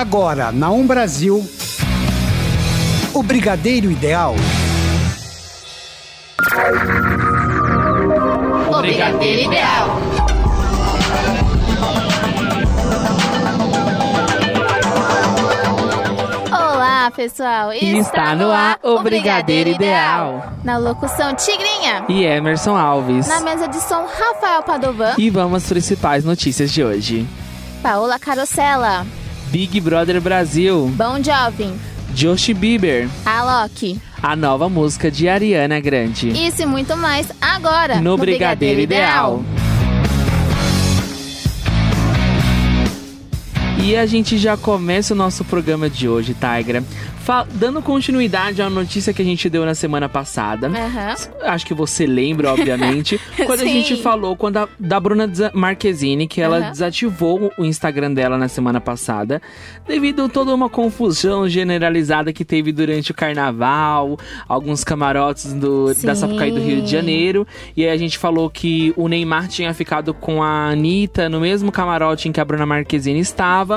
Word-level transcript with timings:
Agora, 0.00 0.50
na 0.50 0.70
Um 0.70 0.86
Brasil, 0.86 1.46
o 3.12 3.22
Brigadeiro 3.22 3.90
Ideal. 3.90 4.34
O 8.66 8.80
Brigadeiro 8.80 9.42
Ideal. 9.42 10.00
Olá, 16.50 17.10
pessoal. 17.14 17.70
Está 17.74 18.34
no 18.34 18.50
ar 18.50 18.78
o 18.82 19.00
Brigadeiro 19.00 19.68
Ideal. 19.68 20.54
Na 20.64 20.78
locução 20.78 21.34
Tigrinha. 21.34 22.06
E 22.08 22.24
Emerson 22.24 22.74
Alves. 22.74 23.28
Na 23.28 23.40
mesa 23.40 23.68
de 23.68 23.78
som 23.82 24.06
Rafael 24.06 24.62
Padovan. 24.62 25.12
E 25.18 25.28
vamos 25.28 25.62
às 25.62 25.68
principais 25.68 26.24
notícias 26.24 26.70
de 26.72 26.82
hoje. 26.82 27.28
Paola 27.82 28.18
Carosella. 28.18 29.04
Big 29.50 29.80
Brother 29.80 30.20
Brasil. 30.20 30.92
Bom 30.94 31.20
Jovem. 31.20 31.74
Josh 32.14 32.52
Bieber. 32.52 33.08
Alok. 33.26 34.00
A 34.22 34.36
nova 34.36 34.68
música 34.68 35.10
de 35.10 35.28
Ariana 35.28 35.80
Grande. 35.80 36.28
Isso 36.28 36.62
e 36.62 36.66
muito 36.66 36.96
mais 36.96 37.32
agora 37.40 38.00
no, 38.00 38.16
Brigadeiro, 38.16 38.80
Ideal. 38.80 39.42
E 43.82 43.96
a 43.96 44.04
gente 44.04 44.36
já 44.36 44.58
começa 44.58 45.14
o 45.14 45.16
nosso 45.16 45.42
programa 45.44 45.88
de 45.88 46.06
hoje, 46.06 46.34
Tigra. 46.34 46.84
Dando 47.54 47.80
continuidade 47.80 48.60
à 48.60 48.68
notícia 48.68 49.12
que 49.12 49.22
a 49.22 49.24
gente 49.24 49.48
deu 49.48 49.64
na 49.64 49.74
semana 49.74 50.08
passada. 50.08 50.68
Uhum. 50.68 51.46
Acho 51.46 51.64
que 51.64 51.72
você 51.72 52.04
lembra, 52.04 52.52
obviamente. 52.52 53.20
quando 53.46 53.60
a 53.60 53.64
gente 53.64 54.02
falou 54.02 54.36
quando 54.36 54.56
a, 54.56 54.68
da 54.80 54.98
Bruna 54.98 55.30
Marquezine, 55.54 56.26
que 56.26 56.40
ela 56.40 56.58
uhum. 56.58 56.70
desativou 56.72 57.52
o 57.56 57.64
Instagram 57.64 58.14
dela 58.14 58.36
na 58.36 58.48
semana 58.48 58.80
passada, 58.80 59.40
devido 59.86 60.24
a 60.24 60.28
toda 60.28 60.52
uma 60.52 60.68
confusão 60.68 61.48
generalizada 61.48 62.32
que 62.32 62.44
teve 62.44 62.72
durante 62.72 63.12
o 63.12 63.14
carnaval, 63.14 64.18
alguns 64.48 64.82
camarotes 64.82 65.52
do, 65.52 65.94
da 66.02 66.16
Sapucaí 66.16 66.50
do 66.50 66.60
Rio 66.60 66.82
de 66.82 66.90
Janeiro. 66.90 67.46
E 67.76 67.84
aí 67.84 67.90
a 67.90 67.96
gente 67.96 68.18
falou 68.18 68.50
que 68.50 68.92
o 68.96 69.06
Neymar 69.06 69.46
tinha 69.46 69.72
ficado 69.72 70.12
com 70.12 70.42
a 70.42 70.70
Anitta 70.70 71.28
no 71.28 71.40
mesmo 71.40 71.70
camarote 71.70 72.28
em 72.28 72.32
que 72.32 72.40
a 72.40 72.44
Bruna 72.44 72.66
Marquezine 72.66 73.20
estava. 73.20 73.69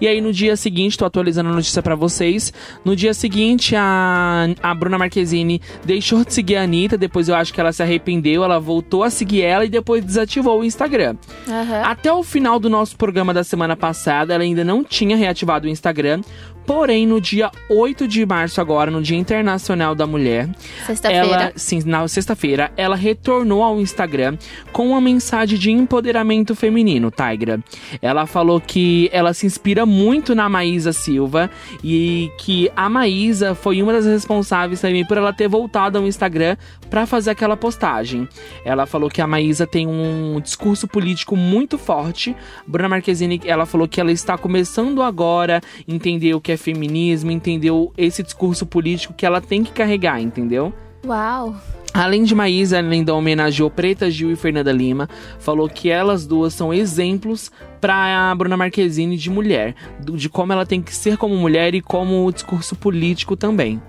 E 0.00 0.08
aí 0.08 0.20
no 0.20 0.32
dia 0.32 0.56
seguinte, 0.56 0.96
tô 0.96 1.04
atualizando 1.04 1.50
a 1.50 1.52
notícia 1.52 1.82
para 1.82 1.94
vocês. 1.94 2.52
No 2.84 2.94
dia 2.94 3.12
seguinte, 3.12 3.74
a, 3.76 4.46
a 4.62 4.74
Bruna 4.74 4.98
Marquezine 4.98 5.60
deixou 5.84 6.24
de 6.24 6.32
seguir 6.32 6.56
a 6.56 6.62
Anitta, 6.62 6.96
depois 6.96 7.28
eu 7.28 7.34
acho 7.34 7.52
que 7.52 7.60
ela 7.60 7.72
se 7.72 7.82
arrependeu, 7.82 8.44
ela 8.44 8.58
voltou 8.58 9.02
a 9.02 9.10
seguir 9.10 9.42
ela 9.42 9.64
e 9.64 9.68
depois 9.68 10.04
desativou 10.04 10.60
o 10.60 10.64
Instagram. 10.64 11.16
Uhum. 11.46 11.84
Até 11.84 12.12
o 12.12 12.22
final 12.22 12.58
do 12.58 12.70
nosso 12.70 12.96
programa 12.96 13.34
da 13.34 13.44
semana 13.44 13.76
passada, 13.76 14.34
ela 14.34 14.42
ainda 14.42 14.64
não 14.64 14.84
tinha 14.84 15.16
reativado 15.16 15.66
o 15.66 15.70
Instagram, 15.70 16.22
Porém, 16.66 17.06
no 17.06 17.20
dia 17.20 17.50
8 17.68 18.08
de 18.08 18.24
março, 18.24 18.60
agora, 18.60 18.90
no 18.90 19.02
Dia 19.02 19.18
Internacional 19.18 19.94
da 19.94 20.06
Mulher, 20.06 20.48
sexta-feira. 20.86 21.52
Sim, 21.56 21.82
na 21.84 22.06
sexta-feira, 22.08 22.72
ela 22.76 22.96
retornou 22.96 23.62
ao 23.62 23.80
Instagram 23.80 24.38
com 24.72 24.88
uma 24.88 25.00
mensagem 25.00 25.58
de 25.58 25.70
empoderamento 25.70 26.54
feminino, 26.54 27.10
Tigra. 27.10 27.60
Ela 28.00 28.26
falou 28.26 28.60
que 28.60 29.10
ela 29.12 29.34
se 29.34 29.46
inspira 29.46 29.84
muito 29.84 30.34
na 30.34 30.48
Maísa 30.48 30.92
Silva 30.92 31.50
e 31.82 32.30
que 32.38 32.70
a 32.74 32.88
Maísa 32.88 33.54
foi 33.54 33.82
uma 33.82 33.92
das 33.92 34.06
responsáveis 34.06 34.80
também 34.80 35.04
por 35.04 35.18
ela 35.18 35.32
ter 35.32 35.48
voltado 35.48 35.98
ao 35.98 36.06
Instagram 36.06 36.56
para 36.88 37.06
fazer 37.06 37.30
aquela 37.30 37.56
postagem. 37.56 38.28
Ela 38.64 38.86
falou 38.86 39.10
que 39.10 39.20
a 39.20 39.26
Maísa 39.26 39.66
tem 39.66 39.86
um 39.86 40.40
discurso 40.40 40.88
político 40.88 41.36
muito 41.36 41.76
forte. 41.76 42.34
Bruna 42.66 42.88
Marquezine, 42.88 43.40
ela 43.44 43.66
falou 43.66 43.86
que 43.86 44.00
ela 44.00 44.12
está 44.12 44.38
começando 44.38 45.02
agora 45.02 45.60
a 45.60 45.92
entender 45.92 46.34
o 46.34 46.40
que 46.40 46.52
é 46.52 46.53
feminismo, 46.56 47.30
entendeu 47.30 47.92
esse 47.96 48.22
discurso 48.22 48.66
político 48.66 49.14
que 49.14 49.26
ela 49.26 49.40
tem 49.40 49.62
que 49.62 49.72
carregar, 49.72 50.20
entendeu? 50.20 50.72
Uau! 51.04 51.54
Além 51.92 52.24
de 52.24 52.34
Maísa, 52.34 52.78
ela 52.78 52.90
ainda 52.90 53.14
homenageou 53.14 53.70
Preta 53.70 54.10
Gil 54.10 54.32
e 54.32 54.36
Fernanda 54.36 54.72
Lima. 54.72 55.08
Falou 55.38 55.68
que 55.68 55.88
elas 55.88 56.26
duas 56.26 56.52
são 56.52 56.74
exemplos 56.74 57.52
para 57.80 58.30
a 58.30 58.34
Bruna 58.34 58.56
Marquezine 58.56 59.16
de 59.16 59.30
mulher, 59.30 59.76
de 60.00 60.28
como 60.28 60.52
ela 60.52 60.66
tem 60.66 60.82
que 60.82 60.92
ser 60.92 61.16
como 61.16 61.36
mulher 61.36 61.72
e 61.72 61.80
como 61.80 62.26
o 62.26 62.32
discurso 62.32 62.74
político 62.74 63.36
também. 63.36 63.80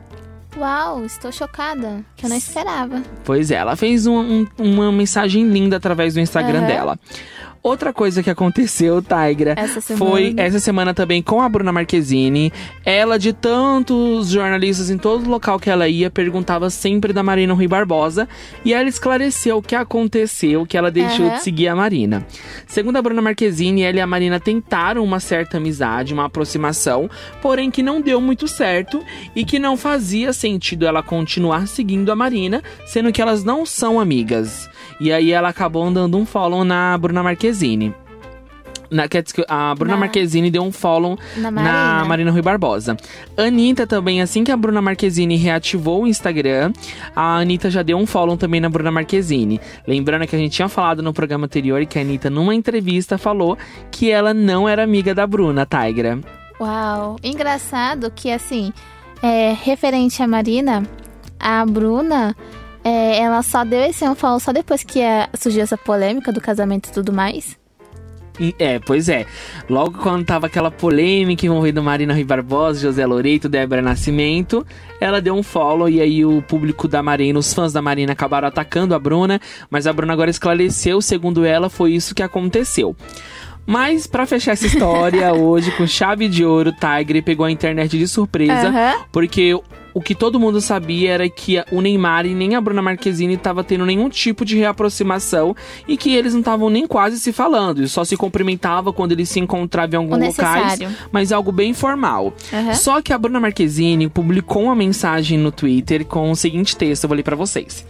Uau, 0.56 1.04
estou 1.04 1.32
chocada, 1.32 2.06
que 2.16 2.26
eu 2.26 2.30
não 2.30 2.38
esperava. 2.38 3.02
Pois 3.26 3.52
é, 3.52 3.56
ela 3.56 3.76
fez 3.76 4.06
um, 4.06 4.20
um, 4.20 4.48
uma 4.58 4.92
mensagem 4.92 5.50
linda 5.50 5.76
através 5.76 6.14
do 6.14 6.20
Instagram 6.20 6.62
uhum. 6.62 6.68
dela. 6.68 7.00
Outra 7.66 7.92
coisa 7.92 8.22
que 8.22 8.30
aconteceu, 8.30 9.02
Tigra, 9.02 9.56
essa 9.58 9.82
foi 9.82 10.36
essa 10.38 10.60
semana 10.60 10.94
também 10.94 11.20
com 11.20 11.42
a 11.42 11.50
Bruna 11.50 11.72
Marquezine. 11.72 12.54
Ela, 12.86 13.18
de 13.18 13.34
tantos 13.34 14.30
jornalistas 14.30 14.92
em 14.92 15.00
todo 15.00 15.28
local 15.28 15.60
que 15.60 15.68
ela 15.68 15.88
ia, 15.88 16.12
perguntava 16.12 16.70
sempre 16.70 17.12
da 17.12 17.24
Marina 17.24 17.56
Rui 17.56 17.68
Barbosa. 17.68 18.30
E 18.64 18.72
ela 18.72 18.88
esclareceu 18.88 19.58
o 19.58 19.64
que 19.64 19.74
aconteceu, 19.74 20.64
que 20.64 20.78
ela 20.78 20.92
deixou 20.92 21.26
uhum. 21.26 21.34
de 21.34 21.42
seguir 21.42 21.68
a 21.68 21.76
Marina. 21.76 22.28
Segundo 22.68 22.98
a 22.98 23.02
Bruna 23.02 23.20
Marquezine, 23.20 23.82
ela 23.82 23.98
e 23.98 24.02
a 24.02 24.06
Marina 24.06 24.40
tentaram 24.40 25.04
uma 25.04 25.20
certa 25.20 25.58
amizade, 25.58 26.14
uma 26.14 26.26
aproximação, 26.26 27.10
porém 27.42 27.72
que 27.72 27.82
não 27.82 28.00
deu 28.00 28.22
muito 28.22 28.48
certo 28.48 29.04
e 29.36 29.44
que 29.44 29.58
não 29.58 29.76
fazia 29.76 30.34
sentido 30.34 30.86
ela 30.86 31.02
continuar 31.02 31.68
seguindo 31.68 32.12
a 32.12 32.16
Marina, 32.16 32.62
sendo 32.86 33.12
que 33.12 33.24
elas 33.24 33.44
não 33.44 33.66
são 33.66 34.00
amigas. 34.00 34.70
E 35.00 35.12
aí 35.12 35.32
ela 35.32 35.50
acabou 35.50 35.90
dando 35.92 36.18
um 36.18 36.26
follow 36.26 36.64
na 36.64 36.98
Bruna 36.98 37.22
Marquezine. 37.22 37.94
Na, 38.90 39.06
a 39.50 39.76
Bruna 39.76 39.94
na, 39.94 40.00
Marquezine 40.00 40.52
deu 40.52 40.64
um 40.64 40.72
follow 40.72 41.18
na 41.38 41.50
Marina. 41.52 41.74
na 41.74 42.06
Marina 42.06 42.32
Rui 42.32 42.42
Barbosa. 42.42 42.96
Anitta 43.36 43.88
também, 43.88 44.22
assim 44.22 44.44
que 44.44 44.52
a 44.52 44.58
Bruna 44.58 44.82
Marquezine 44.82 45.36
reativou 45.36 46.04
o 46.04 46.08
Instagram, 46.08 46.72
a 47.16 47.38
Anitta 47.38 47.70
já 47.70 47.82
deu 47.82 47.98
um 47.98 48.06
follow 48.06 48.38
também 48.38 48.62
na 48.62 48.70
Bruna 48.70 48.92
Marquezine. 48.92 49.60
Lembrando 49.88 50.28
que 50.28 50.36
a 50.36 50.40
gente 50.40 50.54
tinha 50.54 50.70
falado 50.70 51.02
no 51.02 51.14
programa 51.14 51.46
anterior 51.46 51.86
que 51.86 51.98
a 51.98 52.02
Anitta, 52.02 52.30
numa 52.30 52.54
entrevista, 52.54 53.18
falou 53.18 53.58
que 53.92 54.12
ela 54.12 54.34
não 54.34 54.70
era 54.70 54.84
amiga 54.84 55.14
da 55.14 55.26
Bruna, 55.26 55.66
Tigra. 55.66 56.20
Uau! 56.60 57.18
Engraçado 57.24 58.12
que, 58.16 58.32
assim, 58.32 58.72
é, 59.22 59.54
referente 59.64 60.22
à 60.22 60.28
Marina, 60.28 60.84
a 61.40 61.66
Bruna 61.66 62.36
é, 62.86 63.18
ela 63.18 63.42
só 63.42 63.64
deu 63.64 63.82
esse 63.82 64.08
unfollow 64.08 64.40
só 64.40 64.54
depois 64.54 64.84
que 64.84 65.02
é, 65.02 65.28
surgiu 65.34 65.64
essa 65.64 65.76
polêmica 65.76 66.32
do 66.32 66.40
casamento 66.40 66.90
e 66.90 66.92
tudo 66.92 67.12
mais. 67.12 67.58
É, 68.60 68.78
pois 68.78 69.10
é. 69.10 69.26
Logo 69.68 69.98
quando 69.98 70.26
tava 70.26 70.46
aquela 70.46 70.70
polêmica 70.70 71.46
envolvendo 71.46 71.82
Marina 71.82 72.14
Rui 72.14 72.24
Barbosa, 72.24 72.82
José 72.82 73.04
Loreito, 73.04 73.50
Débora 73.50 73.82
Nascimento, 73.82 74.64
ela 75.02 75.20
deu 75.20 75.34
um 75.34 75.42
follow 75.42 75.90
e 75.90 76.00
aí 76.00 76.24
o 76.24 76.44
público 76.44 76.88
da 76.88 77.02
Marina, 77.02 77.40
os 77.40 77.54
fãs 77.54 77.74
da 77.74 77.82
Marina 77.82 78.12
acabaram 78.12 78.48
atacando 78.48 78.94
a 78.94 79.00
Bruna, 79.00 79.40
mas 79.70 79.88
a 79.88 79.94
Bruna 79.94 80.14
agora 80.14 80.30
esclareceu, 80.30 81.02
segundo 81.02 81.44
ela, 81.44 81.70
foi 81.70 81.94
isso 81.94 82.14
que 82.14 82.22
aconteceu. 82.22 82.96
Mas 83.66 84.06
para 84.06 84.28
fechar 84.28 84.52
essa 84.52 84.68
história 84.68 85.34
hoje 85.34 85.72
com 85.72 85.88
chave 85.88 86.28
de 86.28 86.46
ouro, 86.46 86.72
Tiger 86.72 87.24
pegou 87.24 87.46
a 87.48 87.52
internet 87.52 87.98
de 87.98 88.08
surpresa, 88.08 88.70
uhum. 88.70 89.06
porque 89.12 89.60
o 89.96 90.02
que 90.02 90.14
todo 90.14 90.38
mundo 90.38 90.60
sabia 90.60 91.14
era 91.14 91.30
que 91.30 91.64
o 91.72 91.80
Neymar 91.80 92.26
e 92.26 92.36
nem 92.36 92.54
a 92.54 92.60
Bruna 92.60 92.82
Marquezine 92.82 93.36
estavam 93.36 93.64
tendo 93.64 93.86
nenhum 93.86 94.10
tipo 94.10 94.44
de 94.44 94.58
reaproximação 94.58 95.56
e 95.88 95.96
que 95.96 96.14
eles 96.14 96.34
não 96.34 96.42
estavam 96.42 96.70
nem 96.70 96.86
quase 96.86 97.18
se 97.18 97.32
falando. 97.32 97.88
Só 97.88 98.04
se 98.04 98.18
cumprimentavam 98.18 98.92
quando 98.92 99.14
eles 99.14 99.30
se 99.30 99.40
encontravam 99.40 99.94
em 99.94 100.04
alguns 100.04 100.28
locais, 100.28 100.80
mas 101.14 101.32
algo 101.32 101.50
bem 101.50 101.74
formal. 101.74 102.34
Uhum. 102.52 102.74
Só 102.74 103.02
que 103.02 103.14
a 103.14 103.18
Bruna 103.18 103.40
Marquezine 103.40 104.10
publicou 104.10 104.64
uma 104.64 104.76
mensagem 104.76 105.40
no 105.40 105.50
Twitter 105.50 106.06
com 106.06 106.30
o 106.30 106.36
seguinte 106.36 106.76
texto, 106.76 107.06
eu 107.06 107.08
vou 107.08 107.16
ler 107.16 107.24
para 107.24 107.38
vocês. 107.38 107.86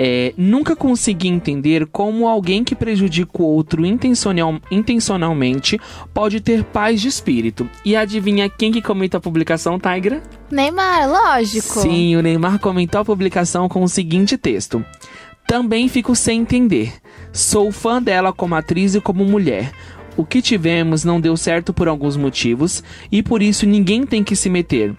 É, 0.00 0.32
nunca 0.36 0.76
consegui 0.76 1.26
entender 1.26 1.84
como 1.86 2.28
alguém 2.28 2.62
que 2.62 2.76
prejudica 2.76 3.42
o 3.42 3.44
outro 3.44 3.84
intencional, 3.84 4.60
intencionalmente 4.70 5.76
pode 6.14 6.40
ter 6.40 6.62
paz 6.62 7.00
de 7.00 7.08
espírito. 7.08 7.68
E 7.84 7.96
adivinha 7.96 8.48
quem 8.48 8.70
que 8.70 8.80
comenta 8.80 9.16
a 9.16 9.20
publicação, 9.20 9.76
Tigra? 9.76 10.22
Neymar, 10.52 11.10
lógico. 11.10 11.80
Sim, 11.80 12.14
o 12.14 12.22
Neymar 12.22 12.60
comentou 12.60 13.00
a 13.00 13.04
publicação 13.04 13.68
com 13.68 13.82
o 13.82 13.88
seguinte 13.88 14.38
texto. 14.38 14.84
Também 15.48 15.88
fico 15.88 16.14
sem 16.14 16.42
entender. 16.42 16.92
Sou 17.32 17.72
fã 17.72 18.00
dela 18.00 18.32
como 18.32 18.54
atriz 18.54 18.94
e 18.94 19.00
como 19.00 19.24
mulher. 19.24 19.72
O 20.16 20.24
que 20.24 20.40
tivemos 20.40 21.04
não 21.04 21.20
deu 21.20 21.36
certo 21.36 21.74
por 21.74 21.88
alguns 21.88 22.16
motivos 22.16 22.84
e 23.10 23.20
por 23.20 23.42
isso 23.42 23.66
ninguém 23.66 24.06
tem 24.06 24.22
que 24.22 24.36
se 24.36 24.48
meter. 24.48 24.94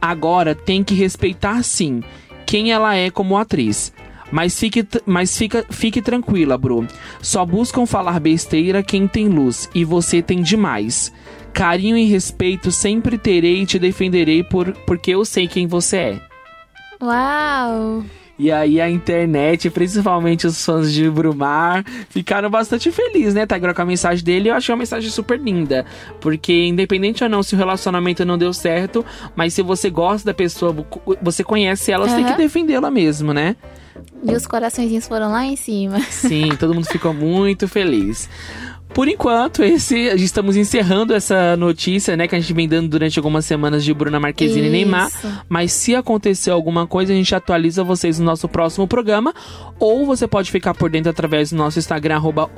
Agora 0.00 0.54
tem 0.54 0.82
que 0.82 0.94
respeitar 0.94 1.62
sim 1.62 2.02
quem 2.46 2.72
ela 2.72 2.96
é 2.96 3.10
como 3.10 3.36
atriz. 3.36 3.92
Mas 4.30 4.58
fique, 4.58 4.86
mas 5.06 5.36
fica, 5.36 5.64
fique 5.70 6.02
tranquila, 6.02 6.58
Bru. 6.58 6.86
Só 7.20 7.44
buscam 7.44 7.86
falar 7.86 8.20
besteira 8.20 8.82
quem 8.82 9.08
tem 9.08 9.28
luz 9.28 9.68
e 9.74 9.84
você 9.84 10.20
tem 10.20 10.42
demais. 10.42 11.12
Carinho 11.52 11.96
e 11.96 12.04
respeito 12.04 12.70
sempre 12.70 13.16
terei 13.18 13.62
e 13.62 13.66
te 13.66 13.78
defenderei 13.78 14.42
por, 14.42 14.72
porque 14.86 15.10
eu 15.10 15.24
sei 15.24 15.48
quem 15.48 15.66
você 15.66 15.96
é. 15.96 16.20
Uau! 17.02 18.04
E 18.38 18.52
aí 18.52 18.80
a 18.80 18.88
internet, 18.88 19.68
principalmente 19.68 20.46
os 20.46 20.64
fãs 20.64 20.92
de 20.92 21.10
Brumar, 21.10 21.84
ficaram 22.08 22.48
bastante 22.48 22.90
felizes, 22.92 23.34
né, 23.34 23.44
Tigra, 23.44 23.74
com 23.74 23.82
a 23.82 23.86
mensagem 23.86 24.24
dele. 24.24 24.48
Eu 24.48 24.54
achei 24.54 24.72
uma 24.72 24.78
mensagem 24.78 25.10
super 25.10 25.38
linda. 25.40 25.84
Porque 26.20 26.66
independente 26.66 27.24
ou 27.24 27.30
não 27.30 27.42
se 27.42 27.54
o 27.54 27.58
relacionamento 27.58 28.24
não 28.24 28.38
deu 28.38 28.52
certo, 28.52 29.04
mas 29.34 29.54
se 29.54 29.62
você 29.62 29.90
gosta 29.90 30.26
da 30.26 30.34
pessoa, 30.34 30.74
você 31.20 31.42
conhece 31.42 31.90
ela, 31.90 32.04
uhum. 32.04 32.10
você 32.10 32.16
tem 32.16 32.26
que 32.26 32.36
defendê-la 32.36 32.90
mesmo, 32.90 33.32
né? 33.32 33.56
E 34.22 34.32
os 34.32 34.46
coraçõezinhos 34.46 35.06
foram 35.06 35.30
lá 35.30 35.44
em 35.44 35.56
cima. 35.56 36.00
Sim, 36.00 36.50
todo 36.58 36.74
mundo 36.74 36.86
ficou 36.86 37.12
muito 37.12 37.66
feliz. 37.66 38.28
Por 38.92 39.08
enquanto, 39.08 39.62
esse 39.62 39.96
estamos 40.16 40.56
encerrando 40.56 41.14
essa 41.14 41.56
notícia, 41.56 42.16
né, 42.16 42.26
que 42.26 42.34
a 42.34 42.40
gente 42.40 42.52
vem 42.52 42.68
dando 42.68 42.88
durante 42.88 43.18
algumas 43.18 43.44
semanas 43.44 43.84
de 43.84 43.92
Bruna 43.94 44.18
Marquezine 44.18 44.66
e 44.66 44.70
Neymar. 44.70 45.10
Mas 45.48 45.72
se 45.72 45.94
acontecer 45.94 46.50
alguma 46.50 46.86
coisa, 46.86 47.12
a 47.12 47.16
gente 47.16 47.34
atualiza 47.34 47.84
vocês 47.84 48.18
no 48.18 48.24
nosso 48.24 48.48
próximo 48.48 48.86
programa. 48.88 49.34
Ou 49.78 50.04
você 50.04 50.26
pode 50.26 50.50
ficar 50.50 50.74
por 50.74 50.90
dentro 50.90 51.10
através 51.10 51.50
do 51.50 51.56
nosso 51.56 51.78
Instagram, 51.78 52.16
arroba 52.16 52.50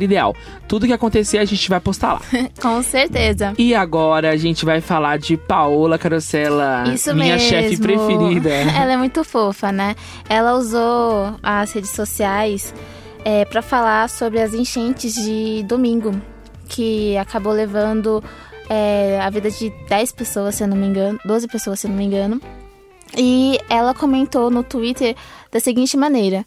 Ideal. 0.00 0.34
Tudo 0.66 0.86
que 0.86 0.92
acontecer, 0.92 1.38
a 1.38 1.44
gente 1.44 1.68
vai 1.68 1.80
postar 1.80 2.14
lá. 2.14 2.20
Com 2.60 2.82
certeza. 2.82 3.52
E 3.58 3.74
agora 3.74 4.30
a 4.30 4.36
gente 4.36 4.64
vai 4.64 4.80
falar 4.80 5.18
de 5.18 5.36
Paola 5.36 5.98
Carosella, 5.98 6.84
Isso 6.92 7.14
minha 7.14 7.38
chefe 7.38 7.76
preferida. 7.76 8.50
Ela 8.72 8.94
é 8.94 8.96
muito 8.96 9.22
fofa, 9.24 9.70
né? 9.70 9.94
Ela 10.28 10.54
usou 10.54 11.34
as 11.42 11.72
redes 11.72 11.90
sociais 11.90 12.72
é, 13.24 13.44
para 13.44 13.62
falar 13.62 14.08
sobre 14.08 14.40
as 14.40 14.54
enchentes 14.54 15.14
de 15.14 15.62
domingo, 15.64 16.12
que 16.68 17.16
acabou 17.16 17.52
levando 17.52 18.22
é, 18.68 19.20
a 19.20 19.30
vida 19.30 19.50
de 19.50 19.70
10 19.88 20.12
pessoas, 20.12 20.54
se 20.54 20.64
eu 20.64 20.68
não 20.68 20.76
me 20.76 20.86
engano, 20.86 21.18
12 21.24 21.48
pessoas, 21.48 21.80
se 21.80 21.86
eu 21.86 21.90
não 21.90 21.98
me 21.98 22.04
engano. 22.04 22.40
E 23.16 23.58
ela 23.68 23.94
comentou 23.94 24.50
no 24.50 24.62
Twitter 24.62 25.14
da 25.50 25.60
seguinte 25.60 25.96
maneira: 25.96 26.44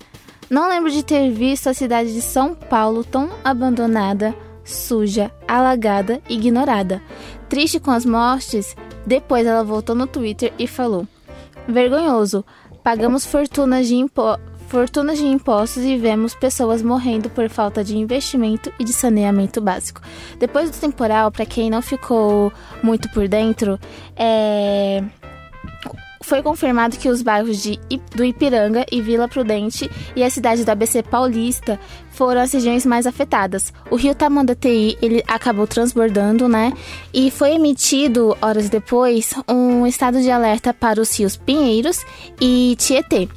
Não 0.50 0.68
lembro 0.68 0.92
de 0.92 1.04
ter 1.04 1.30
visto 1.32 1.68
a 1.68 1.74
cidade 1.74 2.14
de 2.14 2.22
São 2.22 2.56
Paulo 2.56 3.04
tão 3.04 3.30
abandonada, 3.44 4.36
suja, 4.64 5.32
alagada, 5.48 6.22
ignorada. 6.28 7.02
Triste 7.48 7.80
com 7.80 7.92
as 7.92 8.04
mortes, 8.04 8.76
depois 9.06 9.46
ela 9.46 9.64
voltou 9.64 9.96
no 9.96 10.08
Twitter 10.08 10.52
e 10.58 10.66
falou: 10.66 11.08
Vergonhoso, 11.68 12.44
pagamos 12.84 13.26
fortunas 13.26 13.88
de 13.88 13.96
impostos 13.96 14.55
fortunas 14.76 15.18
de 15.18 15.26
impostos 15.26 15.86
e 15.86 15.96
vemos 15.96 16.36
pessoas 16.36 16.82
morrendo 16.82 17.30
por 17.30 17.48
falta 17.48 17.82
de 17.82 17.98
investimento 17.98 18.74
e 18.78 18.84
de 18.84 18.92
saneamento 18.92 19.62
básico. 19.62 20.02
Depois 20.38 20.70
do 20.70 20.78
temporal, 20.78 21.32
para 21.32 21.46
quem 21.46 21.70
não 21.70 21.82
ficou 21.82 22.52
muito 22.84 23.10
por 23.12 23.26
dentro, 23.26 23.80
é 24.18 25.02
foi 26.22 26.42
confirmado 26.42 26.98
que 26.98 27.08
os 27.08 27.22
bairros 27.22 27.62
de, 27.62 27.80
do 28.16 28.26
Ipiranga 28.26 28.84
e 28.92 29.00
Vila 29.00 29.28
Prudente 29.28 29.90
e 30.16 30.24
a 30.24 30.30
cidade 30.30 30.66
do 30.66 30.70
ABC 30.72 31.04
Paulista 31.04 31.80
foram 32.10 32.42
as 32.42 32.52
regiões 32.52 32.84
mais 32.84 33.06
afetadas. 33.06 33.72
O 33.92 33.96
rio 33.96 34.16
Tamanduateí, 34.16 34.98
ele 35.04 35.24
acabou 35.28 35.68
transbordando, 35.68 36.48
né? 36.48 36.74
E 37.14 37.30
foi 37.30 37.52
emitido, 37.52 38.36
horas 38.42 38.70
depois, 38.70 39.36
um 39.48 39.86
estado 39.86 40.20
de 40.20 40.32
alerta 40.32 40.74
para 40.74 41.00
os 41.00 41.18
rios 41.18 41.38
Pinheiros 41.38 42.04
e 42.42 42.76
Tietê 42.80 43.30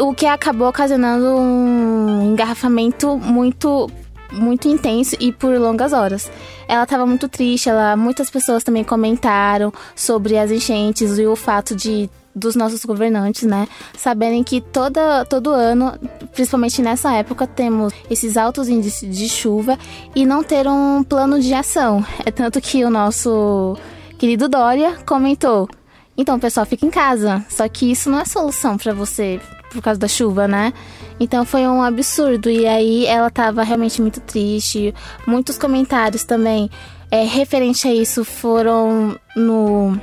o 0.00 0.12
que 0.12 0.26
acabou 0.26 0.68
ocasionando 0.68 1.26
um 1.36 2.32
engarrafamento 2.32 3.16
muito 3.16 3.88
muito 4.30 4.68
intenso 4.68 5.16
e 5.18 5.32
por 5.32 5.58
longas 5.58 5.92
horas. 5.92 6.30
Ela 6.66 6.82
estava 6.82 7.06
muito 7.06 7.28
triste, 7.28 7.70
ela, 7.70 7.96
muitas 7.96 8.28
pessoas 8.28 8.62
também 8.62 8.84
comentaram 8.84 9.72
sobre 9.96 10.36
as 10.36 10.50
enchentes 10.50 11.18
e 11.18 11.26
o 11.26 11.34
fato 11.34 11.74
de 11.74 12.10
dos 12.34 12.54
nossos 12.54 12.84
governantes, 12.84 13.42
né, 13.42 13.66
saberem 13.96 14.44
que 14.44 14.60
toda, 14.60 15.24
todo 15.24 15.50
ano, 15.50 15.98
principalmente 16.32 16.80
nessa 16.80 17.12
época, 17.12 17.48
temos 17.48 17.92
esses 18.08 18.36
altos 18.36 18.68
índices 18.68 19.16
de 19.16 19.28
chuva 19.28 19.76
e 20.14 20.24
não 20.24 20.44
ter 20.44 20.68
um 20.68 21.02
plano 21.02 21.40
de 21.40 21.52
ação. 21.52 22.04
É 22.24 22.30
tanto 22.30 22.60
que 22.60 22.84
o 22.84 22.90
nosso 22.90 23.76
querido 24.18 24.48
Dória 24.48 24.98
comentou: 25.04 25.68
então, 26.16 26.38
pessoal, 26.38 26.64
fica 26.64 26.86
em 26.86 26.90
casa. 26.90 27.44
Só 27.48 27.68
que 27.68 27.90
isso 27.90 28.08
não 28.08 28.20
é 28.20 28.24
solução 28.24 28.76
para 28.76 28.92
você 28.92 29.40
por 29.70 29.82
causa 29.82 29.98
da 29.98 30.08
chuva, 30.08 30.48
né? 30.48 30.72
Então 31.20 31.44
foi 31.44 31.66
um 31.66 31.82
absurdo. 31.82 32.50
E 32.50 32.66
aí 32.66 33.06
ela 33.06 33.30
tava 33.30 33.62
realmente 33.62 34.00
muito 34.00 34.20
triste. 34.20 34.94
Muitos 35.26 35.58
comentários 35.58 36.24
também 36.24 36.70
é, 37.10 37.24
referente 37.24 37.88
a 37.88 37.94
isso 37.94 38.24
foram 38.24 39.18
no. 39.34 39.98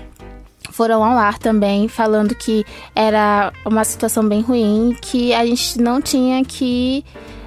Foram 0.71 1.03
ao 1.03 1.17
ar 1.17 1.38
também, 1.38 1.88
falando 1.88 2.35
que 2.35 2.65
era 2.94 3.53
uma 3.65 3.85
situação 3.85 4.27
bem 4.27 4.41
ruim, 4.41 4.97
que 5.01 5.33
a 5.33 5.45
gente 5.45 5.79
não 5.79 6.01
tinha 6.01 6.44
que. 6.44 7.06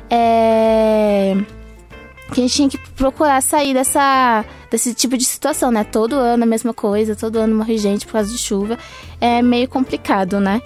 É, 0.08 1.36
que 2.32 2.40
a 2.40 2.42
gente 2.44 2.54
tinha 2.54 2.68
que 2.68 2.78
procurar 2.90 3.40
sair 3.42 3.72
dessa, 3.72 4.44
desse 4.70 4.94
tipo 4.94 5.16
de 5.16 5.24
situação, 5.24 5.70
né? 5.70 5.84
Todo 5.84 6.14
ano 6.14 6.42
a 6.42 6.46
mesma 6.46 6.74
coisa, 6.74 7.16
todo 7.16 7.36
ano 7.38 7.56
morre 7.56 7.78
gente 7.78 8.06
por 8.06 8.12
causa 8.12 8.30
de 8.30 8.38
chuva. 8.38 8.78
É 9.20 9.42
meio 9.42 9.66
complicado, 9.66 10.38
né? 10.38 10.60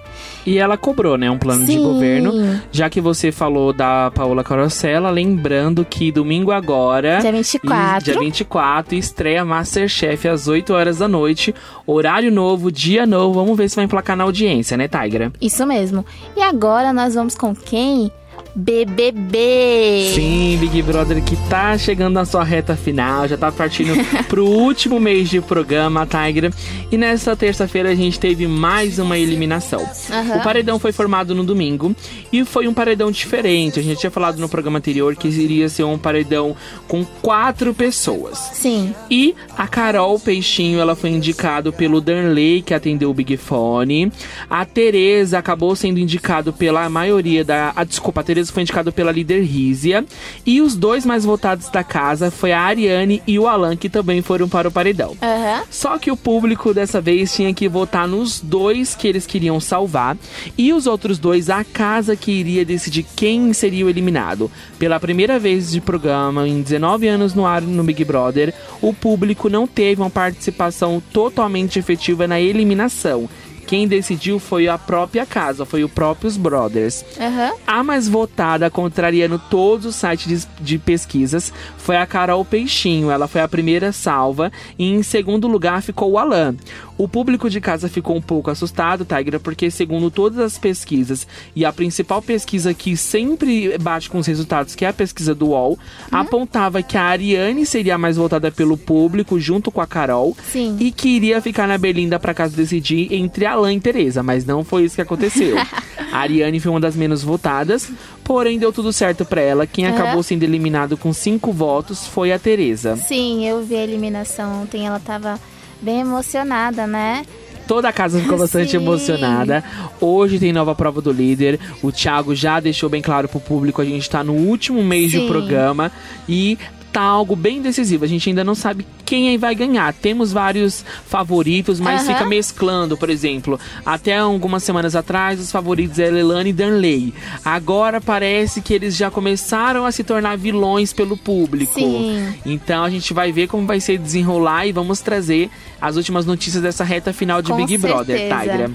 E 0.45 0.57
ela 0.57 0.77
cobrou, 0.77 1.17
né, 1.17 1.31
um 1.31 1.39
plano 1.39 1.65
Sim. 1.65 1.77
de 1.77 1.83
governo. 1.83 2.61
Já 2.71 2.89
que 2.89 3.01
você 3.01 3.31
falou 3.31 3.73
da 3.73 4.11
Paola 4.11 4.43
Carosella, 4.43 5.09
lembrando 5.09 5.83
que 5.83 6.11
domingo 6.11 6.51
agora... 6.51 7.19
Dia 7.19 7.31
24. 7.31 8.03
Dia 8.03 8.19
24, 8.19 8.95
estreia 8.95 9.43
Masterchef 9.43 10.27
às 10.27 10.47
8 10.47 10.73
horas 10.73 10.97
da 10.99 11.07
noite. 11.07 11.55
Horário 11.87 12.31
novo, 12.31 12.71
dia 12.71 13.05
novo. 13.05 13.39
Vamos 13.39 13.57
ver 13.57 13.69
se 13.69 13.75
vai 13.75 13.85
emplacar 13.85 14.15
na 14.15 14.25
audiência, 14.25 14.77
né, 14.77 14.87
Tigra? 14.87 15.31
Isso 15.41 15.65
mesmo. 15.65 16.05
E 16.35 16.41
agora 16.41 16.93
nós 16.93 17.15
vamos 17.15 17.35
com 17.35 17.55
quem? 17.55 18.11
BBB. 18.55 20.11
Sim, 20.13 20.57
Big 20.59 20.81
Brother 20.83 21.23
que 21.23 21.35
tá 21.49 21.77
chegando 21.77 22.13
na 22.13 22.25
sua 22.25 22.43
reta 22.43 22.75
final, 22.75 23.27
já 23.27 23.35
tá 23.35 23.51
partindo 23.51 23.93
pro 24.29 24.45
último 24.45 24.99
mês 24.99 25.29
de 25.29 25.41
programa, 25.41 26.05
Tigra. 26.05 26.51
E 26.91 26.97
nessa 26.97 27.35
terça-feira 27.35 27.89
a 27.89 27.95
gente 27.95 28.19
teve 28.19 28.47
mais 28.47 28.99
uma 28.99 29.17
eliminação. 29.17 29.79
Uhum. 29.79 30.37
O 30.37 30.43
paredão 30.43 30.77
foi 30.77 30.91
formado 30.91 31.33
no 31.33 31.43
domingo 31.43 31.95
e 32.31 32.45
foi 32.45 32.67
um 32.67 32.73
paredão 32.73 33.09
diferente. 33.11 33.79
A 33.79 33.83
gente 33.83 33.99
tinha 33.99 34.11
falado 34.11 34.37
no 34.37 34.47
programa 34.47 34.77
anterior 34.77 35.15
que 35.15 35.27
iria 35.27 35.67
ser 35.67 35.83
um 35.83 35.97
paredão 35.97 36.55
com 36.87 37.03
quatro 37.21 37.73
pessoas. 37.73 38.37
Sim. 38.53 38.93
E 39.09 39.35
a 39.57 39.67
Carol 39.67 40.19
Peixinho, 40.19 40.79
ela 40.79 40.95
foi 40.95 41.09
indicado 41.09 41.73
pelo 41.73 41.99
Danley, 41.99 42.61
que 42.61 42.73
atendeu 42.73 43.09
o 43.09 43.13
Big 43.13 43.35
Fone. 43.37 44.11
A 44.49 44.63
Tereza 44.63 45.39
acabou 45.39 45.75
sendo 45.75 45.99
indicado 45.99 46.53
pela 46.53 46.87
maioria 46.89 47.43
da... 47.43 47.73
A, 47.75 47.83
desculpa, 47.83 48.21
a 48.21 48.23
Tereza 48.23 48.42
foi 48.51 48.63
indicado 48.63 48.91
pela 48.91 49.11
líder 49.11 49.43
Rízia. 49.43 50.05
E 50.45 50.61
os 50.61 50.75
dois 50.75 51.05
mais 51.05 51.23
votados 51.23 51.69
da 51.69 51.83
casa 51.83 52.31
foi 52.31 52.51
a 52.51 52.61
Ariane 52.61 53.21
e 53.27 53.37
o 53.37 53.47
Alan, 53.47 53.75
que 53.75 53.89
também 53.89 54.21
foram 54.21 54.49
para 54.49 54.67
o 54.67 54.71
paredão. 54.71 55.11
Uhum. 55.11 55.63
Só 55.69 55.97
que 55.97 56.11
o 56.11 56.17
público 56.17 56.73
dessa 56.73 56.99
vez 56.99 57.33
tinha 57.33 57.53
que 57.53 57.67
votar 57.67 58.07
nos 58.07 58.39
dois 58.39 58.95
que 58.95 59.07
eles 59.07 59.25
queriam 59.25 59.59
salvar. 59.59 60.17
E 60.57 60.73
os 60.73 60.87
outros 60.87 61.19
dois, 61.19 61.49
a 61.49 61.63
casa 61.63 62.15
que 62.15 62.31
iria 62.31 62.65
decidir 62.65 63.05
quem 63.15 63.53
seria 63.53 63.85
o 63.85 63.89
eliminado. 63.89 64.51
Pela 64.79 64.99
primeira 64.99 65.39
vez 65.39 65.71
de 65.71 65.81
programa, 65.81 66.47
em 66.47 66.61
19 66.61 67.07
anos 67.07 67.33
no 67.33 67.45
ar 67.45 67.61
no 67.61 67.83
Big 67.83 68.03
Brother, 68.03 68.53
o 68.81 68.93
público 68.93 69.49
não 69.49 69.67
teve 69.67 70.01
uma 70.01 70.09
participação 70.09 71.01
totalmente 71.11 71.79
efetiva 71.79 72.27
na 72.27 72.39
eliminação 72.39 73.29
quem 73.65 73.87
decidiu 73.87 74.39
foi 74.39 74.67
a 74.67 74.77
própria 74.77 75.25
casa, 75.25 75.65
foi 75.65 75.83
o 75.83 75.89
próprios 75.89 76.37
Brothers. 76.37 77.03
Uhum. 77.17 77.57
A 77.65 77.83
mais 77.83 78.07
votada, 78.07 78.69
contrariando 78.69 79.39
todos 79.49 79.85
os 79.85 79.95
sites 79.95 80.47
de, 80.57 80.63
de, 80.63 80.77
pesquisas, 80.77 81.53
foi 81.77 81.97
a 81.97 82.05
Carol 82.05 82.43
Peixinho. 82.43 83.09
Ela 83.09 83.27
foi 83.27 83.41
a 83.41 83.47
primeira 83.47 83.91
salva. 83.91 84.51
E 84.77 84.89
em 84.89 85.01
segundo 85.03 85.47
lugar 85.47 85.81
ficou 85.81 86.11
o 86.11 86.17
Alan. 86.17 86.55
O 86.97 87.07
público 87.07 87.49
de 87.49 87.59
casa 87.59 87.89
ficou 87.89 88.15
um 88.15 88.21
pouco 88.21 88.51
assustado, 88.51 89.05
Tigra, 89.05 89.39
porque 89.39 89.71
segundo 89.71 90.11
todas 90.11 90.39
as 90.39 90.57
pesquisas, 90.57 91.27
e 91.55 91.65
a 91.65 91.73
principal 91.73 92.21
pesquisa 92.21 92.73
que 92.73 92.95
sempre 92.95 93.77
bate 93.79 94.09
com 94.09 94.19
os 94.19 94.27
resultados, 94.27 94.75
que 94.75 94.85
é 94.85 94.89
a 94.89 94.93
pesquisa 94.93 95.33
do 95.33 95.47
UOL, 95.47 95.71
uhum. 95.71 96.19
apontava 96.19 96.83
que 96.83 96.97
a 96.97 97.03
Ariane 97.03 97.65
seria 97.65 97.97
mais 97.97 98.17
votada 98.17 98.51
pelo 98.51 98.77
público, 98.77 99.39
junto 99.39 99.71
com 99.71 99.81
a 99.81 99.87
Carol, 99.87 100.37
Sim. 100.51 100.77
e 100.79 100.91
que 100.91 101.09
iria 101.09 101.41
ficar 101.41 101.67
na 101.67 101.77
Belinda 101.77 102.19
para 102.19 102.33
casa 102.33 102.55
decidir 102.55 103.11
entre 103.11 103.45
Alan 103.45 103.73
e 103.73 103.79
Tereza, 103.79 104.21
mas 104.21 104.45
não 104.45 104.63
foi 104.63 104.83
isso 104.83 104.95
que 104.95 105.01
aconteceu. 105.01 105.57
a 106.11 106.17
Ariane 106.17 106.59
foi 106.59 106.71
uma 106.71 106.79
das 106.79 106.95
menos 106.95 107.23
votadas, 107.23 107.89
porém 108.23 108.59
deu 108.59 108.71
tudo 108.71 108.93
certo 108.93 109.25
para 109.25 109.41
ela. 109.41 109.65
Quem 109.65 109.87
uhum. 109.87 109.93
acabou 109.93 110.21
sendo 110.21 110.43
eliminado 110.43 110.95
com 110.95 111.11
cinco 111.11 111.51
votos 111.51 112.05
foi 112.05 112.31
a 112.31 112.37
Tereza. 112.37 112.95
Sim, 112.97 113.47
eu 113.47 113.63
vi 113.63 113.75
a 113.75 113.83
eliminação 113.83 114.61
ontem, 114.61 114.85
ela 114.85 114.99
tava 114.99 115.39
bem 115.83 115.99
emocionada, 115.99 116.87
né? 116.87 117.25
Toda 117.67 117.89
a 117.89 117.93
casa 117.93 118.19
ficou 118.19 118.37
bastante 118.37 118.71
Sim. 118.71 118.77
emocionada. 118.77 119.63
Hoje 120.01 120.39
tem 120.39 120.51
nova 120.51 120.75
prova 120.75 121.01
do 121.01 121.11
líder. 121.11 121.59
O 121.81 121.91
Thiago 121.91 122.35
já 122.35 122.59
deixou 122.59 122.89
bem 122.89 123.01
claro 123.01 123.27
pro 123.27 123.39
público, 123.39 123.81
a 123.81 123.85
gente 123.85 124.09
tá 124.09 124.23
no 124.23 124.33
último 124.33 124.83
mês 124.83 125.11
Sim. 125.11 125.21
do 125.21 125.27
programa. 125.27 125.91
E 126.27 126.57
tá 126.93 127.01
algo 127.01 127.35
bem 127.35 127.59
decisivo. 127.59 128.05
A 128.05 128.07
gente 128.07 128.29
ainda 128.29 128.43
não 128.43 128.53
sabe 128.53 128.85
quem 129.03 129.35
vai 129.37 129.55
ganhar. 129.55 129.91
Temos 129.93 130.31
vários 130.31 130.85
favoritos, 131.07 131.79
mas 131.79 132.01
uhum. 132.01 132.13
fica 132.13 132.25
mesclando, 132.25 132.95
por 132.95 133.09
exemplo. 133.09 133.59
Até 133.83 134.19
algumas 134.19 134.63
semanas 134.63 134.95
atrás, 134.95 135.39
os 135.39 135.51
favoritos 135.51 135.97
eram 135.97 136.17
Elane 136.17 136.51
e 136.51 136.53
Danley. 136.53 137.13
Agora 137.43 137.99
parece 137.99 138.61
que 138.61 138.73
eles 138.73 138.95
já 138.95 139.09
começaram 139.09 139.85
a 139.85 139.91
se 139.91 140.03
tornar 140.03 140.37
vilões 140.37 140.93
pelo 140.93 141.17
público. 141.17 141.73
Sim. 141.73 142.35
Então 142.45 142.83
a 142.83 142.89
gente 142.91 143.11
vai 143.11 143.31
ver 143.31 143.47
como 143.47 143.65
vai 143.65 143.79
ser 143.79 143.97
desenrolar 143.97 144.67
e 144.67 144.71
vamos 144.71 145.01
trazer 145.01 145.49
as 145.81 145.95
últimas 145.97 146.27
notícias 146.27 146.61
dessa 146.61 146.83
reta 146.83 147.11
final 147.11 147.41
de 147.41 147.49
Com 147.49 147.57
Big 147.57 147.71
certeza. 147.71 147.93
Brother, 147.93 148.39
Tigra. 148.39 148.71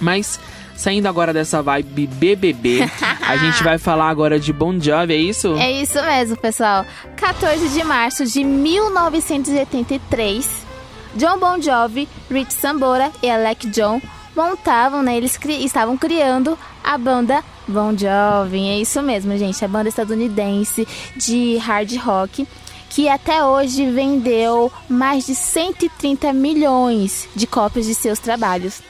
Mas 0.00 0.40
Saindo 0.76 1.08
agora 1.08 1.32
dessa 1.32 1.62
vibe 1.62 2.06
BBB, 2.06 2.80
a 3.26 3.38
gente 3.38 3.64
vai 3.64 3.78
falar 3.78 4.10
agora 4.10 4.38
de 4.38 4.52
Bon 4.52 4.78
Jovi, 4.78 5.14
é 5.14 5.16
isso? 5.16 5.56
É 5.56 5.72
isso 5.72 6.02
mesmo, 6.02 6.36
pessoal. 6.36 6.84
14 7.16 7.70
de 7.70 7.82
março 7.82 8.26
de 8.26 8.44
1983, 8.44 10.66
John 11.14 11.38
Bon 11.38 11.58
Jovi, 11.60 12.06
Rich 12.30 12.52
Sambora 12.52 13.10
e 13.22 13.30
Alec 13.30 13.68
John 13.68 14.02
montavam, 14.36 15.02
né? 15.02 15.16
Eles 15.16 15.38
cri 15.38 15.64
estavam 15.64 15.96
criando 15.96 16.58
a 16.84 16.98
banda 16.98 17.42
Bon 17.66 17.96
Jovi. 17.96 18.68
É 18.68 18.78
isso 18.78 19.02
mesmo, 19.02 19.34
gente. 19.38 19.64
A 19.64 19.68
banda 19.68 19.88
estadunidense 19.88 20.86
de 21.16 21.56
hard 21.56 21.96
rock 21.96 22.46
que 22.90 23.08
até 23.08 23.44
hoje 23.44 23.90
vendeu 23.90 24.70
mais 24.88 25.26
de 25.26 25.34
130 25.34 26.32
milhões 26.32 27.28
de 27.34 27.46
cópias 27.46 27.84
de 27.84 27.94
seus 27.94 28.18
trabalhos. 28.18 28.80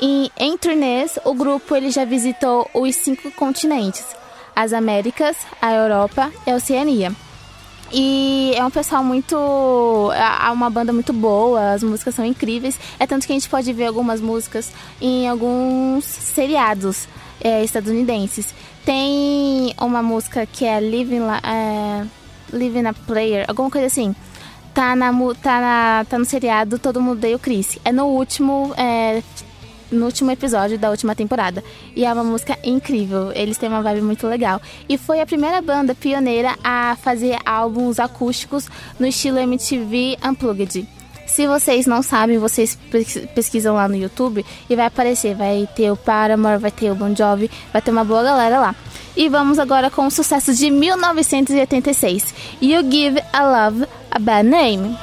E 0.00 0.30
em 0.38 0.56
turnês, 0.56 1.18
o 1.24 1.34
grupo 1.34 1.74
ele 1.76 1.90
já 1.90 2.04
visitou 2.04 2.68
os 2.74 2.94
cinco 2.96 3.30
continentes: 3.32 4.04
as 4.54 4.72
Américas, 4.72 5.36
a 5.60 5.72
Europa 5.72 6.32
e 6.46 6.50
a 6.50 6.56
Oceania. 6.56 7.12
E 7.92 8.52
é 8.56 8.64
um 8.64 8.70
pessoal 8.70 9.04
muito. 9.04 10.10
É 10.12 10.50
uma 10.50 10.68
banda 10.68 10.92
muito 10.92 11.12
boa, 11.12 11.72
as 11.72 11.82
músicas 11.82 12.14
são 12.14 12.24
incríveis. 12.24 12.78
É 12.98 13.06
tanto 13.06 13.26
que 13.26 13.32
a 13.32 13.36
gente 13.36 13.48
pode 13.48 13.72
ver 13.72 13.86
algumas 13.86 14.20
músicas 14.20 14.72
em 15.00 15.28
alguns 15.28 16.04
seriados 16.04 17.06
é, 17.40 17.62
estadunidenses. 17.62 18.54
Tem 18.84 19.74
uma 19.80 20.02
música 20.02 20.44
que 20.44 20.64
é 20.64 20.80
Living, 20.80 21.22
é, 21.42 22.04
Living 22.52 22.86
a 22.86 22.92
Player, 22.92 23.44
alguma 23.48 23.70
coisa 23.70 23.86
assim. 23.86 24.14
Tá, 24.74 24.96
na, 24.96 25.12
tá, 25.40 25.60
na, 25.60 26.04
tá 26.08 26.18
no 26.18 26.24
seriado 26.24 26.80
Todo 26.80 27.00
Mundo 27.00 27.20
Deu 27.20 27.38
Chris. 27.38 27.78
É 27.84 27.92
no 27.92 28.06
último. 28.06 28.74
É, 28.76 29.22
no 29.94 30.06
último 30.06 30.30
episódio 30.30 30.78
da 30.78 30.90
última 30.90 31.14
temporada. 31.14 31.62
E 31.94 32.04
é 32.04 32.12
uma 32.12 32.24
música 32.24 32.58
incrível, 32.62 33.32
eles 33.32 33.56
têm 33.56 33.68
uma 33.68 33.82
vibe 33.82 34.02
muito 34.02 34.26
legal. 34.26 34.60
E 34.88 34.98
foi 34.98 35.20
a 35.20 35.26
primeira 35.26 35.60
banda 35.62 35.94
pioneira 35.94 36.56
a 36.62 36.96
fazer 37.00 37.36
álbuns 37.44 37.98
acústicos 37.98 38.68
no 38.98 39.06
estilo 39.06 39.38
MTV 39.38 40.18
Unplugged. 40.24 40.86
Se 41.26 41.46
vocês 41.46 41.86
não 41.86 42.02
sabem, 42.02 42.38
vocês 42.38 42.78
pesquisam 43.34 43.74
lá 43.74 43.88
no 43.88 43.96
YouTube 43.96 44.44
e 44.68 44.76
vai 44.76 44.86
aparecer. 44.86 45.34
Vai 45.34 45.68
ter 45.74 45.90
o 45.90 45.96
Paramore, 45.96 46.58
vai 46.58 46.70
ter 46.70 46.90
o 46.90 46.94
Bon 46.94 47.14
Jovi, 47.14 47.50
vai 47.72 47.82
ter 47.82 47.90
uma 47.90 48.04
boa 48.04 48.22
galera 48.22 48.60
lá. 48.60 48.74
E 49.16 49.28
vamos 49.28 49.58
agora 49.58 49.90
com 49.90 50.06
o 50.06 50.10
sucesso 50.10 50.54
de 50.54 50.70
1986. 50.70 52.34
You 52.60 52.82
Give 52.90 53.22
a 53.32 53.68
Love 53.68 53.86
a 54.10 54.18
Bad 54.18 54.48
Name. 54.48 54.96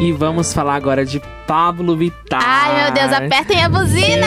E 0.00 0.12
vamos 0.12 0.54
falar 0.54 0.76
agora 0.76 1.04
de 1.04 1.20
Pablo 1.46 1.94
Vittar. 1.94 2.40
Ai, 2.42 2.84
meu 2.84 2.92
Deus, 2.92 3.12
apertem 3.12 3.62
a 3.62 3.68
buzina! 3.68 4.26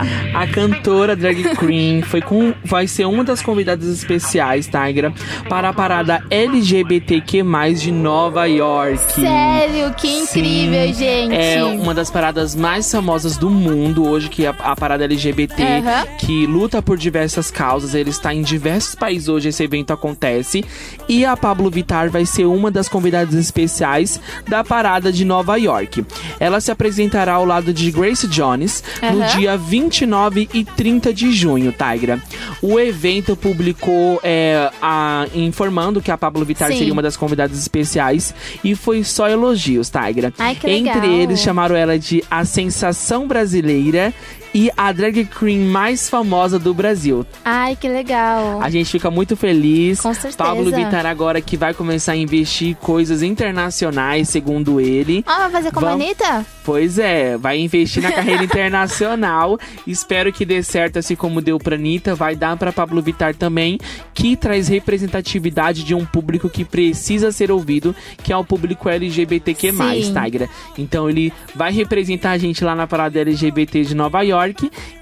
É. 0.00 0.34
A 0.34 0.46
cantora 0.46 1.14
drag 1.14 1.54
queen 1.56 2.02
foi 2.02 2.20
com, 2.20 2.52
vai 2.64 2.88
ser 2.88 3.04
uma 3.04 3.22
das 3.22 3.40
convidadas 3.40 3.86
especiais, 3.86 4.66
Tigra, 4.66 5.12
para 5.48 5.68
a 5.68 5.72
parada 5.72 6.24
LGBTQ+, 6.30 7.44
de 7.74 7.92
Nova 7.92 8.46
York. 8.46 8.98
Sério? 9.12 9.94
Que 9.94 10.08
incrível, 10.08 10.86
Sim, 10.88 10.94
gente! 10.94 11.36
É 11.36 11.62
uma 11.62 11.94
das 11.94 12.10
paradas 12.10 12.56
mais 12.56 12.90
famosas 12.90 13.36
do 13.36 13.50
mundo 13.50 14.08
hoje, 14.08 14.28
que 14.28 14.46
é 14.46 14.48
a, 14.48 14.72
a 14.72 14.74
parada 14.74 15.04
LGBT, 15.04 15.62
uhum. 15.62 16.16
que 16.18 16.46
luta 16.46 16.82
por 16.82 16.96
diversas 16.96 17.50
causas. 17.52 17.94
Ele 17.94 18.10
está 18.10 18.34
em 18.34 18.42
diversos 18.42 18.94
países 18.96 19.28
hoje, 19.28 19.50
esse 19.50 19.62
evento 19.62 19.92
acontece. 19.92 20.64
E 21.08 21.24
a 21.24 21.36
Pablo 21.36 21.70
Vittar 21.70 22.10
vai 22.10 22.26
ser 22.26 22.46
uma 22.46 22.70
das 22.70 22.88
convidadas 22.88 23.34
especiais 23.34 24.18
da 24.48 24.64
parada 24.64 25.03
de 25.12 25.24
Nova 25.24 25.56
York. 25.56 26.04
Ela 26.38 26.60
se 26.60 26.70
apresentará 26.70 27.34
ao 27.34 27.44
lado 27.44 27.72
de 27.72 27.90
Grace 27.90 28.26
Jones 28.26 28.82
uhum. 29.02 29.12
no 29.12 29.26
dia 29.28 29.56
29 29.56 30.48
e 30.52 30.64
30 30.64 31.12
de 31.12 31.32
junho, 31.32 31.72
Tigra. 31.72 32.22
O 32.62 32.78
evento 32.78 33.36
publicou 33.36 34.20
é, 34.22 34.70
a, 34.80 35.26
informando 35.34 36.00
que 36.00 36.10
a 36.10 36.18
Pablo 36.18 36.44
Vittar 36.44 36.70
Sim. 36.70 36.78
seria 36.78 36.92
uma 36.92 37.02
das 37.02 37.16
convidadas 37.16 37.58
especiais 37.58 38.34
e 38.62 38.74
foi 38.74 39.04
só 39.04 39.28
elogios, 39.28 39.90
Tigra. 39.90 40.32
Ai, 40.38 40.56
Entre 40.64 41.12
eles 41.12 41.40
chamaram 41.40 41.76
ela 41.76 41.98
de 41.98 42.22
a 42.30 42.44
sensação 42.44 43.26
brasileira 43.26 44.12
e 44.54 44.70
a 44.76 44.92
drag 44.92 45.24
queen 45.24 45.58
mais 45.66 46.08
famosa 46.08 46.60
do 46.60 46.72
Brasil. 46.72 47.26
Ai, 47.44 47.74
que 47.74 47.88
legal. 47.88 48.62
A 48.62 48.70
gente 48.70 48.88
fica 48.88 49.10
muito 49.10 49.36
feliz. 49.36 50.00
Com 50.00 50.14
certeza. 50.14 50.36
Pablo 50.36 50.70
Vittar 50.70 51.04
agora 51.06 51.40
que 51.40 51.56
vai 51.56 51.74
começar 51.74 52.12
a 52.12 52.16
investir 52.16 52.76
coisas 52.76 53.20
internacionais, 53.20 54.28
segundo 54.28 54.80
ele. 54.80 55.24
Ah, 55.26 55.40
vai 55.40 55.50
fazer 55.50 55.72
como 55.72 55.86
Vamos... 55.86 56.04
Anitta? 56.04 56.46
Pois 56.62 56.98
é, 56.98 57.36
vai 57.36 57.58
investir 57.58 58.00
na 58.00 58.12
carreira 58.12 58.44
internacional. 58.44 59.58
Espero 59.84 60.32
que 60.32 60.44
dê 60.44 60.62
certo, 60.62 61.00
assim 61.00 61.16
como 61.16 61.42
deu 61.42 61.58
pra 61.58 61.74
Anitta. 61.74 62.14
Vai 62.14 62.36
dar 62.36 62.56
pra 62.56 62.72
Pablo 62.72 63.02
Vittar 63.02 63.34
também, 63.34 63.78
que 64.14 64.36
traz 64.36 64.68
representatividade 64.68 65.82
de 65.82 65.94
um 65.94 66.06
público 66.06 66.48
que 66.48 66.64
precisa 66.64 67.32
ser 67.32 67.50
ouvido, 67.50 67.94
que 68.22 68.32
é 68.32 68.36
o 68.36 68.44
público 68.44 68.88
LGBTQ+, 68.88 69.72
Tigra. 69.72 70.48
Então 70.78 71.10
ele 71.10 71.32
vai 71.56 71.72
representar 71.72 72.30
a 72.30 72.38
gente 72.38 72.64
lá 72.64 72.76
na 72.76 72.86
parada 72.86 73.18
LGBT 73.18 73.82
de 73.82 73.94
Nova 73.96 74.22
York 74.22 74.43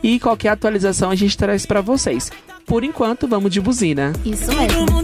E 0.02 0.20
qualquer 0.20 0.50
atualização 0.50 1.11
a 1.11 1.14
gente 1.14 1.37
traz 1.37 1.66
para 1.66 1.80
vocês. 1.80 2.30
Por 2.66 2.84
enquanto, 2.84 3.26
vamos 3.26 3.50
de 3.50 3.61
buzina. 3.61 4.12
Isso 4.25 4.49
mesmo. 4.54 5.02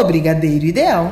O 0.00 0.04
Brigadeiro 0.04 0.64
Ideal. 0.64 1.10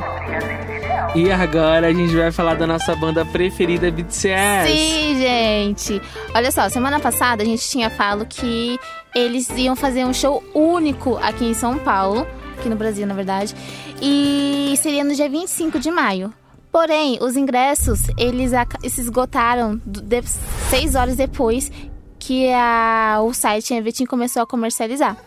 E 1.15 1.31
agora 1.31 1.87
a 1.87 1.93
gente 1.93 2.15
vai 2.15 2.31
falar 2.31 2.55
da 2.55 2.65
nossa 2.65 2.95
banda 2.95 3.23
preferida, 3.25 3.91
BTS. 3.91 4.71
Sim, 4.71 5.19
gente. 5.19 6.01
Olha 6.33 6.51
só, 6.51 6.69
semana 6.69 6.99
passada 6.99 7.43
a 7.43 7.45
gente 7.45 7.67
tinha 7.67 7.89
falado 7.89 8.25
que 8.25 8.79
eles 9.15 9.47
iam 9.49 9.75
fazer 9.75 10.05
um 10.05 10.13
show 10.13 10.43
único 10.53 11.17
aqui 11.17 11.45
em 11.45 11.53
São 11.53 11.77
Paulo, 11.77 12.25
aqui 12.57 12.69
no 12.69 12.75
Brasil, 12.75 13.05
na 13.05 13.13
verdade, 13.13 13.55
e 14.01 14.73
seria 14.77 15.03
no 15.03 15.13
dia 15.13 15.29
25 15.29 15.79
de 15.79 15.91
maio. 15.91 16.33
Porém, 16.71 17.17
os 17.21 17.35
ingressos, 17.35 18.01
eles 18.17 18.51
se 18.87 19.01
esgotaram 19.01 19.81
de, 19.85 20.21
seis 20.69 20.95
horas 20.95 21.15
depois 21.15 21.71
que 22.19 22.51
a, 22.53 23.19
o 23.23 23.33
site 23.33 23.73
Evetim 23.73 24.05
começou 24.05 24.43
a 24.43 24.47
comercializar. 24.47 25.17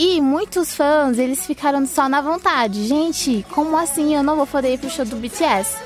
E 0.00 0.20
muitos 0.20 0.76
fãs, 0.76 1.18
eles 1.18 1.44
ficaram 1.44 1.84
só 1.84 2.08
na 2.08 2.20
vontade. 2.20 2.86
Gente, 2.86 3.44
como 3.50 3.76
assim 3.76 4.14
eu 4.14 4.22
não 4.22 4.36
vou 4.36 4.46
poder 4.46 4.74
ir 4.74 4.78
pro 4.78 4.88
show 4.88 5.04
do 5.04 5.16
BTS? 5.16 5.76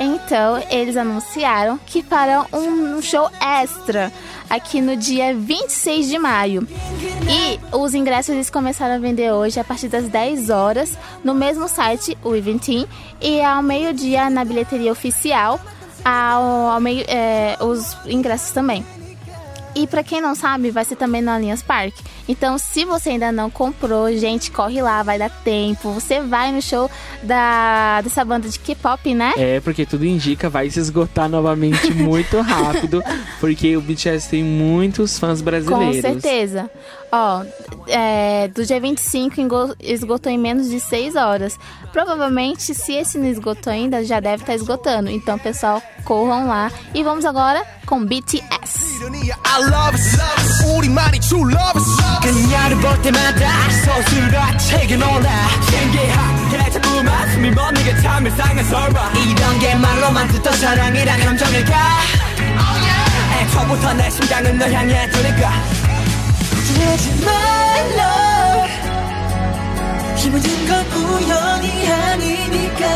Então, 0.00 0.64
eles 0.70 0.96
anunciaram 0.96 1.78
que 1.84 2.02
farão 2.02 2.46
um 2.54 3.02
show 3.02 3.30
extra 3.38 4.10
aqui 4.48 4.80
no 4.80 4.96
dia 4.96 5.34
26 5.34 6.08
de 6.08 6.18
maio. 6.18 6.66
E 7.28 7.60
os 7.76 7.92
ingressos 7.92 8.30
eles 8.30 8.48
começaram 8.48 8.94
a 8.94 8.98
vender 8.98 9.30
hoje 9.30 9.60
a 9.60 9.64
partir 9.64 9.88
das 9.88 10.08
10 10.08 10.48
horas 10.48 10.96
no 11.22 11.34
mesmo 11.34 11.68
site, 11.68 12.16
o 12.24 12.34
Eventim, 12.34 12.86
e 13.20 13.42
ao 13.42 13.62
meio-dia 13.62 14.30
na 14.30 14.42
bilheteria 14.42 14.90
oficial, 14.90 15.60
ao, 16.02 16.42
ao 16.70 16.80
meio, 16.80 17.04
é, 17.06 17.58
os 17.60 17.94
ingressos 18.06 18.52
também. 18.52 18.82
E 19.74 19.86
pra 19.86 20.02
quem 20.02 20.20
não 20.20 20.34
sabe, 20.34 20.70
vai 20.70 20.84
ser 20.84 20.96
também 20.96 21.22
no 21.22 21.30
Allianz 21.30 21.62
Park. 21.62 21.94
Então, 22.28 22.58
se 22.58 22.84
você 22.84 23.10
ainda 23.10 23.30
não 23.32 23.50
comprou, 23.50 24.12
gente, 24.16 24.50
corre 24.50 24.82
lá, 24.82 25.02
vai 25.02 25.18
dar 25.18 25.30
tempo. 25.30 25.92
Você 25.92 26.20
vai 26.20 26.52
no 26.52 26.60
show 26.60 26.90
da 27.22 28.00
dessa 28.02 28.24
banda 28.24 28.48
de 28.48 28.58
K-pop, 28.58 29.14
né? 29.14 29.32
É, 29.36 29.60
porque 29.60 29.86
tudo 29.86 30.04
indica 30.04 30.48
vai 30.48 30.68
se 30.70 30.80
esgotar 30.80 31.28
novamente 31.28 31.90
muito 31.94 32.40
rápido, 32.40 33.02
porque 33.38 33.76
o 33.76 33.80
BTS 33.80 34.28
tem 34.28 34.42
muitos 34.42 35.18
fãs 35.18 35.40
brasileiros. 35.40 35.96
Com 35.96 36.02
certeza. 36.02 36.70
Ó, 37.12 37.42
é, 37.88 38.48
do 38.48 38.64
dia 38.64 38.80
25 38.80 39.40
engo- 39.40 39.74
esgotou 39.80 40.30
em 40.30 40.38
menos 40.38 40.68
de 40.68 40.78
6 40.80 41.16
horas. 41.16 41.58
Provavelmente, 41.92 42.72
se 42.74 42.92
esse 42.94 43.18
não 43.18 43.26
esgotou 43.26 43.72
ainda, 43.72 44.04
já 44.04 44.20
deve 44.20 44.42
estar 44.44 44.54
esgotando. 44.54 45.10
Então, 45.10 45.36
pessoal, 45.38 45.82
corram 46.04 46.46
lá. 46.46 46.70
E 46.94 47.02
vamos 47.02 47.24
agora 47.24 47.64
com 47.86 48.04
BTS. 48.04 49.00
Love 65.40 65.79
주지 66.80 67.24
말라. 67.24 68.66
힘을 70.16 70.40
준건 70.40 70.86
우연이 70.86 71.88
아니니까. 71.88 72.86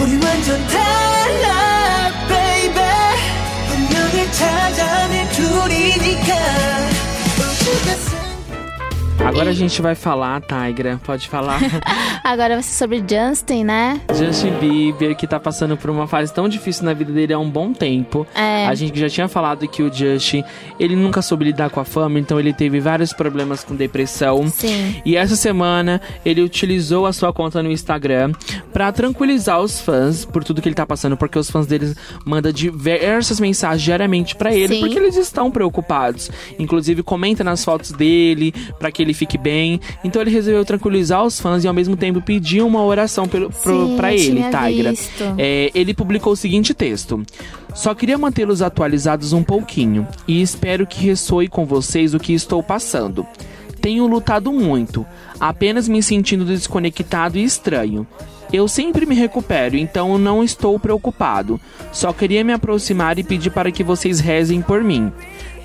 우리 0.00 0.24
완전 0.24 0.66
달라 0.68 2.10
baby. 2.28 2.82
운명을 3.72 4.32
찾아낸 4.32 5.28
둘이니까 5.30 6.77
Agora 9.24 9.50
a 9.50 9.52
gente 9.52 9.82
vai 9.82 9.94
falar, 9.94 10.40
Tigra, 10.40 10.98
pode 11.04 11.28
falar. 11.28 11.60
Agora 12.24 12.54
vai 12.54 12.62
ser 12.62 12.74
sobre 12.76 12.98
Justin, 12.98 13.64
né? 13.64 14.00
Justin 14.14 14.52
Bieber, 14.60 15.16
que 15.16 15.26
tá 15.26 15.38
passando 15.38 15.76
por 15.76 15.90
uma 15.90 16.06
fase 16.06 16.32
tão 16.32 16.48
difícil 16.48 16.84
na 16.84 16.94
vida 16.94 17.12
dele 17.12 17.32
há 17.32 17.38
um 17.38 17.50
bom 17.50 17.72
tempo. 17.72 18.26
É. 18.34 18.66
A 18.66 18.74
gente 18.74 18.98
já 18.98 19.08
tinha 19.08 19.28
falado 19.28 19.66
que 19.68 19.82
o 19.82 19.92
Justin, 19.92 20.44
ele 20.78 20.96
nunca 20.96 21.20
soube 21.20 21.44
lidar 21.44 21.68
com 21.70 21.80
a 21.80 21.84
fama, 21.84 22.18
então 22.18 22.38
ele 22.38 22.52
teve 22.52 22.80
vários 22.80 23.12
problemas 23.12 23.64
com 23.64 23.74
depressão. 23.74 24.48
Sim. 24.48 25.00
E 25.04 25.16
essa 25.16 25.36
semana 25.36 26.00
ele 26.24 26.40
utilizou 26.40 27.06
a 27.06 27.12
sua 27.12 27.32
conta 27.32 27.62
no 27.62 27.70
Instagram 27.70 28.32
pra 28.72 28.92
tranquilizar 28.92 29.60
os 29.60 29.80
fãs 29.80 30.24
por 30.24 30.44
tudo 30.44 30.62
que 30.62 30.68
ele 30.68 30.74
tá 30.74 30.86
passando, 30.86 31.16
porque 31.16 31.38
os 31.38 31.50
fãs 31.50 31.66
deles 31.66 31.94
mandam 32.24 32.52
diversas 32.52 33.40
mensagens 33.40 33.82
diariamente 33.82 34.36
pra 34.36 34.54
ele, 34.54 34.74
Sim. 34.74 34.80
porque 34.80 34.98
eles 34.98 35.16
estão 35.16 35.50
preocupados. 35.50 36.30
Inclusive 36.58 37.02
comenta 37.02 37.42
nas 37.44 37.64
fotos 37.64 37.92
dele 37.92 38.54
pra 38.78 38.90
que 38.90 39.02
ele 39.02 39.07
fique 39.14 39.36
bem. 39.36 39.80
Então 40.02 40.20
ele 40.22 40.30
resolveu 40.30 40.64
tranquilizar 40.64 41.24
os 41.24 41.40
fãs 41.40 41.64
e 41.64 41.68
ao 41.68 41.74
mesmo 41.74 41.96
tempo 41.96 42.20
pedir 42.20 42.62
uma 42.62 42.84
oração 42.84 43.26
eu 43.32 43.50
ele, 44.12 44.42
Tigra. 44.44 44.94
É, 45.36 45.70
ele 45.74 45.94
publicou 45.94 46.32
o 46.32 46.36
seguinte 46.36 46.74
texto. 46.74 47.22
Só 47.74 47.94
queria 47.94 48.18
mantê-los 48.18 48.62
atualizados 48.62 49.32
um 49.32 49.42
pouquinho 49.42 50.06
e 50.26 50.42
espero 50.42 50.86
que 50.86 51.04
ressoe 51.04 51.48
com 51.48 51.64
vocês 51.64 52.14
o 52.14 52.18
que 52.18 52.32
estou 52.32 52.62
passando. 52.62 53.26
Tenho 53.80 54.06
lutado 54.06 54.52
muito, 54.52 55.06
apenas 55.38 55.86
me 55.86 56.02
sentindo 56.02 56.44
desconectado 56.44 57.38
e 57.38 57.44
estranho. 57.44 58.06
Eu 58.52 58.66
sempre 58.66 59.04
me 59.04 59.14
recupero, 59.14 59.76
então 59.76 60.16
não 60.16 60.42
estou 60.42 60.78
preocupado. 60.78 61.60
Só 61.92 62.12
queria 62.12 62.42
me 62.42 62.52
aproximar 62.52 63.18
e 63.18 63.22
pedir 63.22 63.50
para 63.50 63.70
que 63.70 63.84
vocês 63.84 64.20
rezem 64.20 64.62
por 64.62 64.82
mim. 64.82 65.12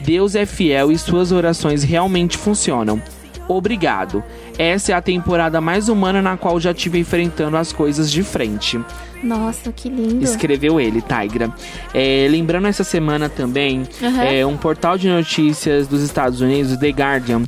Deus 0.01 0.35
é 0.35 0.45
fiel 0.45 0.91
e 0.91 0.97
suas 0.97 1.31
orações 1.31 1.81
realmente 1.81 2.38
funcionam. 2.38 3.01
Obrigado. 3.47 4.23
Essa 4.57 4.91
é 4.91 4.95
a 4.95 5.01
temporada 5.01 5.60
mais 5.60 5.89
humana 5.89 6.22
na 6.22 6.38
qual 6.38 6.60
já 6.60 6.74
tive 6.74 7.00
enfrentando 7.00 7.57
as 7.57 7.72
coisas 7.72 8.12
de 8.12 8.24
frente. 8.24 8.79
Nossa, 9.24 9.72
que 9.72 9.88
lindo. 9.88 10.24
Escreveu 10.24 10.79
ele, 10.81 11.01
Tigra. 11.01 11.50
É, 11.93 12.27
lembrando 12.29 12.67
essa 12.67 12.83
semana 12.83 13.29
também, 13.29 13.88
Aham. 14.01 14.24
é, 14.24 14.45
um 14.45 14.57
portal 14.57 14.98
de 14.98 15.07
notícias 15.07 15.88
dos 15.88 16.01
Estados 16.01 16.41
Unidos, 16.41 16.75
The 16.75 16.89
Guardian, 16.89 17.43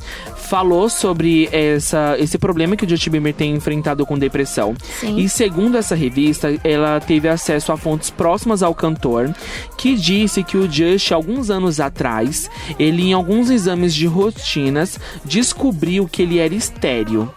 falou 0.46 0.88
sobre 0.90 1.50
essa, 1.52 2.16
esse 2.20 2.38
problema 2.38 2.76
que 2.76 2.86
o 2.86 2.90
Justin 2.90 3.10
Bieber 3.10 3.34
tem 3.34 3.56
enfrentado 3.56 4.06
com 4.06 4.18
depressão. 4.18 4.76
Sim. 5.00 5.18
E 5.18 5.28
segundo 5.28 5.76
essa 5.76 5.96
revista, 5.96 6.56
ela 6.64 7.00
teve 7.00 7.28
acesso 7.28 7.72
a 7.72 7.78
fontes 7.78 8.10
próximas 8.10 8.62
ao 8.62 8.74
cantor, 8.74 9.34
que 9.78 9.96
disse 9.96 10.44
que 10.44 10.56
o 10.56 10.72
Just, 10.72 11.12
alguns 11.12 11.50
anos 11.50 11.80
atrás, 11.80 12.50
ele 12.78 13.10
em 13.10 13.14
alguns 13.14 13.50
exames 13.50 13.94
de 13.94 14.06
rotinas 14.06 15.00
descobriu 15.26 16.08
que 16.08 16.22
ele 16.22 16.38
era 16.38 16.54
estéreo. 16.96 17.32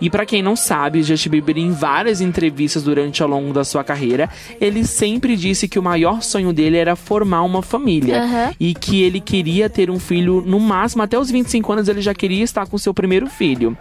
E 0.00 0.08
pra 0.08 0.26
quem 0.26 0.42
não 0.42 0.56
sabe, 0.56 1.02
Justin 1.02 1.30
Bieber 1.30 1.58
em 1.58 1.70
várias 1.70 2.20
entrevistas 2.20 2.82
durante 2.82 3.22
ao 3.22 3.28
longo 3.28 3.52
da 3.52 3.64
sua 3.64 3.82
carreira, 3.82 4.28
ele 4.60 4.84
sempre 4.84 5.36
disse 5.36 5.68
que 5.68 5.78
o 5.78 5.82
maior 5.82 6.22
sonho 6.22 6.52
dele 6.52 6.76
era 6.76 6.96
formar 6.96 7.42
uma 7.42 7.62
família 7.62 8.22
Aham. 8.22 8.52
e 8.58 8.74
que 8.74 9.02
ele 9.02 9.20
queria 9.20 9.68
ter 9.68 9.90
um 9.90 9.98
filho 9.98 10.42
no 10.44 10.58
máximo 10.60 11.02
até 11.02 11.18
os 11.18 11.30
25 11.30 11.72
anos 11.72 11.88
ele 11.88 12.00
já 12.00 12.14
queria 12.14 12.42
estar 12.42 12.66
com 12.66 12.78
seu 12.78 12.92
primeiro 12.94 13.26
filho. 13.26 13.76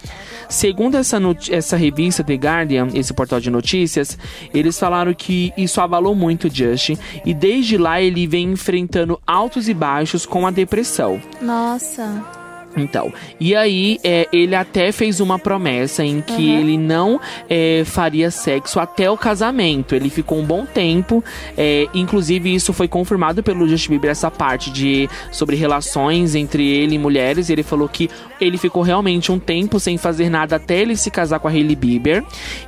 Segundo 0.50 0.96
essa, 0.96 1.20
essa 1.50 1.78
revista 1.78 2.24
The 2.24 2.36
Guardian, 2.36 2.88
esse 2.94 3.14
portal 3.14 3.40
de 3.40 3.50
notícias, 3.50 4.18
eles 4.54 4.78
falaram 4.78 5.14
que 5.14 5.52
isso 5.58 5.82
abalou 5.82 6.16
muito 6.16 6.48
o 6.48 6.54
Justin 6.54 6.98
e 7.26 7.34
desde 7.34 7.78
lá 7.78 8.02
ele 8.02 8.28
vem 8.28 8.52
enfrentando 8.52 9.20
altos 9.26 9.68
e 9.68 9.74
baixos 9.74 10.26
com 10.26 10.46
a 10.46 10.52
depressão. 10.52 11.22
Nossa. 11.42 12.43
Então, 12.76 13.14
e 13.40 13.56
aí 13.56 14.00
é, 14.04 14.28
ele 14.34 14.56
até 14.56 14.92
fez 14.92 15.20
uma 15.20 15.38
promessa 15.38 16.04
em 16.04 16.22
que 16.22 16.34
Uhum. 16.34 16.60
ele 16.60 16.78
não 16.78 17.20
é, 17.50 17.84
faria 17.86 18.32
sexo 18.32 18.80
até 18.80 19.10
o 19.10 19.16
casamento. 19.18 19.94
Ele 19.96 20.10
ficou 20.10 20.40
um 20.40 20.44
bom 20.46 20.66
tempo, 20.66 21.24
é, 21.58 21.88
inclusive 21.94 22.54
isso 22.54 22.74
foi 22.74 22.88
confirmado 22.88 23.44
pelo 23.44 23.68
Justin 23.68 23.92
Bieber 23.92 24.12
essa 24.12 24.32
parte 24.32 24.72
de 24.72 25.08
sobre 25.32 25.56
relações 25.56 26.36
entre 26.36 26.68
ele 26.68 26.96
e 26.96 27.00
mulheres. 27.00 27.50
Ele 27.50 27.64
falou 27.64 27.88
que 27.88 28.10
ele 28.42 28.58
ficou 28.58 28.82
realmente 28.82 29.32
um 29.32 29.40
tempo 29.40 29.80
sem 29.80 29.98
fazer 29.98 30.30
nada 30.30 30.56
até 30.56 30.80
ele 30.82 30.96
se 30.96 31.10
casar 31.12 31.40
com 31.40 31.48
a 31.48 31.52
Hailey 31.52 31.76
Bieber. 31.76 32.24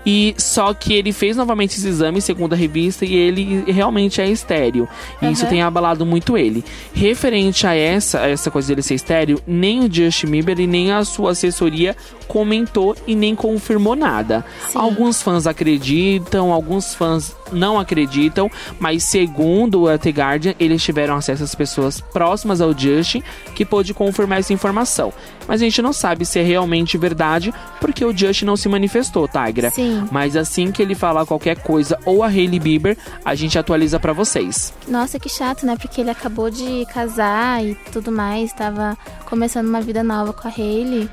E 0.06 0.34
só 0.38 0.74
que 0.74 0.94
ele 0.94 1.12
fez 1.12 1.36
novamente 1.36 1.78
esse 1.78 1.88
exame 1.88 2.22
segundo 2.22 2.54
a 2.54 2.56
revista 2.56 3.06
e 3.06 3.14
ele 3.16 3.64
realmente 3.72 4.22
é 4.22 4.30
estéreo. 4.30 4.88
E 5.22 5.32
isso 5.32 5.44
Uhum. 5.46 5.50
tem 5.50 5.62
abalado 5.62 6.06
muito 6.06 6.38
ele. 6.38 6.64
Referente 6.94 7.68
a 7.68 7.76
essa, 7.76 8.22
a 8.22 8.30
essa 8.30 8.50
coisa 8.50 8.70
dele 8.70 8.82
ser 8.82 8.96
estéreo, 8.96 9.40
nem 9.46 9.84
o 9.84 9.90
Justin 9.96 10.28
Bieber 10.28 10.60
e 10.60 10.68
nem 10.68 10.92
a 10.92 11.04
sua 11.04 11.32
assessoria 11.32 11.96
comentou 12.28 12.96
e 13.08 13.16
nem 13.16 13.36
confirmou 13.36 13.96
nada. 13.96 14.44
Sim. 14.70 14.80
Alguns 14.80 15.22
fãs 15.22 15.48
acreditam, 15.48 16.52
alguns 16.52 16.94
fãs 16.94 17.36
não 17.52 17.80
acreditam, 17.80 18.50
mas 18.80 19.04
segundo 19.04 19.88
a 19.88 19.98
The 19.98 20.10
Guardian, 20.10 20.56
eles 20.60 20.84
tiveram 20.84 21.16
acesso 21.16 21.44
às 21.44 21.54
pessoas 21.54 22.02
próximas 22.02 22.62
ao 22.62 22.78
Justin 22.78 23.24
que 23.54 23.64
pôde 23.64 23.94
confirmar 23.94 24.40
essa 24.40 24.54
informação. 24.54 25.14
Mas 25.48 25.62
a 25.62 25.66
gente 25.66 25.82
não 25.82 25.94
sabe 25.94 26.26
se 26.26 26.40
é 26.40 26.44
realmente 26.44 26.98
verdade, 26.98 27.54
porque 27.80 28.04
o 28.04 28.16
Justin 28.16 28.46
não 28.46 28.58
se 28.58 28.68
manifestou, 28.68 29.28
Tigra. 29.28 29.70
Sim. 29.70 30.08
Mas 30.12 30.36
assim 30.36 30.72
que 30.72 30.82
ele 30.82 30.96
falar 30.96 31.26
qualquer 31.26 31.60
coisa 31.60 32.00
ou 32.06 32.24
a 32.24 32.28
Hailey 32.28 32.60
Bieber, 32.60 32.98
a 33.24 33.36
gente 33.36 33.58
atualiza 33.58 34.00
pra 34.00 34.12
vocês. 34.12 34.74
Nossa, 34.88 35.20
que 35.20 35.30
chato, 35.30 35.66
né? 35.66 35.78
Porque 35.80 36.02
ele 36.02 36.10
acabou 36.10 36.50
de 36.50 36.86
casar 36.92 37.64
e 37.64 37.76
tudo 37.92 38.12
mais, 38.12 38.52
tava 38.54 38.98
começando 39.26 39.68
uma 39.68 39.82
vida 39.86 40.04
nova 40.04 40.34
com 40.34 40.48
a 40.48 40.52
Hailey. 40.52 41.10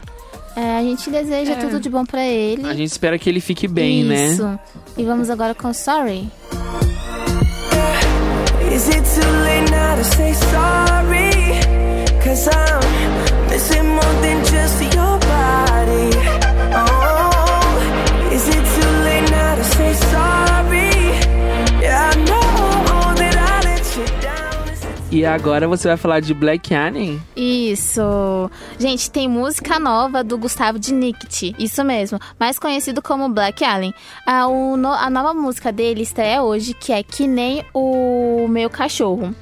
É, 0.56 0.78
a 0.78 0.82
gente 0.82 1.08
deseja 1.10 1.52
É. 1.52 1.56
tudo 1.56 1.80
de 1.80 1.88
bom 1.88 2.04
pra 2.04 2.24
ele. 2.24 2.66
A 2.66 2.74
gente 2.74 2.90
espera 2.90 3.18
que 3.18 3.28
ele 3.28 3.40
fique 3.40 3.66
bem, 3.68 4.00
Isso. 4.02 4.42
né? 4.44 4.58
E 4.98 5.04
vamos 5.04 5.30
agora 5.30 5.54
com 5.54 5.72
Sorry. 5.72 6.28
Is 8.74 8.88
it 8.88 9.02
too 9.14 9.30
late 9.44 9.70
now 9.70 9.96
to 9.96 10.04
say 10.04 10.32
sorry? 10.34 11.30
Cause 12.24 12.48
I'm 12.48 13.50
missing 13.50 13.82
more 13.88 14.14
than 14.22 14.42
just 14.44 14.80
E 25.12 25.26
agora 25.26 25.68
você 25.68 25.88
vai 25.88 25.98
falar 25.98 26.20
de 26.20 26.32
Black 26.32 26.74
Alien? 26.74 27.22
Isso. 27.36 28.50
Gente, 28.78 29.10
tem 29.10 29.28
música 29.28 29.78
nova 29.78 30.24
do 30.24 30.38
Gustavo 30.38 30.78
Dinict. 30.78 31.54
Isso 31.58 31.84
mesmo. 31.84 32.18
Mais 32.40 32.58
conhecido 32.58 33.02
como 33.02 33.28
Black 33.28 33.62
Alien. 33.62 33.92
A, 34.26 34.44
a 34.44 35.10
nova 35.10 35.34
música 35.34 35.70
dele 35.70 36.00
estreia 36.00 36.42
hoje, 36.42 36.72
que 36.72 36.94
é 36.94 37.02
Que 37.02 37.26
Nem 37.26 37.62
o 37.74 38.48
Meu 38.48 38.70
Cachorro. 38.70 39.34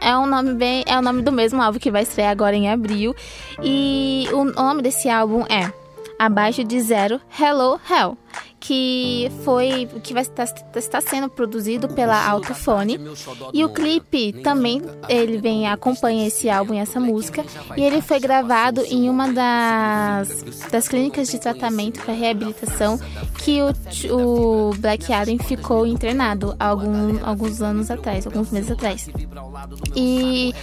É 0.00 0.18
um 0.18 0.26
nome 0.26 0.54
bem. 0.54 0.82
É 0.84 0.98
o 0.98 1.02
nome 1.02 1.22
do 1.22 1.30
mesmo 1.30 1.62
álbum 1.62 1.78
que 1.78 1.92
vai 1.92 2.02
estrear 2.02 2.32
agora 2.32 2.56
em 2.56 2.68
abril. 2.68 3.14
E 3.62 4.26
o 4.32 4.42
nome 4.42 4.82
desse 4.82 5.08
álbum 5.08 5.44
é 5.48 5.72
Abaixo 6.18 6.64
de 6.64 6.80
Zero 6.80 7.20
Hello 7.38 7.80
Hell. 7.88 8.18
Que 8.64 9.30
foi 9.44 9.86
que 10.02 10.14
vai 10.14 10.22
estar, 10.22 10.44
está 10.74 10.98
sendo 10.98 11.28
produzido 11.28 11.86
pela 11.88 12.26
Autofone 12.26 12.98
e 13.52 13.62
o 13.62 13.68
clipe 13.68 14.32
também 14.42 14.80
ele 15.06 15.36
vem 15.36 15.68
acompanha 15.68 16.26
esse 16.26 16.48
álbum 16.48 16.72
e 16.72 16.78
essa 16.78 16.98
música 16.98 17.44
e 17.76 17.82
ele 17.82 18.00
foi 18.00 18.18
gravado 18.18 18.80
em 18.86 19.10
uma 19.10 19.30
das, 19.30 20.42
das 20.70 20.88
clínicas 20.88 21.28
de 21.28 21.38
tratamento 21.38 22.00
para 22.00 22.14
reabilitação 22.14 22.98
que 23.44 23.60
o, 23.60 24.70
o 24.70 24.74
Black 24.78 25.12
Adam 25.12 25.38
ficou 25.38 25.86
internado 25.86 26.56
algum, 26.58 27.22
alguns 27.22 27.60
anos 27.60 27.90
atrás, 27.90 28.26
alguns 28.26 28.50
meses 28.50 28.70
atrás. 28.70 29.10
E 29.94 30.54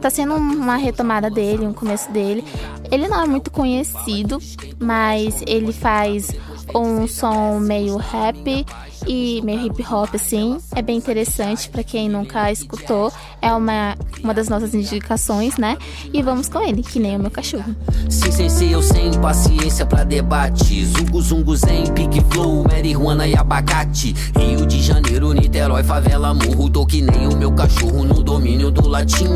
tá 0.00 0.08
sendo 0.08 0.34
uma 0.34 0.76
retomada 0.76 1.28
dele, 1.28 1.66
um 1.66 1.74
começo 1.74 2.10
dele. 2.10 2.42
Ele 2.90 3.06
não 3.08 3.22
é 3.22 3.26
muito 3.26 3.50
conhecido, 3.50 4.38
mas 4.78 5.42
ele 5.46 5.72
faz 5.72 6.30
um 6.74 7.06
som 7.06 7.58
meio 7.58 7.96
rap 7.96 8.66
e 9.06 9.40
meio 9.42 9.66
hip 9.66 9.82
hop 9.82 10.14
assim. 10.14 10.58
É 10.74 10.82
bem 10.82 10.96
interessante 10.96 11.68
para 11.68 11.82
quem 11.82 12.08
nunca 12.08 12.50
escutou. 12.50 13.12
É 13.40 13.52
uma, 13.52 13.96
uma 14.22 14.34
das 14.34 14.48
nossas 14.48 14.74
indicações, 14.74 15.56
né? 15.56 15.76
E 16.12 16.22
vamos 16.22 16.48
com 16.48 16.60
ele, 16.60 16.82
que 16.82 16.98
nem 16.98 17.16
o 17.16 17.18
meu 17.18 17.30
cachorro. 17.30 17.74
Sim, 18.08 18.30
sem 18.30 18.50
ser 18.50 18.70
eu 18.72 18.82
sem 18.82 19.12
paciência 19.20 19.86
pra 19.86 20.04
debate. 20.04 20.84
Zungo, 20.84 21.22
zungo, 21.22 21.56
zen, 21.56 21.92
pique 21.92 22.20
flow, 22.30 22.64
marihuana 22.64 23.26
e 23.26 23.36
abacate. 23.36 24.14
Rio 24.36 24.66
de 24.66 24.82
Janeiro, 24.82 25.32
Niterói, 25.32 25.82
favela, 25.82 26.34
morro. 26.34 26.68
Tô 26.68 26.86
que 26.86 27.00
nem 27.00 27.26
o 27.26 27.36
meu 27.36 27.52
cachorro 27.52 28.04
no 28.04 28.22
domínio 28.22 28.70
do 28.70 28.86
latim. 28.88 29.28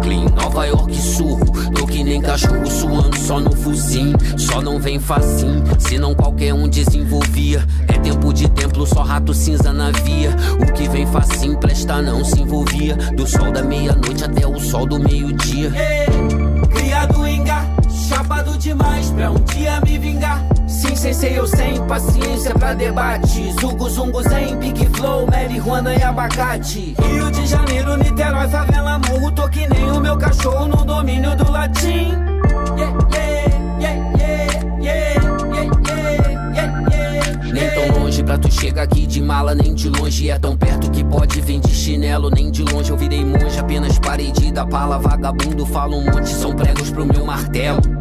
Brooklyn, 0.00 0.26
Nova 0.34 0.66
York, 0.66 0.94
surro. 0.96 1.70
Tô 1.72 1.86
que 1.86 2.02
nem 2.02 2.22
cachorro 2.22 2.66
suando 2.66 3.18
só 3.18 3.38
no 3.38 3.52
focinho. 3.54 4.16
Só 4.38 4.62
não 4.62 4.78
vem 4.78 4.98
facinho, 4.98 5.62
senão 5.78 6.14
qualquer 6.14 6.54
um 6.54 6.66
desenvolvia. 6.66 7.66
É 7.86 7.98
tempo 7.98 8.32
de 8.32 8.48
templo, 8.48 8.86
só 8.86 9.02
rato 9.02 9.34
cinza 9.34 9.72
na 9.72 9.90
via. 9.90 10.34
O 10.62 10.72
que 10.72 10.88
vem 10.88 11.06
facinho, 11.06 11.58
presta 11.58 12.00
não 12.00 12.24
se 12.24 12.40
envolvia. 12.40 12.96
Do 13.14 13.26
sol 13.26 13.52
da 13.52 13.62
meia-noite 13.62 14.24
até 14.24 14.46
o 14.46 14.58
sol 14.58 14.86
do 14.86 14.98
meio-dia. 14.98 15.70
Criado 16.74 17.26
em 17.26 17.44
chapado 18.08 18.56
demais 18.58 19.10
pra 19.10 19.30
um 19.30 19.40
dia 19.44 19.80
me 19.82 19.98
vingar. 19.98 20.49
Sim, 20.80 20.96
sem 20.96 21.12
ser 21.12 21.32
eu 21.34 21.46
sem 21.46 21.86
paciência 21.86 22.54
pra 22.54 22.72
debate. 22.72 23.52
Zungo, 23.60 23.86
zungo, 23.90 24.22
zen, 24.22 24.56
big 24.56 24.86
flow, 24.96 25.26
marihuana 25.26 25.94
e 25.94 26.02
abacate. 26.02 26.94
Rio 26.98 27.30
de 27.30 27.46
Janeiro, 27.46 27.98
Niterói, 27.98 28.48
favela, 28.48 28.98
morro. 28.98 29.30
Tô 29.30 29.46
que 29.50 29.68
nem 29.68 29.92
o 29.92 30.00
meu 30.00 30.16
cachorro 30.16 30.68
no 30.68 30.82
domínio 30.82 31.36
do 31.36 31.52
latim. 31.52 32.14
Yeah, 32.78 32.96
yeah, 33.12 33.78
yeah, 33.78 34.16
yeah, 34.22 34.80
yeah, 34.80 35.20
yeah, 35.52 35.70
yeah, 36.54 36.94
yeah, 36.94 37.52
Nem 37.52 37.70
tão 37.72 38.00
longe 38.00 38.22
pra 38.24 38.38
tu 38.38 38.50
chegar 38.50 38.84
aqui 38.84 39.06
de 39.06 39.20
mala, 39.20 39.54
nem 39.54 39.74
de 39.74 39.90
longe. 39.90 40.30
É 40.30 40.38
tão 40.38 40.56
perto 40.56 40.90
que 40.90 41.04
pode 41.04 41.42
vir 41.42 41.60
de 41.60 41.74
chinelo, 41.74 42.30
nem 42.30 42.50
de 42.50 42.62
longe 42.62 42.90
eu 42.90 42.96
virei 42.96 43.22
monge. 43.22 43.58
Apenas 43.58 43.98
parei 43.98 44.32
de 44.32 44.50
dar 44.50 44.66
pala, 44.66 44.98
vagabundo. 44.98 45.66
Fala 45.66 45.94
um 45.94 46.06
monte, 46.06 46.30
são 46.30 46.56
pregos 46.56 46.90
pro 46.90 47.04
meu 47.04 47.26
martelo. 47.26 47.99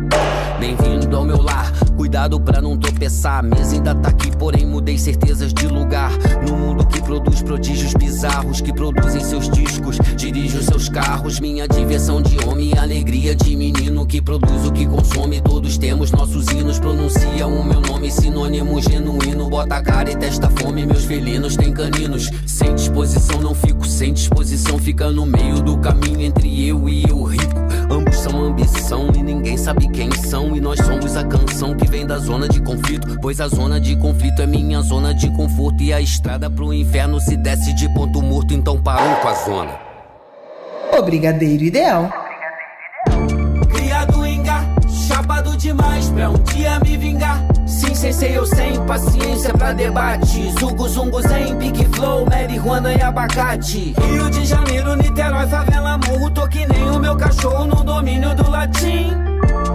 Bem-vindo 0.59 1.15
ao 1.15 1.23
meu 1.23 1.41
lar, 1.41 1.71
cuidado 1.95 2.37
pra 2.37 2.61
não 2.61 2.77
tropeçar. 2.77 3.39
A 3.39 3.41
mesa 3.41 3.75
ainda 3.75 3.95
tá 3.95 4.09
aqui, 4.09 4.29
porém 4.35 4.65
mudei 4.65 4.97
certezas 4.97 5.53
de 5.53 5.65
lugar. 5.67 6.11
No 6.45 6.57
mundo 6.57 6.85
que 6.85 7.01
produz 7.01 7.41
prodígios 7.41 7.93
bizarros, 7.93 8.59
que 8.59 8.73
produzem 8.73 9.23
seus 9.23 9.49
discos, 9.49 9.97
dirijo 10.17 10.61
seus 10.61 10.89
carros. 10.89 11.39
Minha 11.39 11.65
diversão 11.65 12.21
de 12.21 12.37
homem, 12.45 12.77
alegria 12.77 13.33
de 13.33 13.55
menino 13.55 14.05
que 14.05 14.21
produz 14.21 14.65
o 14.65 14.73
que 14.73 14.85
consome. 14.85 15.39
Todos 15.39 15.77
temos 15.77 16.11
nossos 16.11 16.45
hinos, 16.49 16.77
pronuncia 16.77 17.47
o 17.47 17.63
meu 17.63 17.79
nome, 17.79 18.11
sinônimo 18.11 18.81
genuíno. 18.81 19.49
Bota 19.49 19.75
a 19.75 19.81
cara 19.81 20.11
e 20.11 20.17
testa 20.17 20.49
fome, 20.49 20.85
meus 20.85 21.05
felinos 21.05 21.55
têm 21.55 21.71
caninos. 21.71 22.29
Sem 22.45 22.75
disposição, 22.75 23.41
não 23.41 23.55
fico 23.55 23.87
sem 23.87 24.11
disposição, 24.11 24.77
fica 24.77 25.09
no 25.09 25.25
meio 25.25 25.61
do 25.61 25.77
caminho 25.77 26.19
entre 26.19 26.67
eu 26.67 26.89
e 26.89 27.03
eu 27.03 27.23
rico. 27.23 27.68
Ambos 27.89 28.17
são 28.17 28.43
ambição 28.43 29.09
e 29.15 29.23
ninguém 29.23 29.57
sabe 29.57 29.89
quem 29.89 30.11
são. 30.11 30.55
E 30.55 30.61
nós 30.61 30.79
somos 30.79 31.15
a 31.15 31.23
canção 31.23 31.75
que 31.75 31.87
vem 31.87 32.05
da 32.05 32.17
zona 32.17 32.47
de 32.47 32.61
conflito. 32.61 33.17
Pois 33.21 33.41
a 33.41 33.47
zona 33.47 33.79
de 33.79 33.95
conflito 33.95 34.41
é 34.41 34.47
minha 34.47 34.81
zona 34.81 35.13
de 35.13 35.29
conforto. 35.31 35.81
E 35.81 35.93
a 35.93 35.99
estrada 35.99 36.49
pro 36.49 36.73
inferno 36.73 37.19
se 37.19 37.35
desce 37.35 37.73
de 37.73 37.91
ponto 37.93 38.21
morto, 38.21 38.53
então 38.53 38.81
parou 38.81 39.15
com 39.15 39.27
a 39.27 39.33
zona. 39.33 39.71
O 40.97 41.01
Brigadeiro 41.01 41.63
Ideal. 41.63 42.09
Criado 43.69 44.25
em 44.25 44.39
chapado 45.09 45.57
demais 45.57 46.09
pra 46.09 46.29
um 46.29 46.37
dia 46.43 46.79
me 46.79 46.95
vingar. 46.95 47.58
Sim, 47.69 47.93
sem 47.93 48.11
ser 48.11 48.31
eu 48.31 48.45
sem 48.47 48.83
paciência 48.85 49.53
pra 49.53 49.71
debate. 49.73 50.51
Zungo, 50.59 50.89
zungo, 50.89 51.21
zen, 51.21 51.55
big 51.55 51.85
flow, 51.95 52.25
marihuana 52.25 52.91
e 52.93 53.01
abacate. 53.01 53.93
Rio 54.01 54.27
de 54.31 54.43
Janeiro, 54.43 54.95
Niterói, 54.95 55.45
favela, 55.47 55.99
morro. 55.99 56.31
Tô 56.31 56.47
que 56.47 56.65
nem 56.65 56.89
o 56.89 56.99
meu 56.99 57.15
cachorro 57.15 57.67
no 57.67 57.83
domínio 57.83 58.33
do 58.33 58.49
latim. 58.49 59.11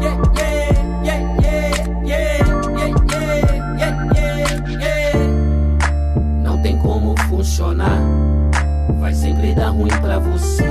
Yeah, 0.03 0.21
yeah, 0.37 0.75
yeah, 1.05 1.21
yeah, 1.45 1.85
yeah, 2.05 2.39
yeah, 2.75 2.95
yeah, 3.79 3.95
yeah, 4.19 4.81
yeah. 4.81 5.19
Não 6.43 6.61
tem 6.63 6.77
como 6.79 7.15
funcionar, 7.29 8.01
vai 8.99 9.15
sempre 9.15 9.55
dar 9.55 9.69
ruim 9.69 9.97
pra 10.01 10.19
você. 10.19 10.67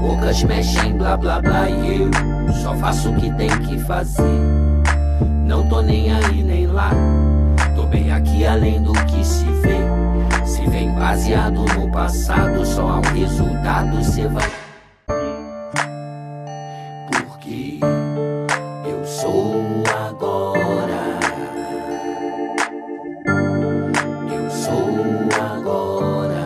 Bocas 0.00 0.42
mexem, 0.42 0.96
blá 0.96 1.18
blá 1.18 1.38
blá, 1.40 1.68
e 1.68 2.02
eu 2.02 2.10
só 2.62 2.74
faço 2.76 3.10
o 3.10 3.14
que 3.16 3.30
tem 3.34 3.50
que 3.58 3.78
fazer. 3.80 4.67
Não 5.48 5.66
tô 5.66 5.80
nem 5.80 6.12
aí 6.12 6.42
nem 6.42 6.66
lá, 6.66 6.90
tô 7.74 7.84
bem 7.84 8.12
aqui 8.12 8.46
além 8.46 8.82
do 8.82 8.92
que 9.06 9.24
se 9.24 9.46
vê. 9.46 9.78
Se 10.44 10.60
vem 10.68 10.94
baseado 10.94 11.64
no 11.74 11.90
passado, 11.90 12.66
só 12.66 12.82
há 12.82 12.98
um 12.98 13.14
resultado, 13.14 14.04
cê 14.04 14.28
vai. 14.28 14.50
Porque 17.10 17.80
eu 18.86 19.02
sou 19.06 19.82
agora. 20.06 21.18
Eu 24.30 24.50
sou 24.50 24.90
agora. 25.34 26.44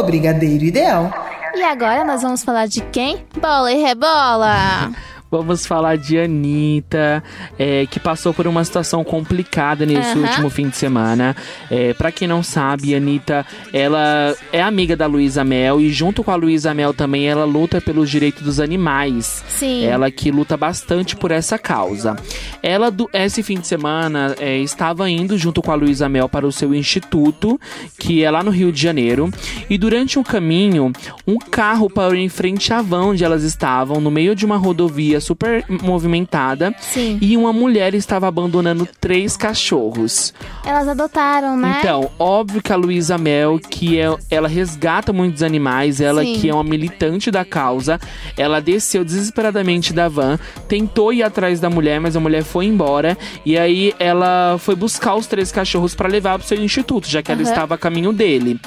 O 0.00 0.02
Brigadeiro 0.02 0.64
Ideal. 0.64 1.14
E 1.54 1.62
agora 1.62 2.04
nós 2.04 2.22
vamos 2.22 2.42
falar 2.42 2.66
de 2.66 2.80
quem? 2.80 3.24
Bola 3.40 3.70
e 3.70 3.80
rebola! 3.80 4.90
Vamos 5.32 5.64
falar 5.64 5.96
de 5.96 6.18
Anitta, 6.18 7.24
é, 7.58 7.86
que 7.86 7.98
passou 7.98 8.34
por 8.34 8.46
uma 8.46 8.62
situação 8.62 9.02
complicada 9.02 9.86
nesse 9.86 10.10
Aham. 10.10 10.28
último 10.28 10.50
fim 10.50 10.68
de 10.68 10.76
semana. 10.76 11.34
É, 11.70 11.94
para 11.94 12.12
quem 12.12 12.28
não 12.28 12.42
sabe, 12.42 12.94
Anitta, 12.94 13.46
ela 13.72 14.36
é 14.52 14.60
amiga 14.60 14.94
da 14.94 15.06
Luísa 15.06 15.42
Mel 15.42 15.80
e 15.80 15.90
junto 15.90 16.22
com 16.22 16.30
a 16.30 16.34
Luísa 16.34 16.74
Mel 16.74 16.92
também 16.92 17.26
ela 17.26 17.46
luta 17.46 17.80
pelos 17.80 18.10
direitos 18.10 18.42
dos 18.42 18.60
animais. 18.60 19.42
Sim. 19.48 19.86
Ela 19.86 20.10
que 20.10 20.30
luta 20.30 20.54
bastante 20.54 21.16
por 21.16 21.30
essa 21.30 21.58
causa. 21.58 22.14
Ela, 22.62 22.90
do, 22.90 23.08
esse 23.10 23.42
fim 23.42 23.58
de 23.58 23.66
semana, 23.66 24.36
é, 24.38 24.58
estava 24.58 25.08
indo 25.08 25.38
junto 25.38 25.62
com 25.62 25.72
a 25.72 25.74
Luísa 25.74 26.10
Mel 26.10 26.28
para 26.28 26.46
o 26.46 26.52
seu 26.52 26.74
instituto, 26.74 27.58
que 27.98 28.22
é 28.22 28.30
lá 28.30 28.42
no 28.42 28.50
Rio 28.50 28.70
de 28.70 28.82
Janeiro. 28.82 29.30
E 29.70 29.78
durante 29.78 30.18
um 30.18 30.22
caminho, 30.22 30.92
um 31.26 31.38
carro 31.38 31.88
parou 31.88 32.16
em 32.16 32.28
frente 32.28 32.70
à 32.70 32.82
van 32.82 33.06
onde 33.06 33.24
elas 33.24 33.44
estavam, 33.44 33.98
no 33.98 34.10
meio 34.10 34.36
de 34.36 34.44
uma 34.44 34.58
rodovia 34.58 35.21
super 35.22 35.64
movimentada. 35.68 36.74
Sim. 36.80 37.18
E 37.20 37.36
uma 37.36 37.52
mulher 37.52 37.94
estava 37.94 38.28
abandonando 38.28 38.86
três 39.00 39.36
cachorros. 39.36 40.34
Elas 40.64 40.88
adotaram, 40.88 41.56
né? 41.56 41.76
Então, 41.78 42.10
óbvio 42.18 42.62
que 42.62 42.72
a 42.72 42.76
Luísa 42.76 43.16
Mel, 43.16 43.58
que 43.58 43.98
é, 43.98 44.14
ela 44.30 44.48
resgata 44.48 45.12
muitos 45.12 45.42
animais, 45.42 46.00
ela 46.00 46.22
Sim. 46.22 46.34
que 46.34 46.48
é 46.48 46.54
uma 46.54 46.64
militante 46.64 47.30
da 47.30 47.44
causa, 47.44 47.98
ela 48.36 48.60
desceu 48.60 49.04
desesperadamente 49.04 49.92
da 49.92 50.08
van, 50.08 50.38
tentou 50.68 51.12
ir 51.12 51.22
atrás 51.22 51.60
da 51.60 51.70
mulher, 51.70 52.00
mas 52.00 52.16
a 52.16 52.20
mulher 52.20 52.42
foi 52.42 52.66
embora. 52.66 53.16
E 53.44 53.56
aí 53.56 53.94
ela 53.98 54.56
foi 54.58 54.74
buscar 54.74 55.14
os 55.14 55.26
três 55.26 55.52
cachorros 55.52 55.94
para 55.94 56.08
levar 56.08 56.38
pro 56.38 56.46
seu 56.46 56.58
instituto, 56.58 57.08
já 57.08 57.22
que 57.22 57.30
ela 57.30 57.42
Aham. 57.42 57.50
estava 57.50 57.74
a 57.74 57.78
caminho 57.78 58.12
dele. 58.12 58.60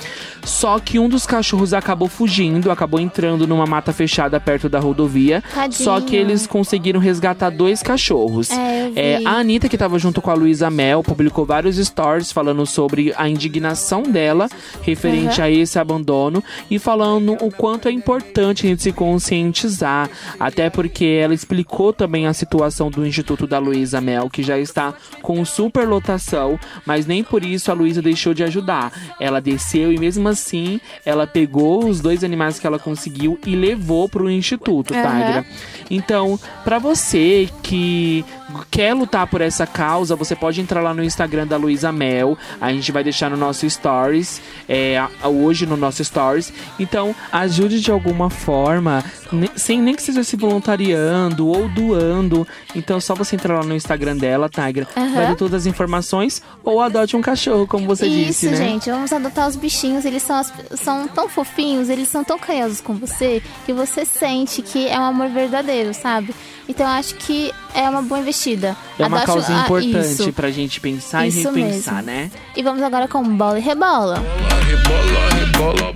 Só 0.44 0.80
que 0.80 1.00
um 1.00 1.10
dos 1.10 1.26
cachorros 1.26 1.74
acabou 1.74 2.08
fugindo, 2.08 2.72
acabou 2.72 3.00
entrando 3.00 3.48
numa 3.48 3.66
mata 3.66 3.92
fechada 3.92 4.40
perto 4.40 4.70
da 4.70 4.80
rodovia. 4.80 5.44
Tadinho. 5.54 5.84
Só 5.84 6.00
que 6.00 6.16
eles 6.16 6.45
conseguiram 6.48 7.00
resgatar 7.00 7.50
dois 7.50 7.82
cachorros. 7.84 8.50
É, 8.52 9.18
vi. 9.20 9.26
a 9.26 9.32
Anitta, 9.32 9.68
que 9.70 9.78
tava 9.78 9.98
junto 10.00 10.22
com 10.22 10.30
a 10.32 10.34
Luísa 10.34 10.70
Mel, 10.70 11.04
publicou 11.04 11.46
vários 11.46 11.78
stories 11.78 12.32
falando 12.32 12.66
sobre 12.66 13.14
a 13.18 13.28
indignação 13.30 14.04
dela 14.04 14.48
referente 14.82 15.40
Uhum. 15.40 15.46
a 15.46 15.50
esse 15.50 15.80
abandono 15.80 16.44
e 16.70 16.78
falando 16.80 17.34
o 17.42 17.52
quanto 17.52 17.88
é 17.88 17.92
importante 17.92 18.66
a 18.66 18.70
gente 18.70 18.82
se 18.84 18.92
conscientizar. 18.92 20.10
Até 20.40 20.70
porque 20.70 21.06
ela 21.06 21.34
explicou 21.34 21.92
também 21.94 22.28
a 22.28 22.34
situação 22.34 22.90
do 22.90 23.06
Instituto 23.06 23.46
da 23.48 23.60
Luísa 23.60 24.00
Mel, 24.02 24.30
que 24.30 24.44
já 24.44 24.58
está 24.58 24.94
com 25.22 25.44
superlotação, 25.46 26.60
mas 26.86 27.06
nem 27.06 27.24
por 27.24 27.44
isso 27.44 27.72
a 27.72 27.74
Luísa 27.74 28.02
deixou 28.02 28.34
de 28.34 28.44
ajudar. 28.44 28.92
Ela 29.20 29.40
desceu 29.42 29.92
e 29.92 29.98
mesmo 29.98 30.28
assim 30.28 30.80
ela 31.06 31.28
pegou 31.28 31.86
os 31.88 32.00
dois 32.02 32.24
animais 32.24 32.60
que 32.60 32.66
ela 32.68 32.80
conseguiu 32.80 33.40
e 33.46 33.56
levou 33.56 34.08
pro 34.10 34.30
Instituto, 34.30 34.94
Aham. 34.94 35.04
Tagra. 35.04 35.46
Então, 35.90 36.25
pra 36.64 36.80
você 36.80 37.50
que 37.62 38.26
quer 38.70 38.94
lutar 38.94 39.28
por 39.28 39.42
essa 39.42 39.66
causa, 39.66 40.16
você 40.16 40.36
pode 40.36 40.62
entrar 40.62 40.82
lá 40.82 40.94
no 40.94 41.04
Instagram 41.04 41.48
da 41.48 41.58
Luísa 41.58 41.92
Mel. 41.92 42.38
A 42.60 42.72
gente 42.72 42.92
vai 42.92 43.04
deixar 43.04 43.30
no 43.30 43.38
nosso 43.38 43.70
stories, 43.70 44.42
é, 44.70 45.04
hoje 45.24 45.66
no 45.66 45.76
nosso 45.76 46.04
stories. 46.04 46.54
Então, 46.80 47.16
ajude 47.32 47.82
de 47.82 47.92
alguma 47.92 48.30
forma, 48.30 49.04
sem 49.56 49.82
nem 49.82 49.96
que 49.96 50.02
seja 50.02 50.24
se 50.24 50.36
voluntariando 50.36 51.48
ou 51.48 51.68
doando. 51.70 52.48
Então, 52.76 53.00
só 53.00 53.16
você 53.16 53.36
entrar 53.36 53.60
lá 53.60 53.64
no 53.64 53.76
Instagram 53.76 54.18
dela, 54.18 54.50
Tigra, 54.50 54.88
Aham. 54.96 55.14
vai 55.14 55.28
ver 55.28 55.36
todas 55.36 55.62
as 55.62 55.66
informações 55.66 56.42
ou 56.64 56.82
adote 56.82 57.16
um 57.16 57.22
cachorro, 57.22 57.68
como 57.68 57.88
você 57.88 58.06
Isso, 58.08 58.26
disse, 58.28 58.50
né? 58.50 58.58
gente, 58.58 58.90
vamos 58.90 59.12
adotar 59.12 59.48
os 59.48 59.56
bichinhos. 59.56 60.06
Eles 60.06 60.24
são, 60.24 60.42
são 60.76 61.08
tão 61.08 61.28
fofinhos, 61.28 61.90
eles 61.90 62.08
são 62.08 62.24
tão 62.24 62.38
carinhosos 62.38 62.82
com 62.82 62.94
você 62.94 63.42
que 63.66 63.74
você 63.74 64.06
sente 64.06 64.62
que 64.62 64.88
é 64.88 65.00
um 65.00 65.04
amor 65.04 65.30
verdadeiro, 65.30 65.94
sabe? 65.94 66.15
Então 66.68 66.86
eu 66.86 66.94
acho 66.94 67.16
que 67.16 67.52
é 67.74 67.90
uma 67.90 68.02
boa 68.02 68.20
investida. 68.20 68.76
É 68.98 69.06
uma 69.06 69.18
Adote- 69.18 69.26
causa 69.26 69.56
ah, 69.56 69.64
importante 69.66 69.98
isso. 70.22 70.34
pra 70.34 70.50
gente 70.52 70.80
pensar 70.80 71.28
Isso 71.28 71.40
e 71.40 71.44
repensar, 71.44 71.96
mesmo. 72.04 72.08
né? 72.08 72.32
E 72.56 72.64
vamos 72.64 72.82
agora 72.82 73.08
com 73.08 73.24
bola 73.24 73.60
e 73.60 73.62
rebola. 73.62 74.24
Bola, 75.58 75.94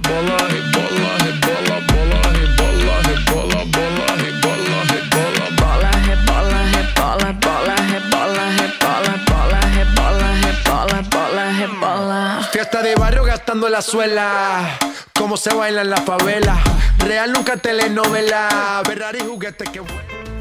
de 12.89 12.95
barrio 12.95 13.23
gastando 13.23 13.69
la 13.69 13.82
suela. 13.82 14.78
Cómo 15.13 15.38
se 15.38 15.54
baila 15.54 15.82
en 15.82 15.89
la 15.89 15.97
favela. 15.97 16.58
Real 16.99 17.32
nunca 17.32 17.58
telenovela. 17.58 18.82
Ferrari 18.86 19.19
juguete 19.19 19.65
que 19.65 19.82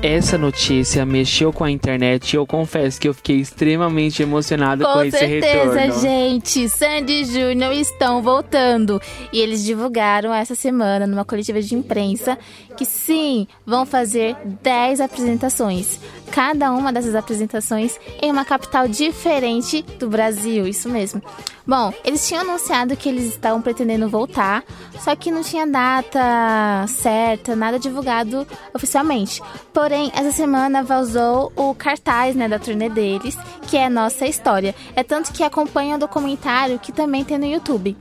Essa 0.01 0.39
notícia 0.39 1.05
mexeu 1.05 1.53
com 1.53 1.65
a 1.65 1.71
internet 1.71 2.33
e 2.33 2.37
eu 2.37 2.47
confesso 2.47 3.01
que 3.01 3.09
eu 3.09 3.13
fiquei 3.15 3.37
extremamente 3.37 4.23
emocionado 4.23 4.85
com, 4.85 4.93
Com 4.93 5.03
esse 5.03 5.19
certeza, 5.19 5.75
retorno. 5.75 6.01
gente. 6.01 6.69
Sandy 6.69 7.13
e 7.13 7.25
Júnior 7.25 7.73
estão 7.73 8.23
voltando. 8.23 9.01
E 9.33 9.41
eles 9.41 9.65
divulgaram 9.65 10.33
essa 10.33 10.55
semana, 10.55 11.07
numa 11.07 11.25
coletiva 11.25 11.61
de 11.61 11.75
imprensa, 11.75 12.39
que 12.77 12.85
sim, 12.85 13.47
vão 13.67 13.85
fazer 13.85 14.37
10 14.63 15.01
apresentações. 15.01 15.99
Cada 16.31 16.71
uma 16.73 16.93
dessas 16.93 17.15
apresentações 17.15 17.99
em 18.21 18.31
uma 18.31 18.45
capital 18.45 18.87
diferente 18.87 19.83
do 19.99 20.09
Brasil, 20.09 20.67
isso 20.67 20.89
mesmo. 20.89 21.23
Bom, 21.67 21.93
eles 22.05 22.27
tinham 22.27 22.43
anunciado 22.43 22.97
que 22.97 23.09
eles 23.09 23.27
estavam 23.27 23.61
pretendendo 23.61 24.09
voltar, 24.09 24.65
só 25.01 25.15
que 25.15 25.31
não 25.31 25.43
tinha 25.43 25.67
data 25.67 26.87
certa, 26.89 27.55
nada 27.55 27.79
divulgado 27.79 28.47
oficialmente. 28.73 29.43
Porém, 29.73 30.11
essa 30.15 30.33
semana 30.33 30.83
vazou 30.83 31.53
o 31.55 31.75
cartaz 31.75 32.35
né, 32.35 32.49
da 32.49 32.59
turnê 32.59 32.89
deles, 32.89 33.37
que 33.63 33.77
é 33.77 33.89
Nossa 33.89 34.27
História. 34.27 34.75
É 34.97 35.03
tanto 35.03 35.33
que 35.33 35.43
acompanha 35.43 35.97
o 35.97 35.99
documentário 35.99 36.79
que 36.79 36.93
também 36.93 37.25
tem 37.25 37.37
no 37.37 37.47
YouTube. 37.47 37.97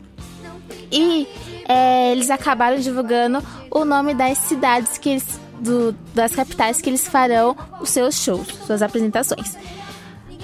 E 0.91 1.27
é, 1.67 2.11
eles 2.11 2.29
acabaram 2.29 2.77
divulgando 2.77 3.43
o 3.69 3.83
nome 3.83 4.13
das 4.13 4.37
cidades 4.37 4.97
que 4.97 5.09
eles. 5.09 5.46
Do- 5.59 5.93
das 6.13 6.35
capitais 6.35 6.81
que 6.81 6.89
eles 6.89 7.07
farão 7.07 7.55
os 7.81 7.89
seus 7.89 8.15
shows, 8.15 8.47
suas 8.65 8.81
apresentações. 8.81 9.55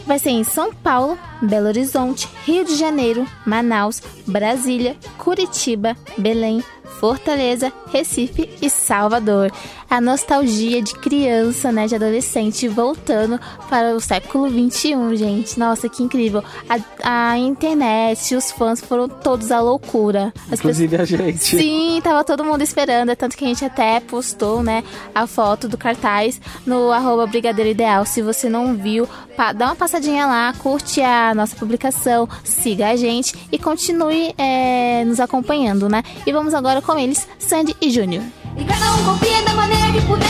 Vai 0.06 0.20
ser 0.20 0.32
em 0.32 0.44
São 0.44 0.74
Paulo, 0.74 1.18
Belo 1.42 1.68
Horizonte, 1.68 2.28
Rio 2.46 2.66
de 2.66 2.76
Janeiro, 2.76 3.26
Manaus, 3.46 4.02
Brasília, 4.28 4.98
Curitiba, 5.18 5.96
Belém, 6.18 6.62
Fortaleza, 7.04 7.70
Recife 7.92 8.50
e 8.62 8.70
Salvador. 8.70 9.52
A 9.90 10.00
nostalgia 10.00 10.82
de 10.82 10.96
criança, 10.96 11.70
né, 11.70 11.86
de 11.86 11.96
adolescente 11.96 12.66
voltando 12.70 13.38
para 13.70 13.94
o 13.94 14.00
século 14.00 14.50
21, 14.50 15.14
gente. 15.18 15.60
Nossa, 15.60 15.90
que 15.90 16.02
incrível. 16.02 16.42
A, 16.70 17.32
a 17.32 17.38
internet, 17.38 18.34
os 18.34 18.54
fãs 18.54 18.80
foram 18.80 19.10
todos 19.10 19.52
à 19.52 19.60
loucura. 19.60 20.34
As 20.50 20.60
Inclusive 20.60 20.96
a 20.96 21.04
gente. 21.04 21.58
Sim, 21.58 22.00
tava 22.02 22.24
todo 22.24 22.46
mundo 22.46 22.62
esperando, 22.62 23.10
é 23.10 23.16
tanto 23.16 23.36
que 23.36 23.44
a 23.44 23.50
gente 23.50 23.66
até 23.66 24.00
postou, 24.00 24.64
né, 24.64 24.82
a 25.14 25.28
foto 25.28 25.68
do 25.68 25.78
cartaz 25.78 26.40
no 26.66 26.90
arroba 26.90 27.28
Brigadeiro 27.28 27.70
Ideal. 27.70 28.06
Se 28.06 28.22
você 28.22 28.48
não 28.48 28.76
viu, 28.76 29.10
dá 29.56 29.66
uma 29.66 29.76
passadinha 29.76 30.26
lá, 30.26 30.54
curte 30.58 31.02
a 31.02 31.36
nossa 31.36 31.54
publicação, 31.54 32.30
siga 32.46 32.92
a 32.92 32.96
gente 32.96 33.36
e 33.52 33.60
continue 33.60 34.34
é, 34.38 35.04
nos 35.06 35.20
acompanhando, 35.20 35.90
né? 35.90 36.02
E 36.26 36.32
vamos 36.32 36.54
agora 36.54 36.82
com 36.82 36.93
eles, 36.98 37.28
Sandy 37.40 37.76
e 37.82 37.90
Júnior. 37.90 38.24
E 38.58 38.64
cada 38.66 38.94
um 38.94 39.04
confia 39.04 39.42
da 39.44 39.54
maneira 39.54 39.92
que 39.92 40.02
puder. 40.02 40.28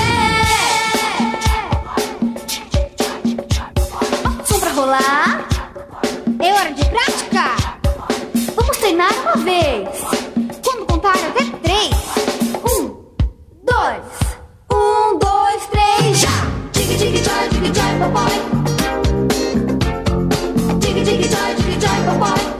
Som 4.46 4.60
pra 4.60 4.72
rolar. 4.72 5.48
É 6.40 6.54
hora 6.54 6.72
de 6.72 6.86
prática. 6.86 7.56
Vamos 8.56 8.78
treinar 8.78 9.12
uma 9.22 9.36
vez. 9.38 9.90
Quando 10.64 10.86
contar 10.86 11.16
até 11.16 11.46
três. 11.62 11.94
Um, 12.64 12.96
dois. 13.64 14.04
Um, 14.72 15.20
dois, 15.20 15.66
três, 15.68 16.20
já. 16.20 16.30
Tig, 16.72 16.98
tig, 16.98 17.18
joy, 17.24 17.50
tig, 17.50 17.74
joy, 17.74 18.00
papai. 18.00 18.34
Tig, 20.80 21.04
tig, 21.04 21.24
joy, 21.30 21.56
tig, 21.56 21.80
joy, 21.80 22.06
papai. 22.06 22.53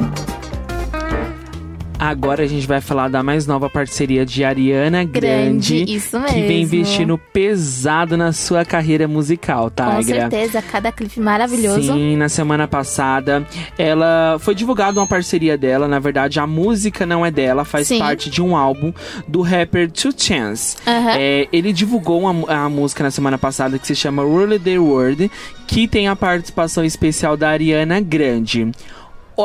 Agora 2.04 2.44
a 2.44 2.48
gente 2.48 2.68
vai 2.68 2.82
falar 2.82 3.08
da 3.08 3.24
mais 3.24 3.48
nova 3.48 3.70
parceria 3.70 4.26
de 4.26 4.44
Ariana 4.44 5.06
Grande, 5.06 5.78
Grande, 5.78 5.96
isso 5.96 6.20
que 6.20 6.34
vem 6.34 6.42
mesmo. 6.42 6.64
investindo 6.64 7.18
pesado 7.18 8.18
na 8.18 8.34
sua 8.34 8.66
carreira 8.66 9.08
musical, 9.08 9.70
tá? 9.70 9.96
Com 9.96 10.04
certeza, 10.04 10.62
cada 10.62 10.92
clipe 10.92 11.22
maravilhoso. 11.22 11.94
Sim, 11.94 12.18
na 12.18 12.28
semana 12.28 12.68
passada 12.68 13.48
ela 13.78 14.38
foi 14.40 14.54
divulgada 14.54 15.00
uma 15.00 15.08
parceria 15.08 15.58
dela. 15.58 15.88
Na 15.88 15.98
verdade, 15.98 16.42
a 16.42 16.46
música 16.46 17.06
não 17.06 17.26
é 17.26 17.32
dela, 17.32 17.64
faz 17.64 17.88
Sim. 17.88 18.00
parte 18.00 18.30
de 18.30 18.42
um 18.42 18.54
álbum 18.54 18.92
do 19.26 19.42
rapper 19.42 19.90
Two 19.90 20.12
Chance. 20.16 20.76
É, 20.86 21.48
ele 21.54 21.72
divulgou 21.72 22.20
uma, 22.20 22.52
a 22.52 22.68
música 22.68 23.02
na 23.02 23.12
semana 23.12 23.38
passada 23.38 23.80
que 23.80 23.88
se 23.88 23.96
chama 23.96 24.24
Rule 24.24 24.60
the 24.60 24.78
World, 24.78 25.32
que 25.66 25.88
tem 25.88 26.10
a 26.10 26.18
participação 26.18 26.84
especial 26.84 27.38
da 27.38 27.50
Ariana 27.50 28.02
Grande. 28.02 28.70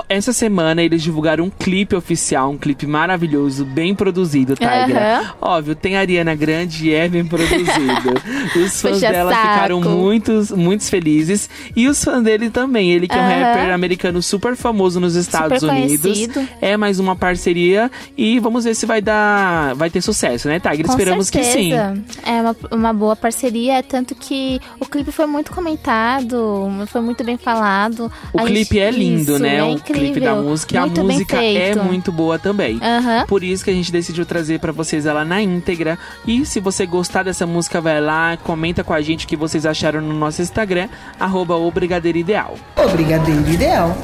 Essa 0.09 0.33
semana 0.33 0.83
eles 0.83 1.03
divulgaram 1.03 1.44
um 1.44 1.51
clipe 1.51 1.96
oficial, 1.96 2.51
um 2.51 2.59
clipe 2.59 2.87
maravilhoso, 2.87 3.64
bem 3.64 3.94
produzido, 3.94 4.55
Tigra. 4.55 5.20
Aham. 5.20 5.35
Óbvio, 5.40 5.74
tem 5.74 5.96
a 5.96 6.01
Ariana 6.01 6.35
Grande 6.35 6.88
e 6.88 6.94
é 6.94 7.09
bem 7.09 7.24
produzido. 7.24 7.68
Os 8.64 8.81
fãs 8.81 8.94
Puxa 8.94 9.11
dela 9.11 9.33
saco. 9.33 9.48
ficaram 9.48 9.81
muitos, 9.81 10.51
muitos 10.51 10.90
felizes. 10.90 11.48
E 11.74 11.88
os 11.88 12.03
fãs 12.03 12.22
dele 12.22 12.51
também. 12.51 12.90
Ele 12.92 13.09
que 13.09 13.14
é 13.16 13.20
um 13.20 13.29
rapper 13.29 13.72
americano 13.72 14.22
super 14.22 14.57
famoso 14.57 15.01
nos 15.01 15.14
Estados 15.14 15.61
Super 15.61 15.72
Unidos. 15.74 16.01
conhecido. 16.03 16.48
É 16.61 16.77
mais 16.77 16.98
uma 16.98 17.16
parceria 17.16 17.90
e 18.16 18.38
vamos 18.38 18.64
ver 18.64 18.74
se 18.74 18.85
vai 18.87 19.01
dar, 19.01 19.74
vai 19.74 19.88
ter 19.90 20.01
sucesso, 20.03 20.48
né, 20.48 20.59
Tigra? 20.61 20.85
Com 20.85 20.90
Esperamos 20.92 21.31
que 21.31 21.42
sim. 21.44 21.70
certeza. 21.70 22.03
É 22.24 22.40
uma, 22.40 22.57
uma 22.72 22.92
boa 22.92 23.16
parceria, 23.16 23.83
tanto 23.83 24.14
que 24.14 24.61
o 24.81 24.87
clipe 24.87 25.11
foi 25.12 25.27
muito 25.27 25.51
comentado, 25.53 26.68
foi 26.88 27.01
muito 27.01 27.24
bem 27.24 27.37
falado. 27.37 28.11
O 28.33 28.40
A 28.40 28.44
clipe 28.44 28.74
gente- 28.74 28.79
é 28.81 28.90
lindo, 28.90 29.33
isso, 29.33 29.38
né? 29.38 29.57
É 29.57 29.78
incrível. 29.79 30.12
clipe 30.12 30.21
da 30.21 30.35
música. 30.35 30.75
E 30.75 30.79
a 30.79 30.81
Muito 30.83 30.95
bem 31.05 31.17
música 31.17 31.43
é 31.43 31.75
muito 31.75 32.12
boa 32.12 32.38
também. 32.38 32.79
Aham. 32.83 33.25
Por 33.27 33.43
isso 33.43 33.64
que 33.64 33.71
a 33.71 33.75
gente 33.75 33.91
decidiu 33.91 34.25
trazer 34.27 34.59
pra 34.61 34.73
vocês 34.73 35.07
ela 35.07 35.25
na 35.25 35.41
íntegra. 35.43 35.99
E 36.27 36.45
se 36.45 36.61
você 36.61 36.87
gostar 36.87 37.23
dessa 37.23 37.47
música, 37.47 37.81
vai 37.81 38.01
lá, 38.01 38.37
comenta 38.43 38.85
com 38.85 38.93
a 38.93 39.01
gente 39.01 39.25
o 39.25 39.29
que 39.29 39.37
vocês 39.37 39.64
acharam 39.67 40.01
no 40.01 40.14
nosso 40.14 40.43
Instagram, 40.43 40.88
arroba 41.19 41.57
o 41.57 41.71
Brigadeiro 41.71 42.19
Ideal. 42.19 42.55
O 42.77 42.88
Brigadeiro 42.88 43.49
Ideal. 43.51 43.97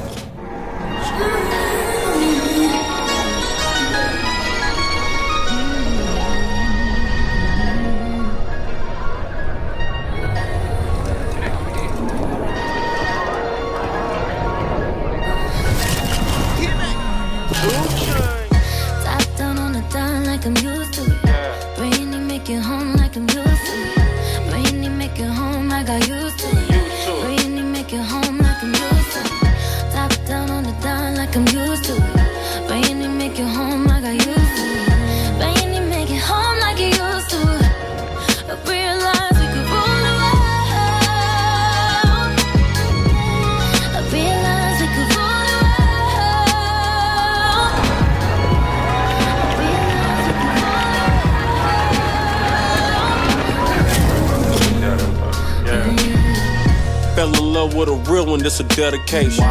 Dedication. 58.91 59.43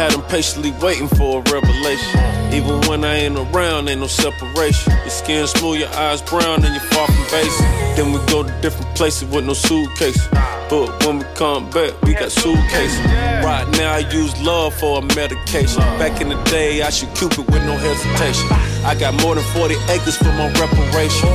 Had 0.00 0.12
him 0.12 0.22
patiently 0.22 0.72
waiting 0.80 1.08
for 1.08 1.40
a 1.40 1.52
revelation. 1.52 2.20
Even 2.52 2.80
when 2.88 3.04
I 3.04 3.14
ain't 3.24 3.38
around, 3.38 3.88
ain't 3.88 4.00
no 4.00 4.06
separation. 4.06 4.92
Your 5.04 5.10
skin 5.10 5.46
smooth, 5.46 5.80
your 5.80 5.90
eyes 5.90 6.22
brown, 6.22 6.64
and 6.64 6.72
you're 6.74 6.90
far 6.92 7.06
from 7.06 7.24
basic. 7.30 7.66
Then 7.96 8.12
we 8.12 8.18
go 8.32 8.42
to 8.42 8.52
different 8.62 8.94
places 8.96 9.28
with 9.28 9.44
no 9.44 9.52
suitcase. 9.52 10.26
But 10.70 11.04
when 11.04 11.18
we 11.18 11.24
come 11.34 11.68
back, 11.70 12.00
we 12.02 12.14
got 12.14 12.30
suitcases. 12.32 13.04
Right 13.44 13.66
now, 13.72 13.92
I 13.92 13.98
use 14.10 14.32
love 14.42 14.74
for 14.74 15.00
a 15.00 15.02
medication. 15.14 15.80
Back 16.00 16.20
in 16.20 16.28
the 16.30 16.40
day, 16.44 16.82
I 16.82 16.90
should 16.90 17.12
Cupid 17.14 17.50
with 17.50 17.64
no 17.64 17.76
hesitation. 17.76 18.46
I 18.86 18.94
got 18.94 19.12
more 19.22 19.34
than 19.34 19.44
40 19.52 19.74
acres 19.90 20.16
for 20.16 20.32
my 20.38 20.48
reparation. 20.54 21.28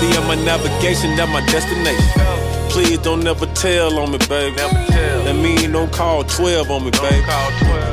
Be 0.00 0.08
on 0.18 0.26
my 0.26 0.34
navigation, 0.44 1.16
that's 1.16 1.30
my 1.30 1.44
destination. 1.46 2.48
Please 2.68 2.98
don't 2.98 3.24
never 3.24 3.46
tell 3.58 3.98
on 3.98 4.12
me, 4.12 4.18
baby. 4.28 4.56
That 4.56 5.34
mean 5.34 5.72
don't 5.72 5.92
call 5.92 6.22
12 6.22 6.70
on 6.70 6.84
me, 6.84 6.90
baby. 6.90 7.26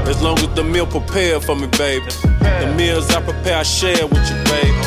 As 0.05 0.21
long 0.21 0.37
as 0.37 0.53
the 0.53 0.63
meal 0.63 0.85
prepared 0.85 1.43
for 1.43 1.55
me, 1.55 1.67
baby. 1.77 2.05
The 2.61 2.73
meals 2.77 3.09
I 3.09 3.21
prepare, 3.21 3.57
I 3.57 3.63
share 3.63 4.05
with 4.05 4.25
you, 4.29 4.37
baby. 4.45 4.77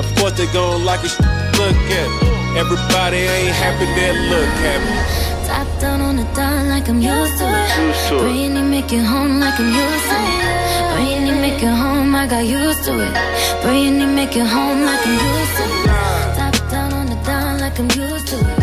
Of 0.00 0.06
course 0.16 0.32
they 0.38 0.46
gon' 0.52 0.84
like 0.84 1.04
it, 1.04 1.12
look 1.60 1.76
at 2.00 2.08
it. 2.08 2.56
Everybody 2.56 3.18
ain't 3.18 3.54
happy, 3.54 3.86
they 3.96 4.12
look 4.32 4.50
happy. 4.64 5.46
Top 5.46 5.68
down 5.80 6.00
on 6.00 6.16
the 6.16 6.24
dime 6.34 6.68
like 6.68 6.88
I'm 6.88 7.00
used 7.00 7.36
to 7.38 7.44
it. 7.44 8.20
Bring 8.22 8.56
it, 8.56 8.62
make 8.62 8.92
it 8.92 9.04
home 9.04 9.38
like 9.38 9.60
I'm 9.60 9.68
used 9.68 10.06
to 10.10 10.16
it. 10.16 10.94
Bring 10.96 11.26
it, 11.28 11.40
make 11.44 11.62
it 11.62 11.76
home, 11.82 12.14
I 12.14 12.26
got 12.26 12.44
used 12.46 12.84
to 12.84 12.92
it. 13.04 13.12
Bring 13.62 14.00
it, 14.00 14.06
make 14.06 14.34
it 14.34 14.46
home 14.46 14.80
like 14.82 15.06
I'm 15.06 15.12
used 15.12 15.56
to 15.58 15.64
it. 15.64 15.84
Top 16.36 16.70
down 16.70 16.92
on 16.94 17.06
the 17.06 17.16
dime 17.26 17.60
like 17.60 17.78
I'm 17.78 17.90
used 17.90 18.28
to 18.28 18.38
it. 18.38 18.59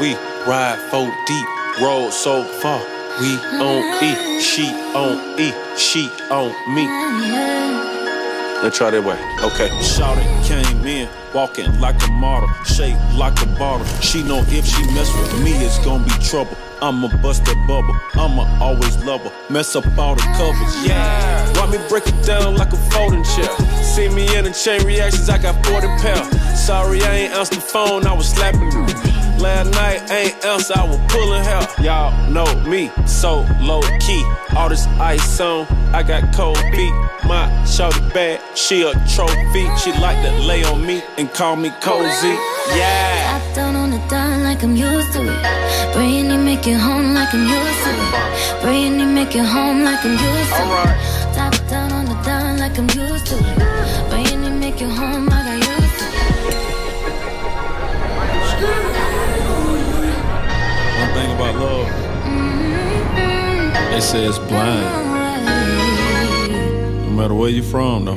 We 0.00 0.14
ride 0.46 0.78
four 0.90 1.12
deep? 1.26 1.46
Roll 1.82 2.10
so 2.10 2.44
far. 2.44 2.80
We 3.20 3.34
on 3.58 3.82
E, 4.02 4.40
she 4.40 4.68
on 4.94 5.38
E, 5.40 5.52
she 5.76 6.08
on 6.30 6.50
me. 6.74 6.86
Let's 8.62 8.76
try 8.76 8.90
that 8.90 9.02
way. 9.04 9.18
Okay. 9.42 9.68
Shout 9.82 10.18
it, 10.18 10.44
came 10.44 10.86
in, 10.86 11.08
walking 11.34 11.80
like 11.80 12.00
a 12.06 12.10
model, 12.12 12.48
shaped 12.64 13.00
like 13.14 13.40
a 13.42 13.46
bottle. 13.58 13.86
She 14.00 14.22
know 14.22 14.42
if 14.46 14.66
she 14.66 14.82
mess 14.94 15.12
with 15.16 15.42
me, 15.42 15.52
it's 15.64 15.78
gonna 15.84 16.04
be 16.04 16.10
trouble. 16.24 16.56
I'ma 16.80 17.08
bust 17.22 17.44
that 17.46 17.58
bubble. 17.66 17.94
I'ma 18.14 18.46
always 18.62 18.96
love 19.04 19.22
her. 19.22 19.32
Mess 19.52 19.74
up 19.74 19.86
all 19.98 20.14
the 20.14 20.22
covers. 20.38 20.86
Yeah. 20.86 21.52
Why 21.54 21.70
me 21.70 21.78
break 21.88 22.06
it 22.06 22.24
down 22.24 22.56
like 22.56 22.72
a 22.72 22.76
folding 22.90 23.24
chair? 23.24 23.50
See 23.82 24.08
me 24.08 24.36
in 24.36 24.44
the 24.44 24.52
chain 24.52 24.84
reactions, 24.86 25.28
I 25.28 25.38
got 25.38 25.64
40 25.66 25.86
pounds. 26.02 26.60
Sorry, 26.60 27.02
I 27.02 27.14
ain't 27.14 27.34
answered 27.34 27.58
the 27.58 27.62
phone, 27.62 28.06
I 28.06 28.12
was 28.12 28.28
slapping 28.28 28.70
you. 28.70 29.17
Last 29.38 29.70
night 29.72 30.10
ain't 30.10 30.44
else, 30.44 30.70
I 30.70 30.84
was 30.84 30.98
pulling 31.08 31.44
hair. 31.44 31.66
Y'all 31.80 32.12
know 32.30 32.48
me, 32.68 32.90
so 33.06 33.46
low 33.60 33.80
key. 34.00 34.24
All 34.56 34.68
this 34.68 34.86
ice 34.98 35.40
on, 35.40 35.66
I 35.94 36.02
got 36.02 36.34
cold 36.34 36.58
feet. 36.74 36.92
My 37.24 37.46
shorty 37.64 38.00
bad, 38.12 38.40
she 38.56 38.82
a 38.82 38.92
trophy. 39.14 39.64
She 39.78 39.92
like 40.00 40.20
to 40.24 40.32
lay 40.46 40.64
on 40.64 40.84
me 40.84 41.02
and 41.18 41.32
call 41.32 41.56
me 41.56 41.70
cozy. 41.80 42.34
Yeah. 42.74 43.38
Top 43.38 43.54
down 43.54 43.76
on 43.76 43.90
the 43.90 43.98
dime 44.08 44.42
like 44.42 44.62
I'm 44.64 44.74
used 44.74 45.12
to 45.12 45.22
it. 45.22 45.92
Bring 45.94 46.30
it, 46.30 46.38
make 46.38 46.66
it 46.66 46.78
home 46.78 47.14
like 47.14 47.32
I'm 47.32 47.46
used 47.46 47.84
to 47.84 47.90
it. 47.94 48.62
Bring 48.62 49.00
it, 49.00 49.06
make 49.06 49.36
it 49.36 49.44
home 49.44 49.84
like 49.84 50.04
I'm 50.04 50.12
used 50.12 50.52
to 50.58 50.64
it. 50.82 51.34
Top 51.34 51.54
down 51.68 51.92
on 51.92 52.06
the 52.06 52.14
dime 52.22 52.58
like 52.58 52.76
I'm 52.76 52.90
used 52.90 53.26
to 53.26 53.36
it. 53.36 54.10
Bring 54.10 54.42
it, 54.42 54.50
make 54.58 54.80
it 54.80 54.90
home, 54.90 55.28
I 55.30 55.47
they 63.98 64.04
say 64.04 64.26
it's 64.26 64.38
blind. 64.38 64.86
No 67.04 67.10
matter 67.10 67.34
where 67.34 67.50
you 67.50 67.64
from, 67.64 68.04
though, 68.04 68.16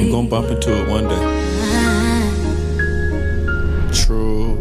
you 0.00 0.10
gonna 0.10 0.28
bump 0.28 0.50
into 0.50 0.72
it 0.80 0.88
one 0.88 1.06
day. 1.06 1.20
True. 3.92 4.56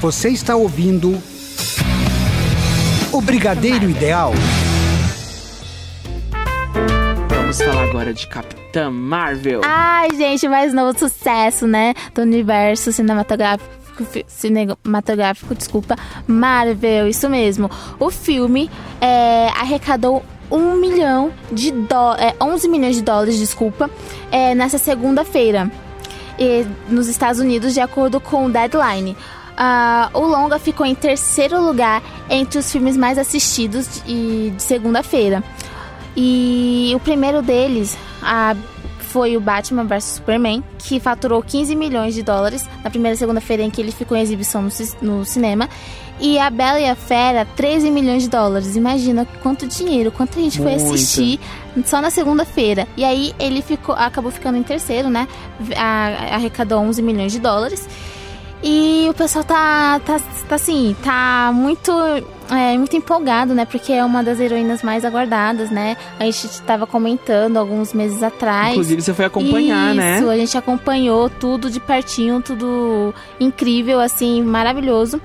Você 0.00 0.28
está 0.28 0.54
ouvindo 0.54 1.20
o 3.12 3.20
Brigadeiro 3.20 3.90
Ideal. 3.90 4.32
Vamos 7.28 7.60
falar 7.60 7.82
agora 7.82 8.14
de 8.14 8.28
Capitã 8.28 8.90
Marvel. 8.90 9.62
Ai, 9.64 10.10
gente, 10.16 10.48
mais 10.48 10.72
novo 10.72 10.96
sucesso, 10.96 11.66
né? 11.66 11.94
Do 12.14 12.22
universo 12.22 12.92
cinematográfico. 12.92 13.79
Fi- 14.04 14.24
Cinematográfico, 14.28 15.54
desculpa, 15.54 15.96
Marvel, 16.26 17.08
isso 17.08 17.28
mesmo. 17.28 17.70
O 17.98 18.10
filme 18.10 18.70
é, 19.00 19.48
arrecadou 19.48 20.24
1 20.50 20.74
milhão 20.76 21.30
de 21.52 21.70
dólares, 21.70 22.24
é, 22.24 22.44
11 22.44 22.68
milhões 22.68 22.96
de 22.96 23.02
dólares, 23.02 23.38
desculpa, 23.38 23.88
é, 24.32 24.54
nessa 24.54 24.78
segunda-feira, 24.78 25.70
nos 26.88 27.06
Estados 27.06 27.38
Unidos, 27.40 27.74
de 27.74 27.80
acordo 27.80 28.18
com 28.20 28.46
o 28.46 28.50
Deadline. 28.50 29.16
Ah, 29.56 30.08
o 30.14 30.20
longa 30.20 30.58
ficou 30.58 30.86
em 30.86 30.94
terceiro 30.94 31.60
lugar 31.62 32.02
entre 32.30 32.58
os 32.58 32.72
filmes 32.72 32.96
mais 32.96 33.18
assistidos 33.18 34.02
de, 34.06 34.50
de 34.50 34.62
segunda-feira. 34.62 35.44
E 36.16 36.92
o 36.96 37.00
primeiro 37.00 37.42
deles 37.42 37.96
ah, 38.22 38.56
foi 39.12 39.36
o 39.36 39.40
Batman 39.40 39.84
vs 39.84 40.04
Superman, 40.04 40.62
que 40.78 40.98
faturou 41.00 41.42
15 41.42 41.74
milhões 41.76 42.14
de 42.14 42.22
dólares 42.22 42.68
na 42.84 42.90
primeira 42.90 43.16
segunda-feira 43.16 43.62
em 43.62 43.70
que 43.70 43.80
ele 43.80 43.92
ficou 43.92 44.16
em 44.16 44.20
exibição 44.20 44.62
no, 44.62 44.70
no 45.02 45.24
cinema. 45.24 45.68
E 46.22 46.38
a 46.38 46.50
Bela 46.50 46.78
e 46.78 46.86
a 46.88 46.94
Fera, 46.94 47.46
13 47.56 47.90
milhões 47.90 48.22
de 48.24 48.28
dólares. 48.28 48.76
Imagina 48.76 49.26
quanto 49.42 49.66
dinheiro, 49.66 50.12
quanto 50.12 50.38
a 50.38 50.42
gente 50.42 50.58
foi 50.58 50.72
Muito. 50.76 50.94
assistir 50.94 51.40
só 51.86 52.00
na 52.00 52.10
segunda-feira. 52.10 52.86
E 52.96 53.04
aí 53.04 53.34
ele 53.38 53.62
ficou, 53.62 53.94
acabou 53.94 54.30
ficando 54.30 54.58
em 54.58 54.62
terceiro, 54.62 55.08
né? 55.08 55.26
A- 55.76 56.34
arrecadou 56.34 56.78
11 56.80 57.00
milhões 57.00 57.32
de 57.32 57.38
dólares. 57.38 57.88
E 58.62 59.06
o 59.08 59.14
pessoal 59.14 59.42
tá, 59.44 59.98
tá, 60.04 60.20
tá 60.46 60.54
assim, 60.54 60.94
tá 61.02 61.50
muito, 61.54 61.90
é, 62.50 62.76
muito 62.76 62.96
empolgado, 62.96 63.54
né? 63.54 63.64
Porque 63.64 63.92
é 63.92 64.04
uma 64.04 64.22
das 64.22 64.40
heroínas 64.40 64.82
mais 64.82 65.04
aguardadas, 65.04 65.70
né? 65.70 65.96
A 66.18 66.24
gente 66.24 66.60
tava 66.62 66.86
comentando 66.86 67.56
alguns 67.56 67.92
meses 67.92 68.22
atrás. 68.22 68.72
Inclusive, 68.72 69.02
você 69.02 69.14
foi 69.14 69.24
acompanhar, 69.24 69.94
né? 69.94 70.18
Isso, 70.18 70.28
a 70.28 70.36
gente 70.36 70.58
acompanhou 70.58 71.30
tudo 71.30 71.70
de 71.70 71.78
pertinho, 71.78 72.40
tudo 72.40 73.14
incrível, 73.38 74.00
assim, 74.00 74.42
maravilhoso. 74.42 75.20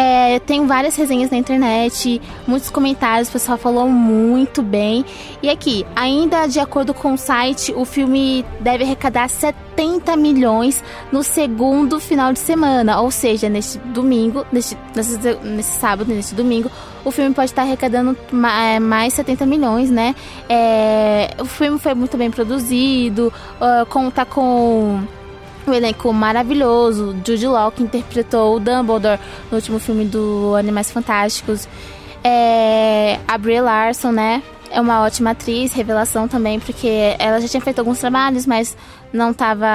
É, 0.00 0.38
tenho 0.38 0.64
várias 0.64 0.94
resenhas 0.94 1.28
na 1.28 1.36
internet, 1.36 2.22
muitos 2.46 2.70
comentários, 2.70 3.28
o 3.28 3.32
pessoal 3.32 3.58
falou 3.58 3.88
muito 3.88 4.62
bem. 4.62 5.04
E 5.42 5.50
aqui, 5.50 5.84
ainda 5.96 6.46
de 6.46 6.60
acordo 6.60 6.94
com 6.94 7.14
o 7.14 7.18
site, 7.18 7.72
o 7.72 7.84
filme 7.84 8.44
deve 8.60 8.84
arrecadar 8.84 9.28
70 9.28 10.16
milhões 10.16 10.84
no 11.10 11.24
segundo 11.24 11.98
final 11.98 12.32
de 12.32 12.38
semana. 12.38 13.00
Ou 13.00 13.10
seja, 13.10 13.48
neste 13.48 13.78
domingo, 13.78 14.46
neste, 14.52 14.78
nesse, 14.94 15.18
nesse 15.42 15.80
sábado, 15.80 16.14
nesse 16.14 16.32
domingo, 16.32 16.70
o 17.04 17.10
filme 17.10 17.34
pode 17.34 17.50
estar 17.50 17.62
arrecadando 17.62 18.16
é, 18.56 18.78
mais 18.78 19.14
70 19.14 19.46
milhões, 19.46 19.90
né? 19.90 20.14
É, 20.48 21.34
o 21.40 21.44
filme 21.44 21.76
foi 21.76 21.94
muito 21.94 22.16
bem 22.16 22.30
produzido, 22.30 23.32
ah, 23.60 23.84
conta 23.88 24.24
com 24.24 25.02
um 25.70 25.74
elenco 25.74 26.12
maravilhoso. 26.12 27.14
Jude 27.26 27.46
Law, 27.46 27.70
que 27.70 27.82
interpretou 27.82 28.56
o 28.56 28.60
Dumbledore 28.60 29.18
no 29.50 29.56
último 29.56 29.78
filme 29.78 30.04
do 30.04 30.54
Animais 30.56 30.90
Fantásticos. 30.90 31.68
É, 32.24 33.18
a 33.26 33.38
Brie 33.38 33.60
Larson, 33.60 34.12
né? 34.12 34.42
É 34.70 34.78
uma 34.82 35.02
ótima 35.02 35.30
atriz, 35.30 35.72
revelação 35.72 36.28
também, 36.28 36.60
porque 36.60 37.16
ela 37.18 37.40
já 37.40 37.48
tinha 37.48 37.60
feito 37.60 37.78
alguns 37.78 37.98
trabalhos, 38.00 38.44
mas 38.44 38.76
não 39.10 39.32
tava. 39.32 39.66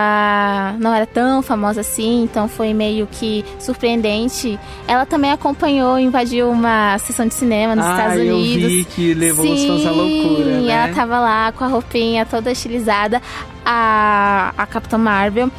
não 0.80 0.94
era 0.94 1.08
tão 1.08 1.42
famosa 1.42 1.82
assim, 1.82 2.22
então 2.24 2.48
foi 2.48 2.76
meio 2.76 3.08
que 3.12 3.44
surpreendente. 3.58 4.60
Ela 4.88 5.04
também 5.08 5.32
acompanhou, 5.32 5.98
invadiu 5.98 6.48
uma 6.52 6.96
sessão 7.00 7.28
de 7.28 7.34
cinema 7.34 7.76
nos 7.76 7.84
Ah, 7.86 7.92
Estados 7.94 8.20
eu 8.24 8.36
Unidos. 8.36 8.72
vi 8.72 8.86
que 8.86 9.14
levou 9.16 9.52
os 9.52 9.66
fãs 9.66 9.84
à 9.88 9.90
loucura, 9.90 10.60
Sim, 10.60 10.66
né? 10.68 10.72
ela 10.74 10.94
tava 10.94 11.20
lá 11.20 11.52
com 11.54 11.64
a 11.64 11.68
roupinha 11.68 12.24
toda 12.28 12.52
estilizada, 12.52 13.20
a, 13.66 14.54
a 14.56 14.66
Capitã 14.68 15.00
Marvel. 15.00 15.50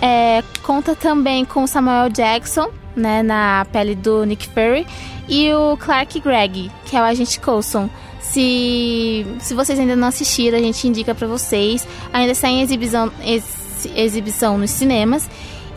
É, 0.00 0.42
conta 0.62 0.94
também 0.94 1.44
com 1.44 1.66
Samuel 1.66 2.08
Jackson, 2.10 2.70
né, 2.96 3.22
na 3.22 3.66
pele 3.72 3.94
do 3.94 4.24
Nick 4.24 4.46
Fury, 4.48 4.86
e 5.28 5.52
o 5.52 5.76
Clark 5.76 6.20
Gregg, 6.20 6.70
que 6.84 6.96
é 6.96 7.00
o 7.00 7.04
agente 7.04 7.40
Coulson. 7.40 7.88
Se, 8.20 9.24
se 9.38 9.54
vocês 9.54 9.78
ainda 9.78 9.94
não 9.94 10.08
assistiram, 10.08 10.58
a 10.58 10.60
gente 10.60 10.86
indica 10.88 11.14
pra 11.14 11.26
vocês. 11.26 11.86
Ainda 12.12 12.32
está 12.32 12.48
em 12.48 12.62
exibição, 12.62 13.10
ex- 13.22 13.44
exi- 13.86 13.92
exibição 14.00 14.58
nos 14.58 14.70
cinemas. 14.70 15.28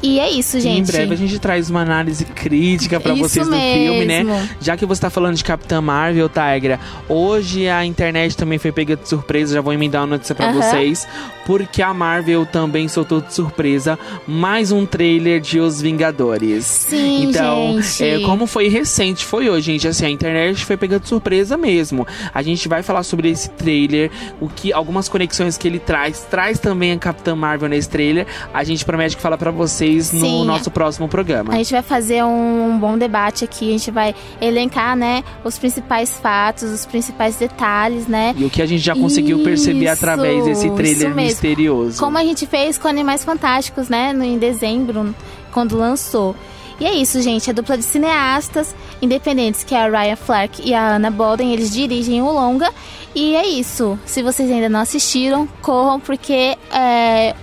E 0.01 0.19
é 0.19 0.29
isso, 0.29 0.57
E 0.57 0.61
gente. 0.61 0.89
Em 0.89 0.91
breve 0.91 1.13
a 1.13 1.17
gente 1.17 1.39
traz 1.39 1.69
uma 1.69 1.81
análise 1.81 2.23
crítica 2.25 2.99
pra 2.99 3.13
Isso 3.13 3.21
vocês 3.23 3.47
do 3.47 3.53
filme, 3.53 4.05
né? 4.05 4.23
mesmo. 4.23 4.49
Já 4.61 4.77
que 4.77 4.85
você 4.85 5.01
tá 5.01 5.09
falando 5.09 5.35
de 5.35 5.43
Capitã 5.43 5.81
Marvel, 5.81 6.29
Tigra, 6.29 6.79
hoje 7.09 7.67
a 7.67 7.83
internet 7.85 8.37
também 8.37 8.57
foi 8.59 8.71
pega 8.71 8.95
de 8.95 9.07
surpresa, 9.07 9.55
já 9.55 9.61
vou 9.61 9.73
emendar 9.73 10.01
uma 10.01 10.07
notícia 10.07 10.35
pra 10.35 10.49
Aham. 10.51 10.61
vocês, 10.61 11.07
porque 11.45 11.81
a 11.81 11.93
Marvel 11.93 12.45
também 12.45 12.87
soltou 12.87 13.21
de 13.21 13.33
surpresa 13.33 13.97
mais 14.27 14.71
um 14.71 14.85
trailer 14.85 15.39
de 15.41 15.59
Os 15.59 15.81
Vingadores. 15.81 16.65
Sim, 16.65 17.23
então, 17.29 17.81
gente. 17.81 18.03
é, 18.03 18.19
como 18.19 18.45
foi 18.45 18.67
recente, 18.67 19.25
foi 19.25 19.49
hoje, 19.49 19.71
gente, 19.71 19.87
assim, 19.87 20.05
a 20.05 20.09
internet 20.09 20.63
foi 20.63 20.77
pega 20.77 20.99
de 20.99 21.07
surpresa 21.07 21.57
mesmo. 21.57 22.05
A 22.33 22.41
gente 22.43 22.67
vai 22.67 22.83
falar 22.83 23.01
sobre 23.03 23.29
esse 23.29 23.49
trailer, 23.51 24.11
o 24.39 24.47
que 24.47 24.71
algumas 24.71 25.09
conexões 25.09 25.57
que 25.57 25.67
ele 25.67 25.79
traz, 25.79 26.19
traz 26.29 26.59
também 26.59 26.91
a 26.91 26.97
Capitã 26.97 27.35
Marvel 27.35 27.67
nesse 27.69 27.89
trailer. 27.89 28.27
A 28.53 28.63
gente 28.63 28.85
promete 28.85 29.15
que 29.15 29.21
fala 29.21 29.37
pra 29.37 29.49
vocês 29.49 29.86
no 29.95 30.03
Sim. 30.03 30.45
nosso 30.45 30.69
próximo 30.71 31.07
programa. 31.07 31.53
A 31.53 31.57
gente 31.57 31.71
vai 31.71 31.81
fazer 31.81 32.23
um 32.23 32.77
bom 32.79 32.97
debate 32.97 33.43
aqui, 33.43 33.69
a 33.69 33.71
gente 33.71 33.91
vai 33.91 34.15
elencar, 34.41 34.95
né, 34.95 35.23
os 35.43 35.57
principais 35.57 36.11
fatos, 36.19 36.71
os 36.71 36.85
principais 36.85 37.35
detalhes, 37.35 38.07
né? 38.07 38.35
E 38.37 38.45
o 38.45 38.49
que 38.49 38.61
a 38.61 38.65
gente 38.65 38.81
já 38.81 38.95
conseguiu 38.95 39.43
perceber 39.43 39.85
Isso, 39.85 39.93
através 39.93 40.45
desse 40.45 40.69
trailer 40.71 41.15
misterioso. 41.15 41.99
Como 41.99 42.17
a 42.17 42.23
gente 42.23 42.45
fez 42.45 42.77
com 42.77 42.87
Animais 42.87 43.23
Fantásticos, 43.23 43.89
né, 43.89 44.13
no, 44.13 44.23
em 44.23 44.37
dezembro, 44.37 45.13
quando 45.51 45.77
lançou. 45.77 46.35
E 46.79 46.85
é 46.85 46.93
isso, 46.93 47.21
gente. 47.21 47.49
A 47.49 47.53
dupla 47.53 47.77
de 47.77 47.83
cineastas 47.83 48.75
independentes, 49.01 49.63
que 49.63 49.73
é 49.73 49.83
a 49.83 49.89
Ryan 49.89 50.15
Flack 50.15 50.61
e 50.63 50.73
a 50.73 50.95
Anna 50.95 51.09
Bolden, 51.09 51.51
eles 51.51 51.71
dirigem 51.71 52.21
o 52.21 52.31
longa. 52.31 52.71
E 53.15 53.35
é 53.35 53.47
isso. 53.47 53.97
Se 54.05 54.21
vocês 54.21 54.49
ainda 54.51 54.69
não 54.69 54.79
assistiram, 54.79 55.47
corram, 55.61 55.99
porque 55.99 56.55
é, 56.71 57.35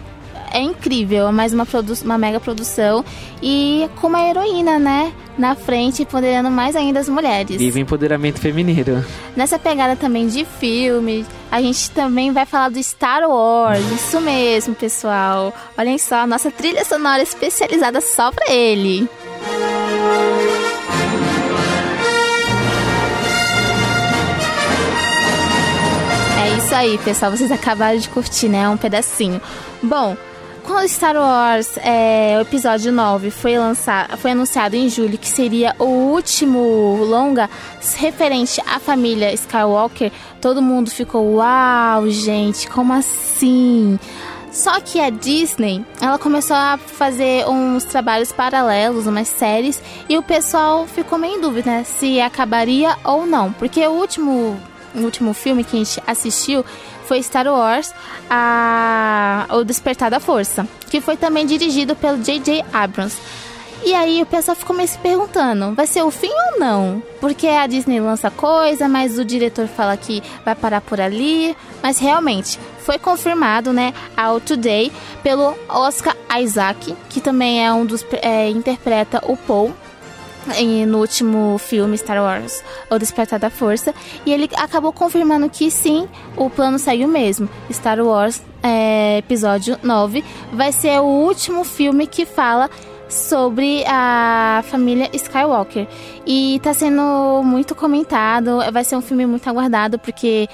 é 0.55 0.61
incrível. 0.61 1.29
É 1.29 1.33
mais 1.33 1.53
uma, 1.53 1.67
uma 2.05 2.17
mega 2.17 2.39
produção. 2.39 3.05
E 3.43 3.91
com 4.01 4.07
uma 4.07 4.23
heroína, 4.23 4.79
né? 4.79 5.13
Na 5.37 5.57
frente, 5.57 6.03
empoderando 6.03 6.49
mais 6.49 6.77
ainda 6.77 7.01
as 7.01 7.09
mulheres. 7.09 7.57
Viva 7.57 7.81
empoderamento 7.81 8.39
feminino. 8.39 9.05
Nessa 9.37 9.59
pegada 9.59 9.97
também 9.97 10.29
de 10.29 10.45
filme, 10.45 11.27
a 11.51 11.61
gente 11.61 11.91
também 11.91 12.33
vai 12.33 12.47
falar 12.47 12.69
do 12.69 12.81
Star 12.81 13.29
Wars. 13.29 13.85
Isso 13.91 14.21
mesmo, 14.21 14.77
pessoal. 14.77 15.53
Olhem 15.77 15.99
só, 15.99 16.19
a 16.19 16.27
nossa 16.27 16.53
trilha 16.53 16.85
sonora 16.85 17.21
especializada 17.21 18.01
só 18.01 18.31
pra 18.31 18.53
ele. 18.53 19.09
É 26.45 26.59
isso 26.59 26.75
aí, 26.77 26.97
pessoal. 26.99 27.33
Vocês 27.33 27.51
acabaram 27.51 27.99
de 27.99 28.09
curtir, 28.09 28.49
né? 28.49 28.69
Um 28.69 28.77
pedacinho. 28.77 29.43
Bom, 29.83 30.17
quando 30.65 30.89
Star 30.89 31.15
Wars, 31.15 31.77
é, 31.79 32.37
o 32.39 32.41
episódio 32.41 32.91
9, 32.91 33.31
foi, 33.31 33.59
lançado, 33.59 34.17
foi 34.17 34.31
anunciado 34.33 34.75
em 34.75 34.89
julho 34.89 35.19
que 35.19 35.29
seria 35.29 35.75
o 35.79 35.85
último 35.85 37.05
longa 37.05 37.49
referente 37.97 38.61
à 38.67 38.81
família 38.81 39.33
Skywalker, 39.33 40.11
todo 40.41 40.63
mundo 40.63 40.91
ficou, 40.91 41.35
uau, 41.37 42.09
gente, 42.09 42.69
como 42.69 42.93
assim? 42.93 43.99
Só 44.51 44.81
que 44.81 45.01
a 45.01 45.11
Disney, 45.11 45.85
ela 46.01 46.19
começou 46.19 46.57
a 46.57 46.79
fazer 46.79 47.47
uns 47.47 47.85
trabalhos 47.85 48.33
paralelos, 48.33 49.07
umas 49.07 49.29
séries, 49.29 49.83
e 50.09 50.17
o 50.17 50.23
pessoal 50.23 50.87
ficou 50.87 51.19
meio 51.19 51.37
em 51.37 51.41
dúvida 51.41 51.71
né, 51.71 51.85
se 51.85 52.21
acabaria 52.21 52.97
ou 53.05 53.27
não. 53.27 53.53
Porque 53.53 53.87
o 53.87 53.91
último, 53.91 54.57
o 54.95 55.01
último 55.01 55.35
filme 55.35 55.65
que 55.65 55.77
a 55.77 55.79
gente 55.81 56.03
assistiu 56.07 56.65
foi 57.07 57.23
Star 57.23 57.47
Wars, 57.47 57.93
a... 58.29 59.47
O 59.51 59.65
Despertar 59.65 60.11
da 60.11 60.21
Força, 60.21 60.67
que 60.91 61.01
foi 61.01 61.17
também 61.17 61.47
dirigido 61.47 61.95
pelo 61.95 62.19
J.J. 62.19 62.65
Abrams. 62.73 63.17
E 63.85 63.93
aí 63.93 64.23
o 64.23 64.27
pessoal 64.27 64.57
ficou 64.57 64.75
meio 64.75 64.89
se 64.89 64.97
perguntando, 64.97 65.75
vai 65.75 65.87
ser 65.87 66.03
o 66.03 66.11
fim 66.11 66.33
ou 66.53 66.59
não? 66.59 67.03
Porque 67.21 67.47
a 67.47 67.67
Disney 67.67 68.01
lança 68.01 68.31
coisa, 68.31 68.89
mas 68.89 69.19
o 69.19 69.25
diretor 69.25 69.69
fala 69.69 69.95
que 69.95 70.23
vai 70.43 70.55
parar 70.55 70.81
por 70.81 70.99
ali. 70.99 71.55
Mas 71.83 71.99
realmente, 71.99 72.59
foi 72.79 72.99
confirmado, 72.99 73.75
né, 73.75 73.93
ao 74.17 74.41
Today, 74.41 74.91
pelo 75.23 75.55
Oscar 75.69 76.17
Isaac, 76.41 76.97
que 77.11 77.21
também 77.21 77.65
é 77.65 77.71
um 77.75 77.85
dos... 77.85 78.05
É, 78.23 78.49
interpreta 78.49 79.23
o 79.27 79.37
Paul 79.37 79.75
no 80.87 80.99
último 80.99 81.59
filme 81.59 81.97
Star 81.97 82.23
Wars, 82.23 82.63
O 82.91 82.99
Despertar 82.99 83.39
da 83.39 83.51
Força, 83.51 83.95
e 84.25 84.33
ele 84.33 84.49
acabou 84.57 84.93
confirmando 84.93 85.49
que 85.49 85.71
sim, 85.71 86.09
o 86.37 86.49
plano 86.51 86.79
segue 86.79 87.05
o 87.05 87.09
mesmo. 87.09 87.49
Star 87.73 88.01
Wars 88.01 88.43
é, 88.63 89.19
Episódio 89.19 89.79
9 89.83 90.25
vai 90.53 90.73
ser 90.73 91.01
o 91.01 91.05
último 91.05 91.65
filme 91.65 92.07
que 92.07 92.25
fala 92.25 92.71
sobre 93.09 93.85
a 93.87 94.65
família 94.65 95.09
Skywalker. 95.13 95.87
E 96.27 96.59
tá 96.63 96.73
sendo 96.73 97.43
muito 97.45 97.75
comentado, 97.75 98.59
vai 98.73 98.83
ser 98.85 98.97
um 98.97 99.03
filme 99.03 99.27
muito 99.27 99.49
aguardado, 99.49 99.99
porque 99.99 100.49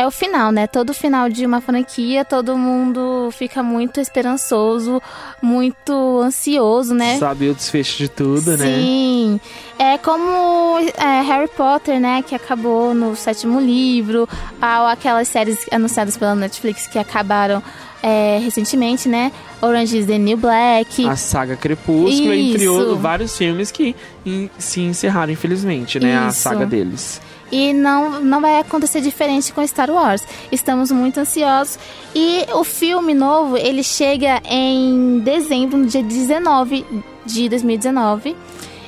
é 0.00 0.06
o 0.06 0.10
final, 0.10 0.50
né? 0.50 0.66
Todo 0.66 0.94
final 0.94 1.28
de 1.28 1.44
uma 1.44 1.60
franquia, 1.60 2.24
todo 2.24 2.56
mundo 2.56 3.28
fica 3.32 3.62
muito 3.62 4.00
esperançoso, 4.00 5.02
muito 5.42 6.20
ansioso, 6.22 6.94
né? 6.94 7.18
Sabe 7.18 7.50
o 7.50 7.54
desfecho 7.54 7.98
de 7.98 8.08
tudo, 8.08 8.56
né? 8.56 8.64
Sim. 8.64 9.40
É 9.78 9.98
como 9.98 10.78
é, 10.96 11.20
Harry 11.22 11.48
Potter, 11.48 12.00
né? 12.00 12.22
Que 12.22 12.34
acabou 12.34 12.94
no 12.94 13.14
sétimo 13.14 13.60
livro. 13.60 14.26
Ou 14.62 14.86
aquelas 14.86 15.28
séries 15.28 15.58
anunciadas 15.70 16.16
pela 16.16 16.34
Netflix 16.34 16.86
que 16.86 16.98
acabaram 16.98 17.62
é, 18.02 18.38
recentemente, 18.42 19.06
né? 19.06 19.30
Orange 19.60 19.98
is 19.98 20.06
the 20.06 20.16
New 20.16 20.38
Black. 20.38 21.06
A 21.06 21.16
saga 21.16 21.56
Crepúsculo, 21.56 22.32
entre 22.32 22.62
Isso. 22.62 22.72
outros, 22.72 22.98
vários 22.98 23.36
filmes 23.36 23.70
que 23.70 23.94
em- 24.24 24.48
se 24.58 24.80
encerraram, 24.80 25.30
infelizmente, 25.30 26.00
né? 26.00 26.18
A 26.18 26.28
Isso. 26.28 26.40
saga 26.40 26.64
deles. 26.64 27.20
E 27.50 27.72
não, 27.72 28.20
não 28.20 28.40
vai 28.40 28.58
acontecer 28.60 29.00
diferente 29.00 29.52
com 29.52 29.66
Star 29.66 29.90
Wars. 29.90 30.22
Estamos 30.52 30.90
muito 30.90 31.18
ansiosos. 31.18 31.78
E 32.14 32.46
o 32.54 32.62
filme 32.62 33.12
novo, 33.12 33.56
ele 33.56 33.82
chega 33.82 34.40
em 34.44 35.18
dezembro, 35.20 35.76
no 35.78 35.86
dia 35.86 36.02
19 36.02 36.86
de 37.26 37.48
2019. 37.48 38.36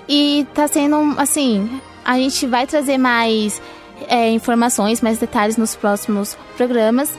E 0.09 0.47
tá 0.55 0.69
sendo, 0.69 1.15
assim, 1.17 1.81
a 2.05 2.17
gente 2.19 2.47
vai 2.47 2.67
trazer 2.67 2.99
mais 2.99 3.61
é, 4.09 4.31
informações, 4.31 5.01
mais 5.01 5.19
detalhes 5.19 5.57
nos 5.57 5.75
próximos 5.75 6.37
programas. 6.57 7.11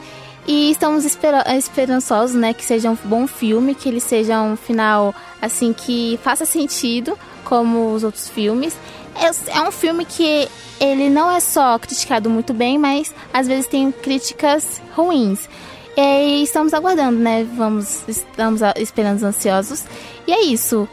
E 0.46 0.70
estamos 0.70 1.04
espera- 1.04 1.44
esperançosos, 1.56 2.36
né, 2.36 2.52
que 2.52 2.64
seja 2.64 2.90
um 2.90 2.98
bom 3.04 3.26
filme, 3.26 3.74
que 3.74 3.88
ele 3.88 4.00
seja 4.00 4.42
um 4.42 4.56
final, 4.56 5.14
assim, 5.40 5.72
que 5.72 6.18
faça 6.22 6.44
sentido, 6.44 7.18
como 7.44 7.92
os 7.94 8.04
outros 8.04 8.28
filmes. 8.28 8.76
É, 9.16 9.56
é 9.58 9.62
um 9.62 9.70
filme 9.70 10.04
que 10.04 10.48
ele 10.80 11.08
não 11.08 11.30
é 11.30 11.40
só 11.40 11.78
criticado 11.78 12.28
muito 12.28 12.52
bem, 12.52 12.78
mas 12.78 13.14
às 13.32 13.46
vezes 13.46 13.66
tem 13.66 13.90
críticas 13.92 14.80
ruins. 14.94 15.48
E 15.96 16.42
estamos 16.42 16.74
aguardando, 16.74 17.18
né? 17.18 17.46
Vamos, 17.56 18.02
estamos 18.08 18.60
esperando 18.76 19.22
ansiosos. 19.22 19.84
E 20.26 20.32
é 20.32 20.42
isso. 20.42 20.88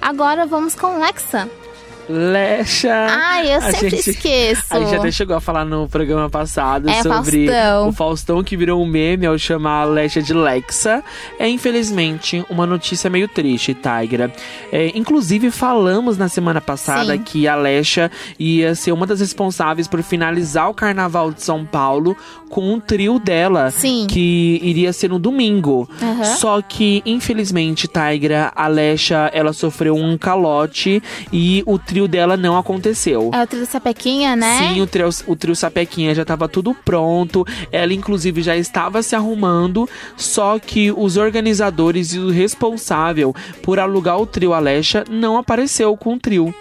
Agora 0.00 0.44
vamos 0.44 0.74
com 0.74 0.98
Lexa. 0.98 1.48
Lecha! 2.12 2.92
Ai, 3.10 3.54
eu 3.54 3.58
A 3.58 3.72
sempre 3.72 3.90
gente- 3.90 4.10
esqueço. 4.10 4.62
A 4.70 4.78
gente 4.80 4.94
até 4.94 5.10
chegou 5.10 5.34
a 5.34 5.40
falar 5.40 5.64
no 5.64 5.88
programa 5.88 6.28
passado 6.28 6.88
É, 6.90 7.02
sobre 7.02 7.46
Faustão. 7.46 7.88
o 7.88 7.92
Faustão 7.92 8.44
que 8.44 8.56
virou 8.56 8.82
um 8.82 8.86
meme 8.86 9.24
ao 9.24 9.38
chamar 9.38 9.82
a 9.82 9.84
Lecha 9.86 10.20
de 10.22 10.34
Lexa. 10.34 11.02
É, 11.38 11.48
infelizmente, 11.48 12.44
uma 12.50 12.66
notícia 12.66 13.08
meio 13.08 13.26
triste, 13.28 13.74
Tigra. 13.74 14.30
É, 14.70 14.92
inclusive, 14.94 15.50
falamos 15.50 16.18
na 16.18 16.28
semana 16.28 16.60
passada 16.60 17.14
Sim. 17.14 17.22
que 17.22 17.48
a 17.48 17.56
Lecha 17.56 18.10
ia 18.38 18.74
ser 18.74 18.92
uma 18.92 19.06
das 19.06 19.20
responsáveis 19.20 19.88
por 19.88 20.02
finalizar 20.02 20.68
o 20.68 20.74
Carnaval 20.74 21.32
de 21.32 21.42
São 21.42 21.64
Paulo 21.64 22.14
com 22.50 22.74
um 22.74 22.78
trio 22.78 23.18
dela, 23.18 23.70
Sim. 23.70 24.06
que 24.06 24.60
iria 24.62 24.92
ser 24.92 25.08
no 25.08 25.18
domingo. 25.18 25.88
Aham. 26.02 26.24
Só 26.36 26.60
que, 26.60 27.02
infelizmente, 27.06 27.88
Tigra, 27.88 28.52
a 28.54 28.66
Lecha, 28.66 29.30
ela 29.32 29.54
sofreu 29.54 29.96
um 29.96 30.18
calote 30.18 31.02
e 31.32 31.62
o 31.64 31.78
trio 31.78 32.01
dela 32.08 32.36
não 32.36 32.56
aconteceu. 32.56 33.30
É 33.32 33.42
o 33.42 33.46
trio 33.46 33.66
Sapequinha, 33.66 34.36
né? 34.36 34.58
Sim, 34.58 34.80
o 34.80 34.86
trio, 34.86 35.08
o 35.26 35.36
trio 35.36 35.56
Sapequinha 35.56 36.14
já 36.14 36.22
estava 36.22 36.48
tudo 36.48 36.74
pronto. 36.74 37.46
Ela, 37.70 37.92
inclusive, 37.92 38.42
já 38.42 38.56
estava 38.56 39.02
se 39.02 39.14
arrumando. 39.14 39.88
Só 40.16 40.58
que 40.58 40.92
os 40.92 41.16
organizadores 41.16 42.12
e 42.12 42.18
o 42.18 42.30
responsável 42.30 43.34
por 43.62 43.78
alugar 43.78 44.20
o 44.20 44.26
trio 44.26 44.52
Alexa 44.52 45.04
não 45.10 45.36
apareceu 45.36 45.96
com 45.96 46.14
o 46.14 46.18
trio. 46.18 46.54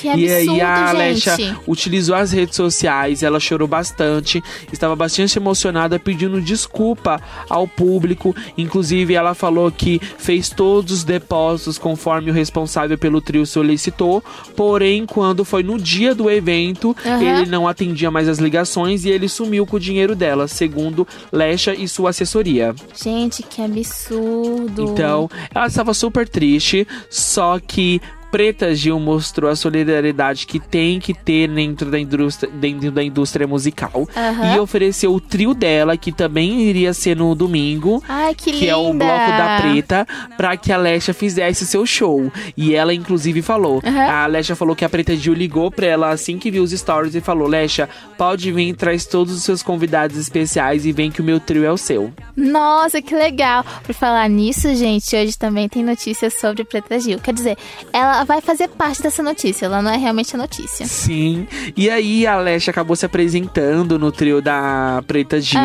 Que 0.00 0.08
e 0.08 0.32
aí 0.32 0.60
absurdo, 0.60 1.00
a 1.00 1.12
gente. 1.12 1.56
utilizou 1.66 2.14
as 2.14 2.32
redes 2.32 2.56
sociais, 2.56 3.22
ela 3.22 3.38
chorou 3.38 3.68
bastante, 3.68 4.42
estava 4.72 4.96
bastante 4.96 5.38
emocionada, 5.38 5.98
pedindo 5.98 6.40
desculpa 6.40 7.20
ao 7.48 7.68
público. 7.68 8.34
Inclusive, 8.56 9.14
ela 9.14 9.34
falou 9.34 9.70
que 9.70 10.00
fez 10.18 10.48
todos 10.48 10.92
os 10.92 11.04
depósitos 11.04 11.76
conforme 11.78 12.30
o 12.30 12.34
responsável 12.34 12.96
pelo 12.96 13.20
trio 13.20 13.44
solicitou. 13.44 14.24
Porém, 14.56 15.04
quando 15.04 15.44
foi 15.44 15.62
no 15.62 15.78
dia 15.78 16.14
do 16.14 16.30
evento, 16.30 16.96
Aham. 17.04 17.22
ele 17.22 17.50
não 17.50 17.68
atendia 17.68 18.10
mais 18.10 18.28
as 18.28 18.38
ligações 18.38 19.04
e 19.04 19.10
ele 19.10 19.28
sumiu 19.28 19.66
com 19.66 19.76
o 19.76 19.80
dinheiro 19.80 20.14
dela, 20.14 20.48
segundo 20.48 21.06
Lecha 21.30 21.74
e 21.74 21.86
sua 21.86 22.10
assessoria. 22.10 22.74
Gente, 22.94 23.42
que 23.42 23.60
absurdo. 23.60 24.82
Então, 24.82 25.28
ela 25.54 25.66
estava 25.66 25.92
super 25.92 26.28
triste, 26.28 26.86
só 27.10 27.58
que 27.58 28.00
Preta 28.30 28.74
Gil 28.74 28.98
mostrou 29.00 29.50
a 29.50 29.56
solidariedade 29.56 30.46
que 30.46 30.60
tem 30.60 31.00
que 31.00 31.12
ter 31.12 31.48
dentro 31.48 31.90
da 31.90 31.98
indústria, 31.98 32.50
dentro 32.52 32.90
da 32.90 33.02
indústria 33.02 33.46
musical 33.46 34.08
Aham. 34.16 34.54
e 34.54 34.58
ofereceu 34.60 35.12
o 35.12 35.20
trio 35.20 35.52
dela, 35.52 35.96
que 35.96 36.12
também 36.12 36.60
iria 36.62 36.94
ser 36.94 37.16
no 37.16 37.34
domingo, 37.34 38.02
Ai, 38.08 38.34
que, 38.34 38.52
que 38.52 38.68
é 38.68 38.76
o 38.76 38.92
bloco 38.92 39.30
da 39.30 39.60
Preta, 39.60 40.06
pra 40.36 40.56
que 40.56 40.72
a 40.72 40.76
Alexa 40.76 41.12
fizesse 41.12 41.66
seu 41.66 41.84
show. 41.84 42.30
E 42.56 42.74
ela, 42.74 42.94
inclusive, 42.94 43.42
falou. 43.42 43.82
Aham. 43.84 44.00
A 44.00 44.24
Alexa 44.24 44.54
falou 44.54 44.76
que 44.76 44.84
a 44.84 44.88
Preta 44.88 45.16
Gil 45.16 45.34
ligou 45.34 45.70
pra 45.70 45.86
ela 45.86 46.10
assim 46.10 46.38
que 46.38 46.50
viu 46.50 46.62
os 46.62 46.70
stories 46.70 47.14
e 47.14 47.20
falou: 47.20 47.46
Alexa, 47.46 47.88
pode 48.16 48.52
vir, 48.52 48.74
traz 48.74 49.06
todos 49.06 49.34
os 49.34 49.42
seus 49.42 49.62
convidados 49.62 50.16
especiais 50.16 50.86
e 50.86 50.92
vem 50.92 51.10
que 51.10 51.20
o 51.20 51.24
meu 51.24 51.40
trio 51.40 51.64
é 51.64 51.72
o 51.72 51.76
seu. 51.76 52.12
Nossa, 52.36 53.02
que 53.02 53.14
legal. 53.14 53.64
Por 53.84 53.94
falar 53.94 54.28
nisso, 54.28 54.74
gente, 54.74 55.14
hoje 55.16 55.36
também 55.36 55.68
tem 55.68 55.82
notícias 55.82 56.34
sobre 56.34 56.64
Preta 56.64 56.98
Gil. 56.98 57.18
Quer 57.18 57.34
dizer, 57.34 57.58
ela 57.92 58.19
vai 58.24 58.40
fazer 58.40 58.68
parte 58.68 59.02
dessa 59.02 59.22
notícia, 59.22 59.66
ela 59.66 59.82
não 59.82 59.90
é 59.90 59.96
realmente 59.96 60.34
a 60.34 60.38
notícia. 60.38 60.86
Sim. 60.86 61.46
E 61.76 61.88
aí 61.90 62.26
a 62.26 62.34
Alexa 62.34 62.70
acabou 62.70 62.96
se 62.96 63.04
apresentando 63.06 63.98
no 63.98 64.10
trio 64.12 64.40
da 64.42 65.02
Preta 65.06 65.40
Gil. 65.40 65.60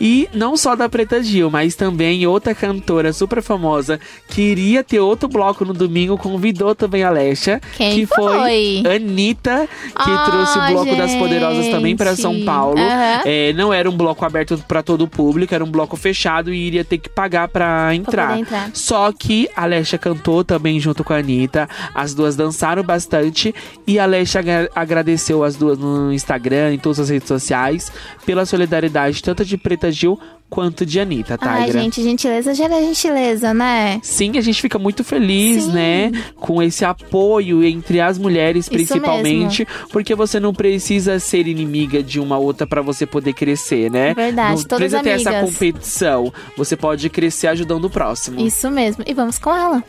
E 0.00 0.28
não 0.32 0.56
só 0.56 0.74
da 0.76 0.88
Preta 0.88 1.22
Gil, 1.22 1.50
mas 1.50 1.74
também 1.74 2.26
outra 2.26 2.54
cantora 2.54 3.12
super 3.12 3.42
famosa 3.42 4.00
que 4.28 4.42
iria 4.42 4.82
ter 4.84 5.00
outro 5.00 5.28
bloco 5.28 5.64
no 5.64 5.72
domingo, 5.72 6.16
convidou 6.18 6.74
também 6.74 7.02
a 7.02 7.08
Alexa. 7.08 7.60
Quem 7.76 7.94
que 7.94 8.06
foi? 8.06 8.82
Anitta, 8.94 9.68
que 9.86 10.10
Ah, 10.10 10.24
trouxe 10.30 10.58
o 10.58 10.66
bloco 10.72 10.96
das 10.96 11.14
Poderosas 11.14 11.68
também 11.68 11.96
para 11.96 12.14
São 12.16 12.32
gente. 12.34 12.44
Paulo. 12.44 12.78
É, 13.24 13.52
não 13.54 13.72
era 13.72 13.88
um 13.88 13.96
bloco 13.96 14.24
aberto 14.24 14.62
para 14.66 14.82
todo 14.82 15.02
o 15.02 15.08
público, 15.08 15.54
era 15.54 15.64
um 15.64 15.70
bloco 15.70 15.96
fechado 15.96 16.52
e 16.52 16.66
iria 16.66 16.84
ter 16.84 16.98
que 16.98 17.08
pagar 17.08 17.48
para 17.48 17.94
entrar. 17.94 18.38
entrar. 18.38 18.70
Só 18.74 19.10
que 19.12 19.48
a 19.56 19.62
Alexa 19.62 19.98
cantou 19.98 20.44
também 20.44 20.78
junto 20.80 21.02
com 21.04 21.12
a 21.12 21.16
Anitta. 21.18 21.68
As 21.94 22.14
duas 22.14 22.36
dançaram 22.36 22.82
bastante. 22.82 23.54
E 23.86 23.98
a 23.98 24.04
Alexa 24.04 24.38
agra- 24.40 24.70
agradeceu 24.74 25.42
as 25.44 25.56
duas 25.56 25.78
no 25.78 26.12
Instagram, 26.12 26.74
em 26.74 26.78
todas 26.78 27.00
as 27.00 27.08
redes 27.08 27.28
sociais, 27.28 27.90
pela 28.24 28.44
solidariedade, 28.46 29.22
tanto 29.22 29.44
de 29.44 29.56
Preta 29.56 29.90
Gil 29.90 30.18
quanto 30.50 30.86
de 30.86 30.98
Anitta, 30.98 31.36
Ai, 31.42 31.66
Tigra. 31.66 31.82
gente, 31.82 32.02
gentileza 32.02 32.54
gera 32.54 32.80
gentileza, 32.80 33.52
né? 33.52 34.00
Sim, 34.02 34.38
a 34.38 34.40
gente 34.40 34.62
fica 34.62 34.78
muito 34.78 35.04
feliz, 35.04 35.64
Sim. 35.64 35.72
né? 35.72 36.10
Com 36.36 36.62
esse 36.62 36.86
apoio 36.86 37.62
entre 37.62 38.00
as 38.00 38.16
mulheres, 38.16 38.66
principalmente, 38.66 39.68
porque 39.92 40.14
você 40.14 40.40
não 40.40 40.54
precisa 40.54 41.18
ser 41.18 41.46
inimiga 41.46 42.02
de 42.02 42.18
uma 42.18 42.38
outra 42.38 42.66
pra 42.66 42.80
você 42.80 43.04
poder 43.04 43.34
crescer, 43.34 43.90
né? 43.90 44.14
Verdade, 44.14 44.62
não 44.70 44.78
precisa 44.78 45.02
ter 45.02 45.10
essa 45.10 45.40
competição. 45.42 46.32
Você 46.56 46.76
pode 46.76 47.10
crescer 47.10 47.48
ajudando 47.48 47.84
o 47.84 47.90
próximo. 47.90 48.40
Isso 48.40 48.70
mesmo. 48.70 49.04
E 49.06 49.12
vamos 49.12 49.38
com 49.38 49.54
ela. 49.54 49.84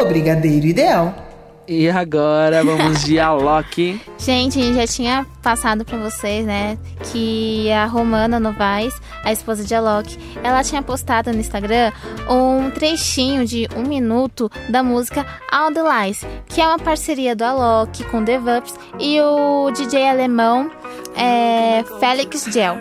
O 0.00 0.04
Brigadeiro 0.06 0.66
Ideal. 0.66 1.24
E 1.66 1.88
agora 1.88 2.62
vamos 2.62 3.04
de 3.04 3.18
Alok. 3.18 3.98
Gente, 4.18 4.60
a 4.60 4.62
gente 4.62 4.74
já 4.76 4.86
tinha 4.86 5.26
passado 5.42 5.82
pra 5.82 5.96
vocês, 5.96 6.44
né, 6.44 6.76
que 7.10 7.72
a 7.72 7.86
Romana 7.86 8.38
Novaes, 8.38 8.94
a 9.24 9.32
esposa 9.32 9.64
de 9.64 9.74
Alok, 9.74 10.18
ela 10.42 10.62
tinha 10.62 10.82
postado 10.82 11.32
no 11.32 11.38
Instagram 11.38 11.90
um 12.28 12.70
trechinho 12.70 13.46
de 13.46 13.66
um 13.74 13.82
minuto 13.82 14.50
da 14.68 14.82
música 14.82 15.24
All 15.50 15.72
the 15.72 15.80
Lies, 15.82 16.26
que 16.46 16.60
é 16.60 16.68
uma 16.68 16.78
parceria 16.78 17.34
do 17.34 17.44
Alok 17.44 18.04
com 18.04 18.22
The 18.22 18.38
Vups 18.38 18.74
e 19.00 19.18
o 19.22 19.70
DJ 19.70 20.06
alemão 20.06 20.70
é, 21.16 21.84
Felix 22.00 22.44
Gel. 22.44 22.78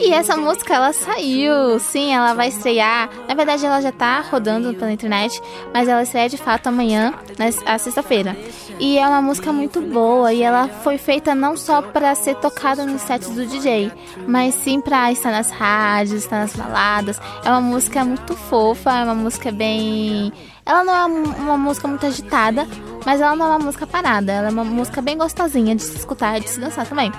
E 0.00 0.12
essa 0.12 0.36
música, 0.36 0.74
ela 0.74 0.92
saiu, 0.92 1.78
sim, 1.80 2.14
ela 2.14 2.32
vai 2.32 2.48
estrear. 2.48 3.10
Na 3.26 3.34
verdade, 3.34 3.66
ela 3.66 3.80
já 3.80 3.90
tá 3.90 4.20
rodando 4.20 4.72
pela 4.74 4.92
internet, 4.92 5.42
mas 5.74 5.88
ela 5.88 6.02
estreia 6.02 6.28
de 6.28 6.36
fato 6.36 6.68
amanhã, 6.68 7.14
na 7.36 7.78
sexta-feira. 7.78 8.36
E 8.78 8.96
é 8.96 9.08
uma 9.08 9.20
música 9.20 9.52
muito 9.52 9.80
boa 9.80 10.32
e 10.32 10.40
ela 10.40 10.68
foi 10.68 10.98
feita 10.98 11.34
não 11.34 11.56
só 11.56 11.82
para 11.82 12.14
ser 12.14 12.36
tocada 12.36 12.86
no 12.86 12.96
set 12.96 13.28
do 13.28 13.44
DJ, 13.44 13.90
mas 14.24 14.54
sim 14.54 14.80
para 14.80 15.10
estar 15.10 15.32
nas 15.32 15.50
rádios, 15.50 16.22
estar 16.22 16.38
nas 16.38 16.54
baladas. 16.54 17.20
É 17.44 17.50
uma 17.50 17.60
música 17.60 18.04
muito 18.04 18.36
fofa, 18.36 19.00
é 19.00 19.04
uma 19.04 19.16
música 19.16 19.50
bem. 19.50 20.32
Ela 20.68 20.84
não 20.84 20.94
é 20.94 21.04
uma 21.06 21.56
música 21.56 21.88
muito 21.88 22.04
agitada, 22.04 22.68
mas 23.06 23.22
ela 23.22 23.34
não 23.34 23.46
é 23.46 23.48
uma 23.48 23.58
música 23.58 23.86
parada. 23.86 24.30
Ela 24.30 24.48
é 24.48 24.50
uma 24.50 24.64
música 24.64 25.00
bem 25.00 25.16
gostosinha 25.16 25.74
de 25.74 25.82
se 25.82 25.96
escutar 25.96 26.36
e 26.36 26.40
de 26.42 26.50
se 26.50 26.60
dançar 26.60 26.86
também. 26.86 27.10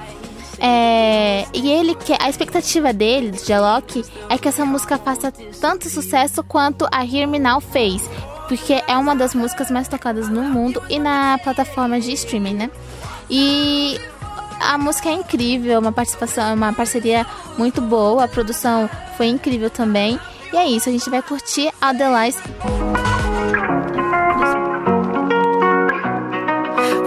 É, 0.60 1.46
e 1.54 1.68
ele 1.72 1.96
que 1.96 2.14
a 2.20 2.30
expectativa 2.30 2.94
dele, 2.94 3.32
de 3.32 3.52
Alok, 3.52 4.06
é 4.30 4.38
que 4.38 4.48
essa 4.48 4.64
música 4.66 5.00
faça 5.00 5.34
tanto 5.60 5.90
sucesso 5.90 6.44
quanto 6.44 6.86
a 6.92 7.04
Hear 7.04 7.28
Me 7.28 7.40
Now 7.40 7.60
fez, 7.60 8.08
porque 8.48 8.84
é 8.88 8.98
uma 8.98 9.16
das 9.16 9.34
músicas 9.34 9.72
mais 9.72 9.88
tocadas 9.88 10.30
no 10.30 10.44
mundo 10.44 10.84
e 10.90 11.00
na 11.00 11.40
plataforma 11.40 12.00
de 12.00 12.12
streaming, 12.12 12.54
né? 12.54 12.70
E 13.30 14.00
a 14.60 14.78
música 14.78 15.10
é 15.10 15.14
incrível, 15.14 15.80
uma 15.80 15.94
participação, 15.94 16.54
uma 16.54 16.74
parceria 16.74 17.26
muito 17.58 17.82
boa, 17.82 18.26
a 18.26 18.28
produção 18.28 18.90
foi 19.18 19.28
incrível 19.28 19.70
também. 19.70 20.20
E 20.52 20.58
é 20.58 20.68
isso, 20.68 20.90
a 20.90 20.92
gente 20.92 21.10
vai 21.10 21.22
curtir 21.22 21.72
Lies. 21.82 22.42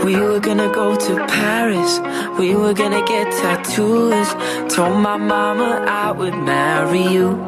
We 0.04 0.16
were 0.16 0.40
gonna 0.40 0.68
go 0.68 0.96
to 0.96 1.14
Paris. 1.26 2.00
We 2.38 2.54
were 2.54 2.74
gonna 2.74 3.02
get 3.04 3.32
tattoos. 3.32 4.28
Told 4.68 4.98
my 4.98 5.16
mama 5.16 5.84
I 5.86 6.12
would 6.12 6.36
marry 6.36 7.02
you. 7.02 7.38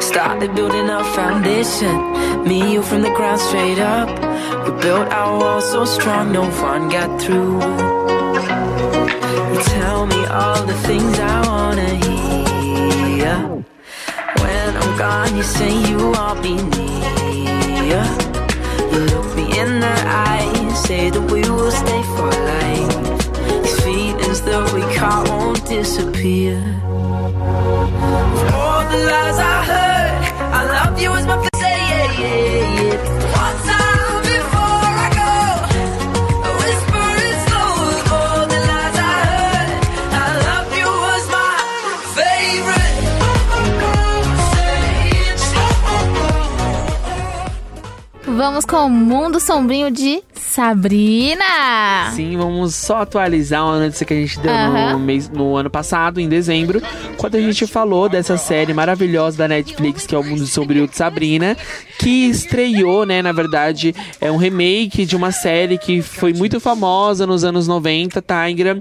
Started 0.00 0.54
building 0.54 0.90
our 0.90 1.04
foundation. 1.14 2.44
Me, 2.44 2.72
you 2.72 2.82
from 2.82 3.02
the 3.02 3.10
ground 3.10 3.40
straight 3.40 3.78
up. 3.78 4.08
We 4.64 4.72
built 4.82 5.08
our 5.10 5.38
walls 5.38 5.70
so 5.70 5.84
strong, 5.84 6.32
no 6.32 6.42
one 6.42 6.88
got 6.88 7.20
through. 7.20 7.60
You 9.52 9.62
tell 9.62 10.06
me 10.06 10.26
all 10.26 10.66
the 10.66 10.74
things 10.86 11.18
I 11.18 11.46
wanna 11.46 11.94
hear. 12.04 12.21
Gone, 14.98 15.36
you 15.36 15.42
say 15.42 15.72
you 15.88 16.10
want 16.10 16.42
me 16.42 16.54
near. 16.56 18.04
You 18.92 18.98
look 19.12 19.34
me 19.34 19.58
in 19.58 19.80
the 19.80 19.96
eyes, 20.06 20.84
say 20.84 21.10
that 21.10 21.30
we 21.32 21.40
will 21.40 21.70
stay 21.70 22.02
for 22.14 22.30
life. 22.30 23.62
These 23.62 23.80
feelings 23.82 24.42
that 24.42 24.72
we 24.74 24.82
caught 24.94 25.28
won't 25.28 25.64
disappear. 25.66 26.60
Com 48.72 48.86
o 48.86 48.90
Mundo 48.90 49.38
Sombrinho 49.38 49.90
de 49.90 50.24
Sabrina. 50.62 52.12
Sim, 52.14 52.36
vamos 52.36 52.76
só 52.76 52.98
atualizar 52.98 53.64
uma 53.64 53.80
notícia 53.80 54.06
que 54.06 54.14
a 54.14 54.16
gente 54.16 54.38
deu 54.38 54.52
no, 54.92 54.98
mês, 55.00 55.28
no 55.28 55.56
ano 55.56 55.68
passado, 55.68 56.20
em 56.20 56.28
dezembro, 56.28 56.80
quando 57.16 57.34
a 57.34 57.40
gente 57.40 57.66
falou 57.66 58.08
dessa 58.08 58.36
série 58.36 58.72
maravilhosa 58.72 59.38
da 59.38 59.48
Netflix, 59.48 60.06
que 60.06 60.14
é 60.14 60.18
o 60.18 60.22
Mundo 60.22 60.46
Sombrio 60.46 60.86
de 60.86 60.96
Sabrina, 60.96 61.56
que 61.98 62.26
estreou, 62.28 63.04
né, 63.04 63.20
na 63.20 63.32
verdade, 63.32 63.92
é 64.20 64.30
um 64.30 64.36
remake 64.36 65.04
de 65.04 65.16
uma 65.16 65.32
série 65.32 65.78
que 65.78 66.00
foi 66.00 66.32
muito 66.32 66.60
famosa 66.60 67.26
nos 67.26 67.42
anos 67.42 67.66
90, 67.66 68.22
Tigra. 68.22 68.78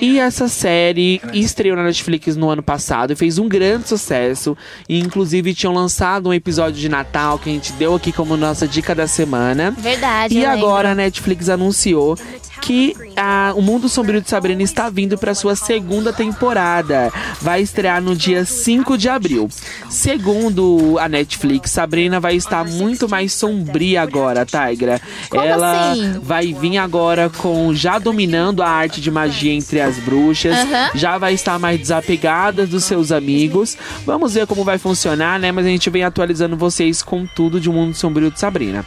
E 0.00 0.20
essa 0.20 0.46
série 0.46 1.20
estreou 1.32 1.76
na 1.76 1.82
Netflix 1.82 2.36
no 2.36 2.48
ano 2.48 2.62
passado 2.62 3.12
e 3.12 3.16
fez 3.16 3.38
um 3.38 3.48
grande 3.48 3.88
sucesso. 3.88 4.56
E 4.88 5.00
inclusive 5.00 5.52
tinham 5.52 5.74
lançado 5.74 6.28
um 6.28 6.34
episódio 6.34 6.80
de 6.80 6.88
Natal 6.88 7.40
que 7.40 7.50
a 7.50 7.52
gente 7.52 7.72
deu 7.72 7.96
aqui 7.96 8.12
como 8.12 8.36
nossa 8.36 8.68
dica 8.68 8.94
da 8.94 9.08
semana. 9.08 9.72
Verdade. 9.72 10.32
E 10.32 10.38
eu 10.44 10.50
lembro. 10.50 10.66
agora 10.66 10.92
a 10.92 10.94
Netflix 10.94 11.23
anunciou 11.48 12.16
que 12.64 12.96
a, 13.14 13.52
o 13.54 13.60
Mundo 13.60 13.90
Sombrio 13.90 14.22
de 14.22 14.30
Sabrina 14.30 14.62
está 14.62 14.88
vindo 14.88 15.18
para 15.18 15.34
sua 15.34 15.54
segunda 15.54 16.12
temporada. 16.14 17.12
Vai 17.40 17.60
estrear 17.60 18.00
no 18.00 18.16
dia 18.16 18.44
5 18.44 18.96
de 18.96 19.08
abril. 19.08 19.50
Segundo 19.90 20.96
a 20.98 21.06
Netflix, 21.06 21.72
Sabrina 21.72 22.18
vai 22.18 22.36
estar 22.36 22.64
muito 22.64 23.06
mais 23.06 23.34
sombria 23.34 24.00
agora, 24.00 24.46
Tigra. 24.46 25.00
Como 25.28 25.42
Ela 25.44 25.92
assim? 25.92 26.18
vai 26.22 26.54
vir 26.54 26.78
agora 26.78 27.28
com 27.28 27.74
já 27.74 27.98
dominando 27.98 28.62
a 28.62 28.68
arte 28.68 28.98
de 29.00 29.10
magia 29.10 29.52
entre 29.52 29.80
as 29.80 29.98
bruxas, 29.98 30.56
já 30.94 31.18
vai 31.18 31.34
estar 31.34 31.58
mais 31.58 31.78
desapegada 31.78 32.66
dos 32.66 32.84
seus 32.84 33.12
amigos. 33.12 33.76
Vamos 34.06 34.34
ver 34.34 34.46
como 34.46 34.64
vai 34.64 34.78
funcionar, 34.78 35.38
né? 35.38 35.52
Mas 35.52 35.66
a 35.66 35.68
gente 35.68 35.90
vem 35.90 36.02
atualizando 36.02 36.56
vocês 36.56 37.02
com 37.02 37.26
tudo 37.26 37.60
de 37.60 37.68
Mundo 37.68 37.94
Sombrio 37.94 38.30
de 38.30 38.40
Sabrina. 38.40 38.84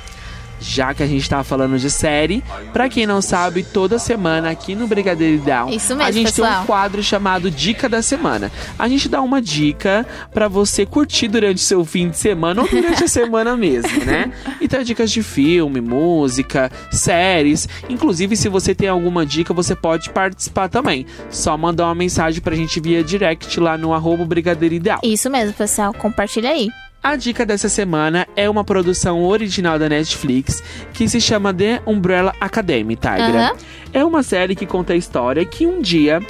Já 0.59 0.93
que 0.93 1.03
a 1.03 1.07
gente 1.07 1.29
tá 1.29 1.43
falando 1.43 1.77
de 1.77 1.89
série, 1.89 2.43
pra 2.73 2.89
quem 2.89 3.05
não 3.05 3.21
sabe, 3.21 3.63
toda 3.63 3.99
semana 3.99 4.49
aqui 4.49 4.75
no 4.75 4.87
Brigadeiro 4.87 5.35
Ideal, 5.35 5.69
Isso 5.69 5.89
mesmo, 5.95 6.01
a 6.03 6.11
gente 6.11 6.33
tem 6.33 6.43
pessoal. 6.43 6.63
um 6.63 6.65
quadro 6.65 7.03
chamado 7.03 7.51
Dica 7.51 7.87
da 7.87 8.01
Semana. 8.01 8.51
A 8.77 8.87
gente 8.87 9.07
dá 9.07 9.21
uma 9.21 9.41
dica 9.41 10.05
pra 10.33 10.47
você 10.47 10.85
curtir 10.85 11.27
durante 11.27 11.61
seu 11.61 11.83
fim 11.85 12.09
de 12.09 12.17
semana 12.17 12.61
ou 12.61 12.67
durante 12.67 13.03
a 13.03 13.07
semana 13.07 13.55
mesmo, 13.57 14.03
né? 14.05 14.31
Então, 14.61 14.81
dicas 14.83 15.11
de 15.11 15.21
filme, 15.23 15.79
música, 15.81 16.71
séries. 16.91 17.67
Inclusive, 17.89 18.35
se 18.35 18.49
você 18.49 18.73
tem 18.73 18.89
alguma 18.89 19.25
dica, 19.25 19.53
você 19.53 19.75
pode 19.75 20.09
participar 20.09 20.67
também. 20.69 21.05
Só 21.29 21.57
mandar 21.57 21.85
uma 21.85 21.95
mensagem 21.95 22.41
pra 22.41 22.55
gente 22.55 22.79
via 22.79 23.03
direct 23.03 23.59
lá 23.59 23.77
no 23.77 23.93
arroba 23.93 24.25
Brigadeiro 24.25 24.75
Ideal. 24.75 24.99
Isso 25.03 25.29
mesmo, 25.29 25.53
pessoal. 25.53 25.93
Compartilha 25.93 26.49
aí. 26.49 26.67
A 27.07 27.15
dica 27.15 27.45
dessa 27.45 27.69
semana 27.69 28.27
é 28.35 28.49
uma 28.49 28.65
produção 28.65 29.23
original 29.23 29.79
da 29.79 29.87
Netflix 29.87 30.61
que 30.91 31.07
se 31.07 31.21
chama 31.21 31.53
The 31.53 31.81
Umbrella 31.87 32.35
Academy, 32.41 32.97
Tigra. 32.97 33.45
Aham. 33.45 33.51
É 33.93 34.03
uma 34.03 34.21
série 34.21 34.53
que 34.57 34.65
conta 34.65 34.91
a 34.91 34.95
história 34.97 35.45
que 35.45 35.65
um 35.65 35.81
dia, 35.81 36.21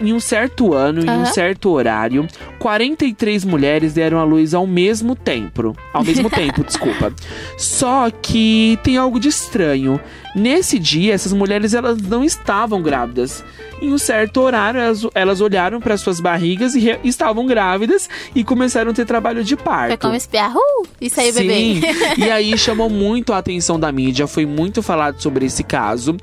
em 0.00 0.14
um 0.14 0.18
certo 0.18 0.72
ano, 0.72 1.04
em 1.04 1.10
um 1.10 1.26
certo 1.26 1.68
horário, 1.68 2.26
43 2.58 3.44
mulheres 3.44 3.92
deram 3.92 4.18
à 4.18 4.24
luz 4.24 4.54
ao 4.54 4.66
mesmo 4.66 5.14
tempo. 5.14 5.76
Ao 5.92 6.02
mesmo 6.02 6.30
tempo, 6.30 6.64
desculpa. 6.64 7.12
Só 7.58 8.08
que 8.10 8.78
tem 8.82 8.96
algo 8.96 9.20
de 9.20 9.28
estranho. 9.28 10.00
Nesse 10.34 10.78
dia, 10.78 11.12
essas 11.12 11.34
mulheres 11.34 11.74
elas 11.74 12.00
não 12.00 12.24
estavam 12.24 12.80
grávidas. 12.80 13.44
Em 13.80 13.92
um 13.92 13.98
certo 13.98 14.40
horário, 14.40 14.80
elas, 14.80 15.06
elas 15.14 15.40
olharam 15.40 15.80
para 15.80 15.96
suas 15.96 16.20
barrigas 16.20 16.74
e 16.74 16.80
re- 16.80 16.98
estavam 17.04 17.46
grávidas 17.46 18.08
e 18.34 18.42
começaram 18.42 18.90
a 18.90 18.94
ter 18.94 19.04
trabalho 19.04 19.44
de 19.44 19.56
parto. 19.56 19.88
Foi 19.88 19.96
como 19.98 20.14
espiar. 20.14 20.54
Uh, 20.56 20.86
isso 21.00 21.20
aí, 21.20 21.32
Sim, 21.32 21.80
bebê. 21.80 21.86
e 22.26 22.30
aí 22.30 22.56
chamou 22.58 22.88
muito 22.88 23.32
a 23.32 23.38
atenção 23.38 23.78
da 23.78 23.92
mídia, 23.92 24.26
foi 24.26 24.46
muito 24.46 24.82
falado 24.82 25.20
sobre 25.20 25.46
esse 25.46 25.62
caso. 25.62 26.16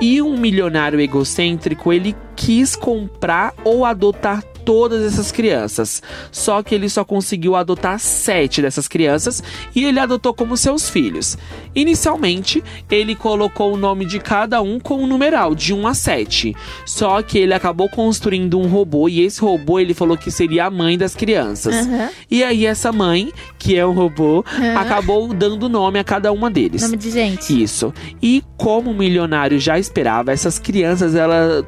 E 0.00 0.20
um 0.22 0.36
milionário 0.38 1.00
egocêntrico, 1.00 1.92
ele 1.92 2.14
quis 2.36 2.74
comprar 2.74 3.54
ou 3.64 3.84
adotar 3.84 4.42
todas 4.64 5.02
essas 5.02 5.30
crianças. 5.30 6.02
Só 6.32 6.62
que 6.62 6.74
ele 6.74 6.88
só 6.88 7.04
conseguiu 7.04 7.54
adotar 7.56 7.98
sete 7.98 8.62
dessas 8.62 8.88
crianças 8.88 9.42
e 9.74 9.84
ele 9.84 10.00
adotou 10.00 10.34
como 10.34 10.56
seus 10.56 10.88
filhos. 10.88 11.36
Inicialmente, 11.74 12.62
ele 12.90 13.14
colocou 13.14 13.72
o 13.74 13.76
nome 13.76 14.04
de 14.04 14.18
cada 14.18 14.62
um 14.62 14.78
com 14.80 15.02
um 15.02 15.06
numeral, 15.06 15.54
de 15.54 15.72
1 15.74 15.86
a 15.86 15.94
7. 15.94 16.54
Só 16.86 17.22
que 17.22 17.38
ele 17.38 17.54
acabou 17.54 17.88
construindo 17.88 18.58
um 18.58 18.66
robô 18.66 19.08
e 19.08 19.20
esse 19.20 19.40
robô 19.40 19.78
ele 19.78 19.94
falou 19.94 20.16
que 20.16 20.30
seria 20.30 20.66
a 20.66 20.70
mãe 20.70 20.96
das 20.96 21.14
crianças. 21.14 21.74
Aham. 21.74 22.10
E 22.30 22.42
aí 22.42 22.66
essa 22.66 22.92
mãe, 22.92 23.32
que 23.58 23.76
é 23.76 23.84
o 23.84 23.92
robô, 23.92 24.44
Aham. 24.46 24.78
acabou 24.78 25.32
dando 25.34 25.68
nome 25.68 25.98
a 25.98 26.04
cada 26.04 26.32
uma 26.32 26.50
deles. 26.50 26.82
Nome 26.82 26.96
de 26.96 27.10
gente. 27.10 27.62
Isso. 27.62 27.92
E 28.22 28.42
como 28.56 28.90
o 28.90 28.94
milionário 28.94 29.58
já 29.58 29.78
esperava, 29.78 30.32
essas 30.32 30.58
crianças, 30.58 31.14
ela. 31.14 31.66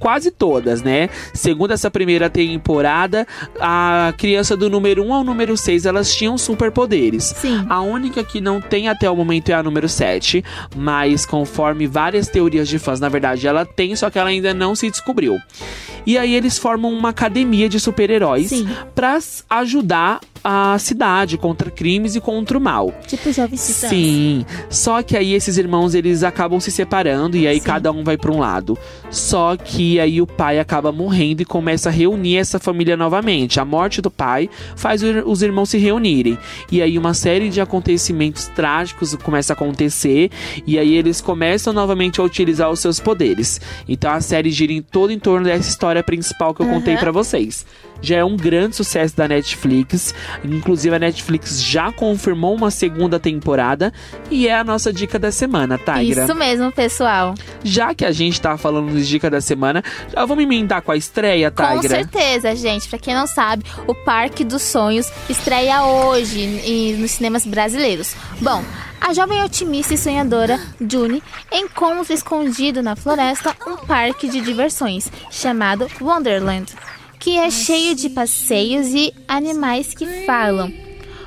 Quase 0.00 0.30
todas, 0.32 0.82
né? 0.82 1.08
Segundo 1.32 1.72
essa 1.72 1.90
primeira 1.90 2.28
temporada, 2.28 3.26
a 3.60 4.12
criança 4.18 4.56
do 4.56 4.68
número 4.68 5.04
1 5.04 5.14
ao 5.14 5.22
número 5.22 5.56
6, 5.56 5.86
elas 5.86 6.12
tinham 6.12 6.36
superpoderes. 6.36 7.24
Sim. 7.36 7.64
A 7.68 7.80
única 7.82 8.24
que 8.24 8.40
não 8.40 8.60
tem 8.60 8.88
até 8.88 9.08
o 9.08 9.14
momento 9.14 9.50
é 9.50 9.52
a 9.54 9.62
número 9.62 9.88
7, 9.88 10.42
mas 10.74 11.24
conforme 11.26 11.86
várias 11.86 12.26
teorias 12.28 12.66
de 12.66 12.78
fãs, 12.78 12.98
na 12.98 13.08
verdade, 13.08 13.46
ela 13.46 13.64
tem, 13.66 13.94
só 13.94 14.08
que 14.10 14.18
ela 14.18 14.30
ainda 14.30 14.52
não 14.54 14.74
se 14.74 14.90
descobriu. 14.90 15.38
E 16.06 16.16
aí 16.16 16.34
eles 16.34 16.56
formam 16.58 16.90
uma 16.92 17.10
academia 17.10 17.68
de 17.68 17.78
super-heróis 17.78 18.50
s- 19.18 19.44
ajudar 19.50 20.20
a 20.42 20.78
cidade 20.78 21.36
contra 21.36 21.70
crimes 21.70 22.14
e 22.14 22.20
contra 22.20 22.56
o 22.56 22.60
mal. 22.60 22.92
Tipo 23.06 23.32
Jovens 23.32 23.66
Titãs. 23.66 23.90
Sim. 23.90 24.44
Só 24.68 25.02
que 25.02 25.16
aí 25.16 25.34
esses 25.34 25.58
irmãos 25.58 25.94
eles 25.94 26.22
acabam 26.22 26.58
se 26.60 26.70
separando 26.70 27.36
e 27.36 27.46
aí 27.46 27.58
Sim. 27.58 27.66
cada 27.66 27.92
um 27.92 28.02
vai 28.02 28.16
para 28.16 28.32
um 28.32 28.38
lado. 28.38 28.78
Só 29.10 29.56
que 29.56 30.00
aí 30.00 30.20
o 30.20 30.26
pai 30.26 30.58
acaba 30.58 30.92
morrendo 30.92 31.42
e 31.42 31.44
começa 31.44 31.88
a 31.88 31.92
reunir 31.92 32.38
essa 32.38 32.58
família 32.58 32.96
novamente. 32.96 33.60
A 33.60 33.64
morte 33.64 34.00
do 34.00 34.10
pai 34.10 34.48
faz 34.76 35.02
os 35.02 35.42
irmãos 35.42 35.70
se 35.70 35.78
reunirem. 35.78 36.38
E 36.70 36.80
aí 36.80 36.98
uma 36.98 37.14
série 37.14 37.48
de 37.48 37.60
acontecimentos 37.60 38.46
trágicos 38.48 39.14
começa 39.16 39.52
a 39.52 39.54
acontecer 39.54 40.30
e 40.66 40.78
aí 40.78 40.94
eles 40.94 41.20
começam 41.20 41.72
novamente 41.72 42.20
a 42.20 42.24
utilizar 42.24 42.70
os 42.70 42.80
seus 42.80 42.98
poderes. 42.98 43.60
Então 43.88 44.10
a 44.10 44.20
série 44.20 44.50
gira 44.50 44.72
em 44.72 44.82
todo 44.82 45.12
em 45.12 45.18
torno 45.18 45.46
dessa 45.46 45.68
história 45.68 46.02
principal 46.02 46.54
que 46.54 46.62
eu 46.62 46.66
contei 46.66 46.94
Aham. 46.94 47.00
para 47.00 47.12
vocês. 47.12 47.66
Já 48.02 48.16
é 48.16 48.24
um 48.24 48.36
grande 48.36 48.76
sucesso 48.76 49.16
da 49.16 49.28
Netflix. 49.28 50.14
Inclusive, 50.44 50.94
a 50.94 50.98
Netflix 50.98 51.62
já 51.62 51.92
confirmou 51.92 52.54
uma 52.54 52.70
segunda 52.70 53.18
temporada. 53.18 53.92
E 54.30 54.48
é 54.48 54.54
a 54.58 54.64
nossa 54.64 54.92
dica 54.92 55.18
da 55.18 55.30
semana, 55.30 55.78
Tigra. 55.78 56.24
Isso 56.24 56.34
mesmo, 56.34 56.72
pessoal. 56.72 57.34
Já 57.62 57.94
que 57.94 58.04
a 58.04 58.12
gente 58.12 58.40
tá 58.40 58.56
falando 58.56 58.92
de 58.92 59.06
dica 59.06 59.28
da 59.30 59.40
semana, 59.40 59.82
já 60.12 60.24
vamos 60.24 60.44
emendar 60.44 60.82
com 60.82 60.92
a 60.92 60.96
estreia, 60.96 61.50
Com 61.50 61.80
Tigra? 61.80 61.96
certeza, 61.96 62.54
gente. 62.56 62.88
Pra 62.88 62.98
quem 62.98 63.14
não 63.14 63.26
sabe, 63.26 63.64
o 63.86 63.94
Parque 63.94 64.44
dos 64.44 64.62
Sonhos 64.62 65.10
estreia 65.28 65.84
hoje 65.84 66.96
nos 66.98 67.10
cinemas 67.12 67.44
brasileiros. 67.46 68.14
Bom, 68.40 68.62
a 69.00 69.12
jovem 69.14 69.42
otimista 69.42 69.94
e 69.94 69.98
sonhadora 69.98 70.60
June 70.80 71.22
encontra 71.50 72.12
escondido 72.14 72.82
na 72.82 72.94
floresta 72.96 73.56
um 73.66 73.76
parque 73.76 74.28
de 74.28 74.40
diversões 74.40 75.10
chamado 75.30 75.86
Wonderland, 76.00 76.72
que 77.20 77.36
é 77.36 77.50
cheio 77.50 77.94
de 77.94 78.08
passeios 78.08 78.88
e 78.94 79.12
animais 79.28 79.92
que 79.92 80.24
falam. 80.24 80.72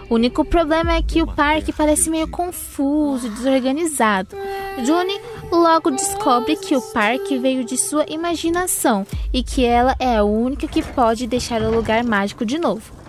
O 0.09 0.15
único 0.15 0.43
problema 0.43 0.95
é 0.95 1.01
que 1.03 1.21
o 1.21 1.27
parque 1.27 1.71
parece 1.71 2.09
meio 2.09 2.27
confuso 2.27 3.27
e 3.27 3.29
desorganizado. 3.29 4.35
June 4.83 5.19
logo 5.51 5.91
descobre 5.91 6.55
que 6.55 6.75
o 6.75 6.81
parque 6.81 7.37
veio 7.37 7.63
de 7.63 7.77
sua 7.77 8.05
imaginação 8.09 9.05
e 9.31 9.43
que 9.43 9.63
ela 9.63 9.95
é 9.99 10.17
a 10.17 10.23
única 10.23 10.67
que 10.67 10.81
pode 10.81 11.27
deixar 11.27 11.61
o 11.61 11.73
lugar 11.73 12.03
mágico 12.03 12.43
de 12.43 12.57
novo. 12.57 13.02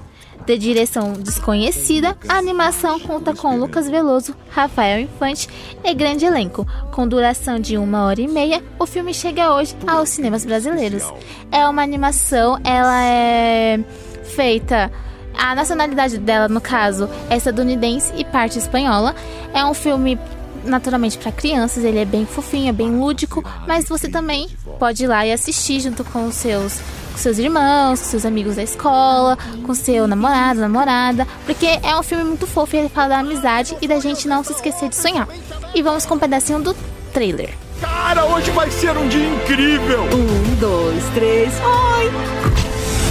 De 0.47 0.59
direção 0.59 1.15
desconhecida, 1.15 2.17
a 2.29 2.37
animação 2.37 3.01
conta 3.01 3.35
com 3.35 3.57
Lucas 3.57 3.89
Veloso, 3.89 4.37
Rafael 4.51 5.01
Infante 5.01 5.49
e 5.83 5.95
grande 5.95 6.27
elenco. 6.27 6.67
Com 6.93 7.09
duração 7.09 7.59
de 7.59 7.79
uma 7.79 8.05
hora 8.05 8.21
e 8.21 8.29
meia, 8.29 8.63
o 8.79 8.85
filme 8.85 9.15
chega 9.15 9.55
hoje 9.55 9.75
aos 9.87 10.11
cinemas 10.11 10.45
brasileiros. 10.45 11.03
É 11.51 11.67
uma 11.67 11.83
animação, 11.83 12.59
ela 12.63 13.03
é 13.05 13.81
feita 14.23 14.93
a 15.37 15.55
nacionalidade 15.55 16.19
dela, 16.19 16.49
no 16.49 16.61
caso, 16.61 17.09
é 17.29 17.37
estadunidense 17.37 18.13
e 18.17 18.25
parte 18.25 18.59
espanhola. 18.59 19.15
É 19.53 19.65
um 19.65 19.75
filme 19.75 20.19
naturalmente 20.65 21.19
para 21.19 21.31
crianças, 21.33 21.85
ele 21.85 21.99
é 21.99 22.05
bem 22.05 22.27
fofinho, 22.27 22.69
é 22.69 22.73
bem 22.73 22.91
lúdico, 22.91 23.45
mas 23.67 23.89
você 23.89 24.09
também 24.09 24.49
pode 24.79 25.05
ir 25.05 25.07
lá 25.07 25.25
e 25.27 25.33
assistir 25.33 25.81
junto 25.81 26.05
com 26.05 26.27
os 26.27 26.35
seus 26.35 26.81
com 27.13 27.19
seus 27.19 27.39
irmãos, 27.39 28.01
com 28.01 28.07
seus 28.07 28.27
amigos 28.27 28.57
da 28.57 28.63
escola, 28.65 29.39
com 29.65 29.73
seu 29.73 30.09
namorado, 30.09 30.61
namorada, 30.61 31.27
porque 31.47 31.79
é 31.81 31.97
um 31.97 32.03
filme 32.03 32.25
muito 32.25 32.45
fofo 32.45 32.75
e 32.75 32.81
ele 32.81 32.89
fala 32.89 33.11
da 33.11 33.19
amizade 33.21 33.77
e 33.81 33.87
da 33.87 34.01
gente 34.01 34.27
não 34.27 34.43
se 34.43 34.53
esquecer 34.53 34.89
de 34.89 34.97
sonhar. 34.97 35.29
E 35.73 35.81
vamos 35.81 36.05
com 36.05 36.17
um 36.17 36.19
pedacinho 36.19 36.61
do 36.61 36.75
trailer. 37.13 37.55
Cara, 37.81 38.25
hoje 38.25 38.51
vai 38.51 38.69
ser 38.71 38.97
um 38.97 39.09
dia 39.09 39.29
incrível! 39.29 40.03
Um, 40.05 40.55
dois, 40.57 41.05
três, 41.15 41.55
oi! 41.55 42.11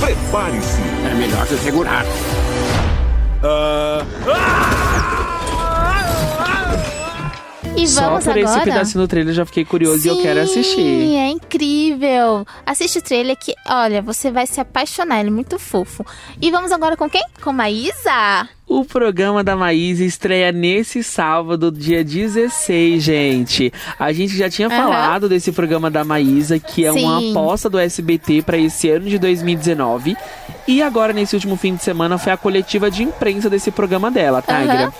Prepare-se! 0.01 0.81
É 1.09 1.13
melhor 1.15 1.47
se 1.47 1.57
segurar. 1.59 2.03
E 7.75 7.87
Só 7.87 8.01
vamos 8.01 8.23
por 8.23 8.37
esse 8.37 8.45
agora. 8.45 8.63
pedacinho 8.63 9.01
do 9.03 9.07
trailer 9.07 9.33
já 9.33 9.45
fiquei 9.45 9.65
curioso 9.65 10.05
e 10.05 10.09
eu 10.09 10.21
quero 10.21 10.39
assistir. 10.41 10.75
Sim, 10.75 11.17
é 11.17 11.29
incrível. 11.29 12.45
Assiste 12.65 12.99
o 12.99 13.01
trailer 13.01 13.35
que, 13.35 13.53
olha, 13.67 14.01
você 14.01 14.31
vai 14.31 14.45
se 14.45 14.61
apaixonar, 14.61 15.19
ele 15.19 15.29
é 15.29 15.31
muito 15.31 15.57
fofo. 15.57 16.05
E 16.41 16.51
vamos 16.51 16.71
agora 16.71 16.95
com 16.95 17.09
quem? 17.09 17.23
Com 17.41 17.51
Maísa. 17.51 18.47
O 18.67 18.85
programa 18.85 19.43
da 19.43 19.55
Maísa 19.55 20.03
estreia 20.05 20.51
nesse 20.51 21.03
sábado, 21.03 21.71
dia 21.71 22.03
16, 22.03 23.03
gente. 23.03 23.73
A 23.99 24.13
gente 24.13 24.37
já 24.37 24.49
tinha 24.49 24.67
Aham. 24.67 24.77
falado 24.77 25.27
desse 25.27 25.51
programa 25.51 25.89
da 25.91 26.03
Maísa, 26.03 26.59
que 26.59 26.85
é 26.85 26.91
uma 26.91 27.19
Sim. 27.19 27.31
aposta 27.31 27.69
do 27.69 27.77
SBT 27.79 28.43
para 28.43 28.57
esse 28.57 28.89
ano 28.89 29.09
de 29.09 29.17
2019. 29.19 30.15
E 30.67 30.81
agora, 30.81 31.11
nesse 31.11 31.35
último 31.35 31.55
fim 31.55 31.75
de 31.75 31.83
semana, 31.83 32.17
foi 32.17 32.31
a 32.31 32.37
coletiva 32.37 32.89
de 32.89 33.03
imprensa 33.03 33.49
desse 33.49 33.69
programa 33.71 34.09
dela, 34.09 34.41
Tigra. 34.41 34.83
Aham. 34.85 34.93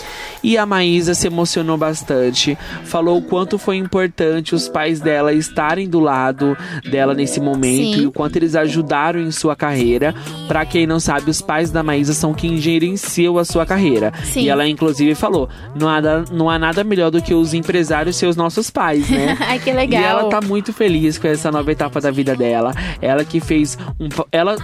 E 0.44 0.58
a 0.58 0.66
Maísa 0.66 1.14
se 1.14 1.26
emocionou 1.26 1.78
bastante, 1.78 2.58
falou 2.84 3.18
o 3.18 3.22
quanto 3.22 3.58
foi 3.58 3.78
importante 3.78 4.54
os 4.54 4.68
pais 4.68 5.00
dela 5.00 5.32
estarem 5.32 5.88
do 5.88 6.02
lado 6.02 6.58
dela 6.92 7.14
nesse 7.14 7.40
momento 7.40 7.96
Sim. 7.96 8.02
e 8.02 8.08
o 8.08 8.12
quanto 8.12 8.36
eles 8.36 8.54
ajudaram 8.54 9.22
em 9.22 9.32
sua 9.32 9.56
carreira. 9.56 10.14
Pra 10.46 10.66
quem 10.66 10.86
não 10.86 11.00
sabe, 11.00 11.30
os 11.30 11.40
pais 11.40 11.72
da 11.72 11.82
Maísa 11.82 12.14
são 12.14 12.34
quem 12.34 12.58
gerenciam 12.58 13.38
a 13.38 13.46
sua 13.46 13.66
carreira. 13.66 14.12
Sim. 14.26 14.42
E 14.42 14.50
ela, 14.50 14.68
inclusive, 14.68 15.16
falou: 15.16 15.48
não 15.74 15.88
há, 15.88 16.02
não 16.30 16.50
há 16.50 16.60
nada 16.60 16.84
melhor 16.84 17.10
do 17.10 17.22
que 17.22 17.34
os 17.34 17.54
empresários 17.54 18.18
ser 18.18 18.28
os 18.28 18.36
nossos 18.36 18.70
pais, 18.70 19.10
né? 19.10 19.38
Ai, 19.48 19.60
que 19.60 19.72
legal. 19.72 20.02
E 20.02 20.04
ela 20.06 20.30
tá 20.30 20.42
muito 20.42 20.74
feliz 20.74 21.18
com 21.18 21.28
essa 21.28 21.50
nova 21.50 21.72
etapa 21.72 22.02
da 22.02 22.12
vida 22.12 22.36
dela. 22.36 22.74
Ela 23.02 23.24
que 23.24 23.40
fez 23.40 23.78
um. 23.98 24.10
Ela 24.30 24.58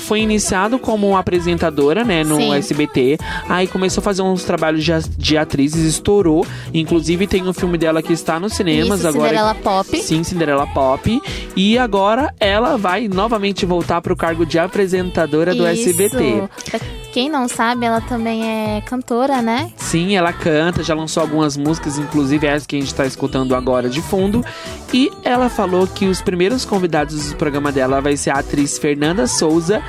foi 0.00 0.20
iniciado 0.46 0.78
como 0.78 1.16
apresentadora, 1.16 2.04
né, 2.04 2.22
no 2.22 2.36
Sim. 2.36 2.54
SBT. 2.54 3.18
Aí 3.48 3.66
começou 3.66 4.00
a 4.00 4.04
fazer 4.04 4.22
uns 4.22 4.44
trabalhos 4.44 4.84
de, 4.84 4.92
de 5.18 5.36
atrizes, 5.36 5.84
estourou. 5.84 6.46
Inclusive 6.72 7.26
tem 7.26 7.48
um 7.48 7.52
filme 7.52 7.76
dela 7.76 8.00
que 8.00 8.12
está 8.12 8.38
nos 8.38 8.52
cinemas 8.52 9.00
Isso, 9.00 9.08
agora. 9.08 9.28
Cinderela 9.28 9.54
Pop. 9.56 10.02
Sim, 10.02 10.22
Cinderela 10.22 10.66
Pop. 10.68 11.22
E 11.56 11.76
agora 11.76 12.32
ela 12.38 12.76
vai 12.76 13.08
novamente 13.08 13.66
voltar 13.66 14.00
pro 14.00 14.14
cargo 14.14 14.46
de 14.46 14.58
apresentadora 14.58 15.52
do 15.52 15.68
Isso. 15.68 15.90
SBT. 15.90 16.48
Quem 17.12 17.30
não 17.30 17.48
sabe, 17.48 17.86
ela 17.86 18.02
também 18.02 18.44
é 18.44 18.80
cantora, 18.82 19.40
né? 19.40 19.72
Sim, 19.76 20.14
ela 20.14 20.34
canta, 20.34 20.82
já 20.82 20.94
lançou 20.94 21.22
algumas 21.22 21.56
músicas, 21.56 21.98
inclusive 21.98 22.46
essa 22.46 22.68
que 22.68 22.76
a 22.76 22.80
gente 22.80 22.94
tá 22.94 23.06
escutando 23.06 23.54
agora 23.54 23.88
de 23.88 24.02
fundo. 24.02 24.44
E 24.92 25.10
ela 25.24 25.48
falou 25.48 25.86
que 25.86 26.04
os 26.04 26.20
primeiros 26.20 26.66
convidados 26.66 27.30
do 27.30 27.36
programa 27.36 27.72
dela 27.72 28.02
vai 28.02 28.18
ser 28.18 28.30
a 28.30 28.40
atriz 28.40 28.76
Fernanda 28.78 29.26
Souza 29.26 29.82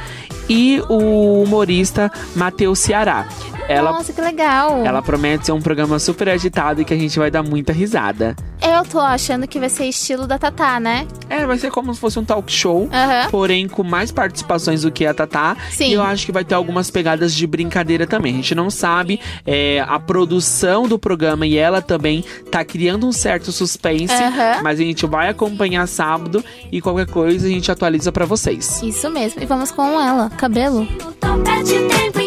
e 0.50 0.82
o 0.88 1.44
humorista 1.44 2.12
Matheus 2.36 2.80
Ceará. 2.80 3.28
Ela, 3.68 3.92
Nossa, 3.92 4.14
que 4.14 4.22
legal. 4.22 4.86
ela 4.86 5.02
promete 5.02 5.46
ser 5.46 5.52
um 5.52 5.62
programa 5.62 6.00
super 6.00 6.30
agitado 6.30 6.82
e 6.82 6.86
que 6.86 6.94
a 6.94 6.98
gente 6.98 7.18
vai 7.20 7.30
dar 7.30 7.44
muita 7.44 7.74
risada. 7.74 8.36
Eu 8.62 8.84
tô 8.86 9.00
achando 9.00 9.48
que 9.48 9.60
vai 9.60 9.70
ser 9.70 9.86
estilo 9.86 10.26
da 10.26 10.38
Tatá, 10.40 10.80
né? 10.80 11.08
É, 11.30 11.46
vai 11.46 11.58
ser 11.58 11.70
como 11.72 11.94
se 11.94 12.00
fosse 12.00 12.18
um 12.18 12.26
talk 12.26 12.52
show, 12.52 12.90
Aham. 12.92 13.30
porém 13.30 13.68
com 13.68 13.84
mais 13.84 14.12
participações 14.12 14.82
do 14.82 14.92
que 14.92 15.06
a 15.06 15.14
Tatá. 15.14 15.56
Sim. 15.72 15.90
E 15.90 15.94
eu 15.94 16.02
acho 16.02 16.26
que 16.26 16.32
vai 16.32 16.44
ter 16.44 16.56
algumas 16.56 16.90
pegadas 16.90 17.34
de 17.34 17.46
brincadeira 17.46 18.08
também. 18.08 18.34
A 18.34 18.36
gente 18.38 18.56
não 18.56 18.70
sabe 18.70 19.20
é, 19.46 19.84
a 19.88 20.00
produção 20.00 20.88
do 20.88 20.98
programa 20.98 21.46
e 21.46 21.58
ela 21.58 21.82
também 21.82 22.24
tá 22.52 22.64
criando 22.64 23.08
um 23.08 23.12
certo 23.12 23.52
suspense, 23.52 24.14
Aham. 24.14 24.62
mas 24.64 24.80
a 24.80 24.84
gente 24.84 25.06
vai 25.06 25.30
acompanhar 25.30 25.88
sábado 25.88 26.44
e 26.72 26.82
qualquer 26.82 27.08
coisa 27.08 27.48
a 27.48 27.50
gente 27.50 27.72
atualiza 27.72 28.12
pra 28.12 28.26
vocês. 28.26 28.82
Isso 28.82 29.10
mesmo. 29.10 29.42
E 29.42 29.46
vamos 29.46 29.72
com 29.72 30.00
ela, 30.00 30.30
cabelo. 30.32 30.86
Topete 31.20 31.74
o 31.74 31.88
tempo 31.88 32.20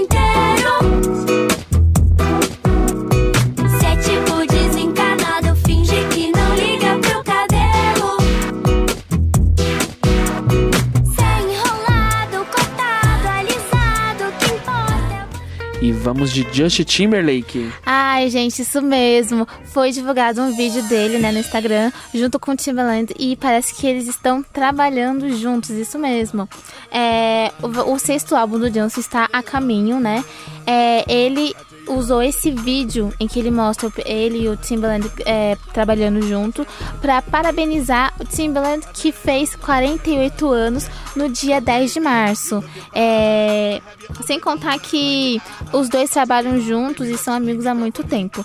E 15.82 15.92
vamos 15.92 16.30
de 16.30 16.46
Justin 16.52 16.84
Timberlake. 16.84 17.72
Ai, 17.86 18.28
gente, 18.28 18.60
isso 18.60 18.82
mesmo. 18.82 19.48
Foi 19.64 19.90
divulgado 19.90 20.42
um 20.42 20.54
vídeo 20.54 20.82
dele, 20.82 21.18
né, 21.18 21.32
no 21.32 21.38
Instagram, 21.38 21.90
junto 22.12 22.38
com 22.38 22.52
o 22.52 22.56
Timbaland, 22.56 23.14
e 23.18 23.34
parece 23.34 23.74
que 23.74 23.86
eles 23.86 24.06
estão 24.06 24.42
trabalhando 24.42 25.34
juntos, 25.38 25.70
isso 25.70 25.98
mesmo. 25.98 26.46
É, 26.92 27.50
o, 27.62 27.94
o 27.94 27.98
sexto 27.98 28.36
álbum 28.36 28.58
do 28.58 28.70
Johnson 28.70 29.00
está 29.00 29.26
a 29.32 29.42
caminho, 29.42 29.98
né? 29.98 30.22
É, 30.66 31.10
ele 31.10 31.54
usou 31.90 32.22
esse 32.22 32.50
vídeo 32.50 33.12
em 33.18 33.26
que 33.26 33.38
ele 33.38 33.50
mostra 33.50 33.90
ele 34.04 34.44
e 34.44 34.48
o 34.48 34.56
Timbaland 34.56 35.10
é, 35.24 35.56
trabalhando 35.72 36.22
junto 36.22 36.66
para 37.00 37.20
parabenizar 37.22 38.14
o 38.20 38.24
Timbaland 38.24 38.86
que 38.92 39.12
fez 39.12 39.56
48 39.56 40.48
anos 40.48 40.88
no 41.16 41.28
dia 41.28 41.60
10 41.60 41.92
de 41.92 42.00
março. 42.00 42.64
É, 42.94 43.80
sem 44.24 44.38
contar 44.38 44.78
que 44.78 45.40
os 45.72 45.88
dois 45.88 46.10
trabalham 46.10 46.60
juntos 46.60 47.08
e 47.08 47.16
são 47.16 47.34
amigos 47.34 47.66
há 47.66 47.74
muito 47.74 48.04
tempo. 48.04 48.44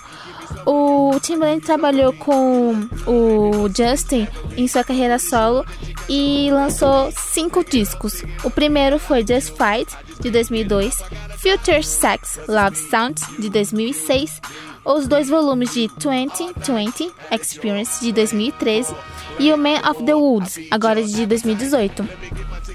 O 0.64 1.18
Timbaland 1.20 1.60
trabalhou 1.60 2.12
com 2.12 2.88
o 3.06 3.68
Justin 3.68 4.26
em 4.56 4.66
sua 4.66 4.84
carreira 4.84 5.18
solo 5.18 5.64
e 6.08 6.48
lançou 6.50 7.10
cinco 7.12 7.64
discos. 7.64 8.22
O 8.44 8.50
primeiro 8.50 8.98
foi 8.98 9.24
Just 9.26 9.54
Fight, 9.56 9.86
de 10.20 10.30
2002, 10.30 11.02
Future 11.38 11.82
Sex 11.82 12.40
Love 12.48 12.76
Sounds, 12.76 13.22
de 13.38 13.50
2006, 13.50 14.40
os 14.84 15.06
dois 15.06 15.28
volumes 15.28 15.72
de 15.74 15.88
2020 15.98 17.12
Experience, 17.30 18.00
de 18.00 18.12
2013, 18.12 18.94
e 19.38 19.52
o 19.52 19.58
Man 19.58 19.80
of 19.88 20.04
the 20.04 20.14
Woods, 20.14 20.58
agora 20.70 21.02
de 21.02 21.26
2018. 21.26 22.08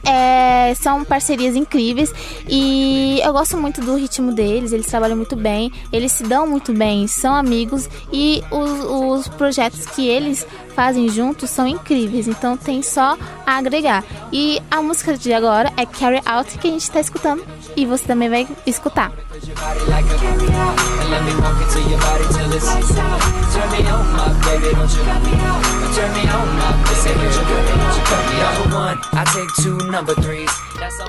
É, 0.04 0.74
são 0.76 1.04
parcerias 1.04 1.56
incríveis 1.56 2.14
e 2.48 3.20
eu 3.24 3.32
gosto 3.34 3.58
muito 3.58 3.82
do 3.82 3.96
ritmo 3.96 4.32
deles, 4.32 4.72
eles 4.72 4.88
trabalham 4.88 5.16
muito 5.16 5.36
bem, 5.36 5.72
eles 5.92 6.12
se 6.12 6.24
dão 6.24 6.48
muito 6.48 6.74
bem, 6.74 7.08
são 7.08 7.36
amigos 7.36 7.88
e 8.12 8.44
os, 8.50 8.72
os 8.80 9.28
projetos 9.28 9.86
que 9.86 10.08
eles 10.08 10.46
fazem 10.76 11.10
juntos 11.10 11.50
são 11.50 11.68
incríveis, 11.68 12.28
então 12.28 12.58
tem 12.58 12.82
só 12.82 13.18
a 13.46 13.58
agregar. 13.58 14.04
E 14.32 14.62
a 14.72 14.82
música 14.82 15.18
de 15.18 15.34
agora 15.34 15.72
é 15.78 15.86
Carry 15.86 16.22
Out 16.26 16.58
que 16.58 16.68
a 16.68 16.72
gente 16.72 16.90
tá 16.90 17.00
escutando 17.00 17.44
e 17.76 17.86
você 17.86 18.06
também 18.06 18.30
vai 18.30 18.48
escutar. 18.66 19.12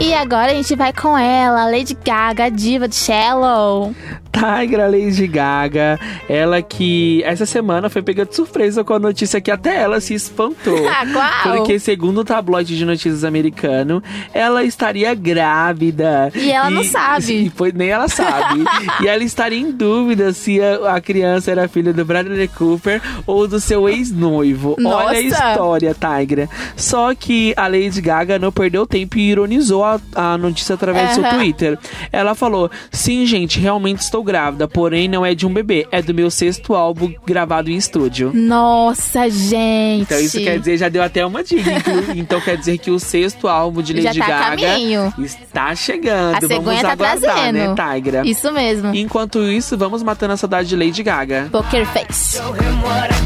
E 0.00 0.14
agora 0.14 0.50
a 0.50 0.54
gente 0.54 0.74
vai 0.74 0.92
com 0.92 1.16
ela, 1.16 1.64
Lady 1.66 1.96
Gaga, 2.04 2.44
a 2.44 2.48
diva 2.48 2.88
de 2.88 2.96
Shallow. 2.96 3.94
Tigra 4.32 4.88
Lady 4.88 5.26
Gaga, 5.26 6.00
ela 6.28 6.62
que 6.62 7.22
essa 7.24 7.44
semana 7.44 7.90
foi 7.90 8.02
pega 8.02 8.24
de 8.24 8.34
surpresa 8.34 8.82
com 8.82 8.94
a 8.94 8.98
notícia 8.98 9.40
que 9.40 9.50
até 9.50 9.80
ela 9.80 10.00
se 10.00 10.14
espantou. 10.14 10.72
Ah, 10.92 11.06
qual? 11.42 11.56
Porque, 11.56 11.78
segundo 11.78 12.18
o 12.18 12.24
tabloide 12.24 12.76
de 12.76 12.84
notícias 12.84 13.24
americano, 13.24 14.02
ela 14.34 14.62
estaria 14.62 15.14
grávida. 15.14 16.30
E 16.34 16.50
ela 16.50 16.68
não 16.70 16.84
sabe. 16.84 17.32
E 17.46 17.50
foi, 17.50 17.72
nem 17.72 17.88
ela 17.88 18.08
sabe. 18.08 18.64
e 19.00 19.08
ela 19.08 19.24
estaria 19.24 19.58
em 19.58 19.70
dúvida 19.70 20.32
se 20.32 20.60
a, 20.60 20.96
a 20.96 21.00
criança 21.00 21.50
era 21.50 21.66
filha 21.66 21.92
do 21.92 22.04
Bradley 22.04 22.48
Cooper 22.48 23.00
ou 23.26 23.48
do 23.48 23.58
seu 23.58 23.88
ex-noivo. 23.88 24.76
Olha 24.84 25.18
a 25.18 25.20
história, 25.20 25.94
Tigra. 25.94 26.48
Só 26.76 27.14
que 27.14 27.54
a 27.56 27.66
Lady 27.66 28.00
Gaga 28.00 28.38
não 28.38 28.52
perdeu 28.52 28.86
tempo 28.86 29.18
e 29.18 29.30
ironizou 29.30 29.71
a, 29.82 30.00
a 30.14 30.36
notícia 30.36 30.74
através 30.74 31.16
do 31.16 31.22
seu. 31.22 31.30
Twitter. 31.30 31.78
Ela 32.10 32.34
falou: 32.34 32.70
Sim, 32.90 33.24
gente, 33.24 33.58
realmente 33.60 34.00
estou 34.00 34.22
grávida, 34.22 34.66
porém 34.66 35.06
não 35.08 35.24
é 35.24 35.34
de 35.34 35.46
um 35.46 35.52
bebê, 35.52 35.86
é 35.92 36.02
do 36.02 36.12
meu 36.12 36.30
sexto 36.30 36.74
álbum 36.74 37.12
gravado 37.24 37.70
em 37.70 37.76
estúdio. 37.76 38.32
Nossa, 38.34 39.30
gente. 39.30 40.02
Então 40.02 40.18
isso 40.20 40.38
quer 40.40 40.58
dizer, 40.58 40.76
já 40.78 40.88
deu 40.88 41.02
até 41.02 41.24
uma 41.24 41.42
dica. 41.44 41.70
Então 42.16 42.40
quer 42.40 42.56
dizer 42.56 42.78
que 42.78 42.90
o 42.90 42.98
sexto 42.98 43.46
álbum 43.48 43.80
de 43.82 44.00
Já 44.00 44.08
Lady 44.10 44.18
tá 44.18 44.24
a 44.24 44.28
Gaga 44.50 44.66
caminho. 44.66 45.14
está 45.18 45.74
chegando. 45.74 46.36
A 46.36 46.40
cegonha 46.40 46.60
vamos 46.60 46.82
tá 46.82 46.92
aguardar, 46.92 47.34
trazendo. 47.34 47.58
né, 47.58 47.74
Tigra? 47.94 48.22
Isso 48.26 48.52
mesmo. 48.52 48.94
Enquanto 48.94 49.42
isso, 49.42 49.76
vamos 49.78 50.02
matando 50.02 50.32
a 50.32 50.36
saudade 50.36 50.68
de 50.68 50.76
Lady 50.76 51.02
Gaga. 51.02 51.48
Poker 51.52 51.86
Face. 51.86 52.40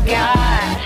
I'll 0.09 0.86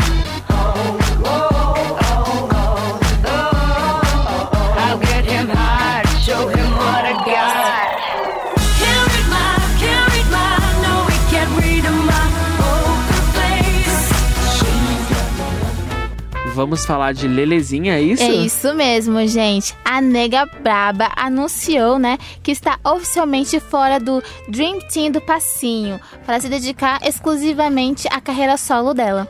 Vamos 16.61 16.85
falar 16.85 17.15
de 17.15 17.27
Lelezinha, 17.27 17.95
é 17.95 18.03
isso? 18.03 18.23
É 18.23 18.29
isso 18.29 18.75
mesmo, 18.75 19.27
gente. 19.27 19.75
A 19.83 19.99
Nega 19.99 20.45
Braba 20.45 21.11
anunciou, 21.17 21.99
né, 21.99 22.19
que 22.43 22.51
está 22.51 22.79
oficialmente 22.85 23.59
fora 23.59 23.99
do 23.99 24.23
Dream 24.47 24.79
Team 24.93 25.11
do 25.11 25.23
Passinho, 25.23 25.99
para 26.27 26.39
se 26.39 26.51
dedicar 26.51 27.01
exclusivamente 27.03 28.07
à 28.09 28.21
carreira 28.21 28.59
solo 28.59 28.93
dela. 28.93 29.27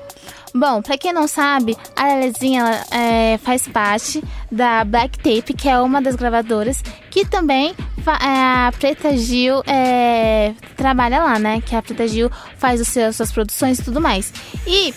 Bom, 0.52 0.82
pra 0.82 0.98
quem 0.98 1.12
não 1.12 1.28
sabe, 1.28 1.76
a 1.94 2.08
Lelezinha 2.08 2.84
é, 2.90 3.38
faz 3.38 3.68
parte 3.68 4.20
da 4.50 4.82
Black 4.82 5.16
Tape, 5.18 5.54
que 5.54 5.68
é 5.68 5.78
uma 5.80 6.02
das 6.02 6.16
gravadoras, 6.16 6.82
que 7.12 7.24
também 7.24 7.76
é, 8.04 8.12
a 8.12 8.72
Preta 8.76 9.16
Gil 9.16 9.62
é, 9.68 10.52
trabalha 10.76 11.22
lá, 11.22 11.38
né? 11.38 11.60
Que 11.60 11.76
a 11.76 11.82
Preta 11.82 12.08
Gil 12.08 12.28
faz 12.58 12.80
os 12.80 12.88
seus, 12.88 13.14
suas 13.14 13.30
produções 13.30 13.78
e 13.78 13.84
tudo 13.84 14.00
mais. 14.00 14.32
E 14.66 14.92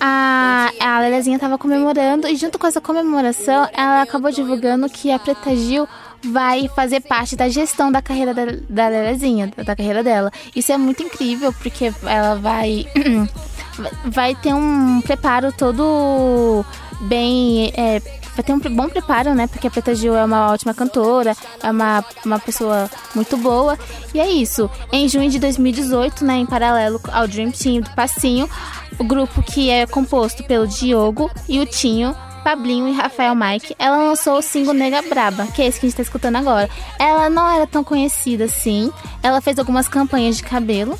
a, 0.00 0.70
a 0.80 1.00
Lelezinha 1.00 1.38
tava 1.38 1.58
comemorando 1.58 2.28
e 2.28 2.36
junto 2.36 2.58
com 2.58 2.66
essa 2.66 2.80
comemoração 2.80 3.68
ela 3.72 4.02
acabou 4.02 4.30
divulgando 4.30 4.88
que 4.88 5.10
a 5.10 5.18
Preta 5.18 5.54
Gil 5.56 5.88
vai 6.24 6.68
fazer 6.68 7.00
parte 7.00 7.36
da 7.36 7.48
gestão 7.48 7.90
da 7.90 8.02
carreira 8.02 8.34
da, 8.34 8.44
da 8.68 8.88
Lelezinha, 8.88 9.52
da 9.56 9.76
carreira 9.76 10.02
dela. 10.02 10.30
Isso 10.54 10.72
é 10.72 10.76
muito 10.76 11.02
incrível, 11.02 11.52
porque 11.52 11.92
ela 12.04 12.34
vai. 12.36 12.86
vai 14.04 14.34
ter 14.34 14.52
um 14.54 15.00
preparo 15.00 15.52
todo 15.52 16.64
bem. 17.02 17.72
É, 17.76 18.00
vai 18.38 18.44
ter 18.44 18.52
um 18.52 18.58
bom 18.74 18.88
preparo, 18.88 19.34
né? 19.34 19.48
Porque 19.48 19.66
a 19.66 19.70
Preta 19.70 19.94
Gil 19.94 20.14
é 20.14 20.24
uma 20.24 20.52
ótima 20.52 20.72
cantora, 20.72 21.36
é 21.60 21.70
uma, 21.70 22.04
uma 22.24 22.38
pessoa 22.38 22.88
muito 23.14 23.36
boa. 23.36 23.76
E 24.14 24.20
é 24.20 24.30
isso. 24.30 24.70
Em 24.92 25.08
junho 25.08 25.28
de 25.28 25.40
2018, 25.40 26.24
né, 26.24 26.36
em 26.36 26.46
paralelo 26.46 27.00
ao 27.12 27.26
Dream 27.26 27.50
Team 27.50 27.80
do 27.80 27.90
Passinho, 27.90 28.48
o 28.96 29.02
grupo 29.02 29.42
que 29.42 29.70
é 29.70 29.86
composto 29.86 30.44
pelo 30.44 30.68
Diogo 30.68 31.28
e 31.48 31.58
o 31.58 31.66
Tinho 31.66 32.14
Pablinho 32.44 32.88
e 32.88 32.92
Rafael 32.92 33.34
Mike, 33.34 33.74
ela 33.76 33.96
lançou 33.96 34.38
o 34.38 34.42
single 34.42 34.72
Nega 34.72 35.02
Braba, 35.02 35.48
que 35.48 35.60
é 35.60 35.66
esse 35.66 35.80
que 35.80 35.86
a 35.86 35.88
gente 35.88 35.96
tá 35.96 36.02
escutando 36.02 36.36
agora. 36.36 36.70
Ela 36.98 37.28
não 37.28 37.50
era 37.50 37.66
tão 37.66 37.82
conhecida 37.82 38.44
assim, 38.44 38.92
ela 39.20 39.40
fez 39.40 39.58
algumas 39.58 39.88
campanhas 39.88 40.36
de 40.36 40.44
cabelo. 40.44 40.96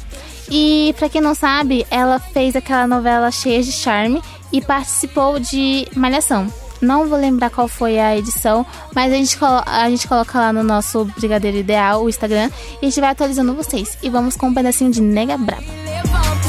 E 0.50 0.94
para 0.98 1.08
quem 1.08 1.20
não 1.20 1.34
sabe, 1.34 1.86
ela 1.90 2.18
fez 2.18 2.56
aquela 2.56 2.86
novela 2.86 3.30
cheia 3.30 3.62
de 3.62 3.70
charme 3.70 4.20
e 4.52 4.60
participou 4.60 5.38
de 5.38 5.86
Malhação. 5.94 6.52
Não 6.80 7.08
vou 7.08 7.18
lembrar 7.18 7.50
qual 7.50 7.68
foi 7.68 7.98
a 7.98 8.16
edição, 8.16 8.64
mas 8.94 9.12
a 9.12 9.16
gente, 9.16 9.36
a 9.66 9.88
gente 9.90 10.06
coloca 10.06 10.38
lá 10.38 10.52
no 10.52 10.62
nosso 10.62 11.04
Brigadeiro 11.04 11.56
Ideal, 11.56 12.04
o 12.04 12.08
Instagram, 12.08 12.50
e 12.80 12.86
a 12.86 12.88
gente 12.88 13.00
vai 13.00 13.10
atualizando 13.10 13.54
vocês. 13.54 13.98
E 14.02 14.08
vamos 14.08 14.36
com 14.36 14.48
um 14.48 14.54
pedacinho 14.54 14.90
de 14.90 15.00
Nega 15.00 15.36
Braba. 15.36 15.62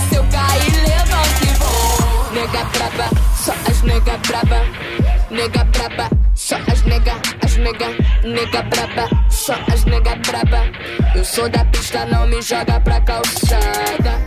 Seu. 0.09 0.23
Nega 2.34 2.63
braba, 2.63 3.09
só 3.36 3.53
as 3.69 3.82
nega 3.82 4.17
braba. 4.27 4.61
Nega 5.32 5.63
braba, 5.63 6.09
só 6.36 6.55
as 6.71 6.84
nega, 6.84 7.13
as 7.43 7.57
nega, 7.57 7.88
nega 8.23 8.61
braba, 8.63 9.09
só 9.30 9.53
as 9.73 9.84
nega 9.86 10.15
braba. 10.15 10.61
Eu 11.15 11.25
sou 11.25 11.49
da 11.49 11.65
pista, 11.65 12.05
não 12.05 12.27
me 12.27 12.39
joga 12.41 12.80
pra 12.82 13.01
calçada. 13.01 14.19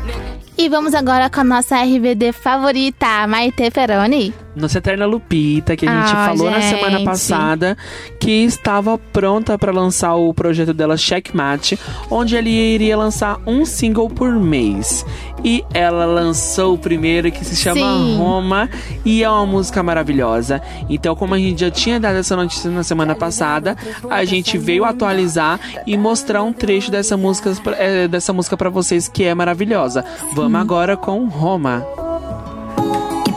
E 0.59 0.69
vamos 0.69 0.95
agora 0.95 1.31
com 1.31 1.41
a 1.41 1.45
nossa 1.45 1.77
RBD 1.83 2.33
favorita, 2.33 3.27
Maite 3.27 3.71
Peroni. 3.71 4.35
Nossa 4.55 4.79
eterna 4.79 5.07
Lupita, 5.07 5.75
que 5.77 5.87
a 5.87 5.91
gente 5.91 6.13
Ah, 6.15 6.27
falou 6.29 6.51
na 6.51 6.61
gente. 6.61 6.77
semana 6.79 7.05
passada 7.05 7.77
que 8.21 8.31
estava 8.45 8.99
pronta 8.99 9.57
para 9.59 9.73
lançar 9.73 10.15
o 10.15 10.33
projeto 10.35 10.75
dela 10.75 10.97
Checkmate, 10.97 11.79
onde 12.11 12.37
ele 12.37 12.51
iria 12.51 12.97
lançar 12.97 13.39
um 13.47 13.65
single 13.65 14.11
por 14.11 14.31
mês. 14.33 15.07
E 15.45 15.65
ela 15.75 16.05
lançou 16.05 16.75
o 16.75 16.79
primeiro 16.79 17.33
que 17.33 17.45
se 17.45 17.57
chama 17.57 17.81
Sim. 17.81 18.17
Roma 18.19 18.69
e 19.05 19.25
é 19.25 19.29
uma 19.31 19.47
música 19.47 19.83
maravilhosa. 19.83 20.61
Então, 20.89 21.17
como 21.17 21.35
a 21.35 21.39
gente 21.39 21.61
já 21.63 21.71
tinha 21.71 21.99
dado 21.99 22.17
essa 22.17 22.37
notícia 22.37 22.71
na 22.71 22.83
semana 22.85 23.15
passada, 23.15 23.77
a 24.09 24.25
gente 24.25 24.57
veio 24.59 24.85
atualizar 24.85 25.59
e 25.87 25.97
mostrar 25.97 26.43
um 26.43 26.53
trecho 26.53 26.91
dessa 26.91 27.17
música, 27.17 27.53
eh, 27.79 28.07
dessa 28.07 28.33
música 28.33 28.57
para 28.57 28.69
vocês 28.71 29.09
que 29.09 29.25
é 29.25 29.35
maravilhosa. 29.35 30.05
Vamos 30.35 30.61
agora 30.61 30.97
com 30.97 31.27
Roma. 31.27 31.85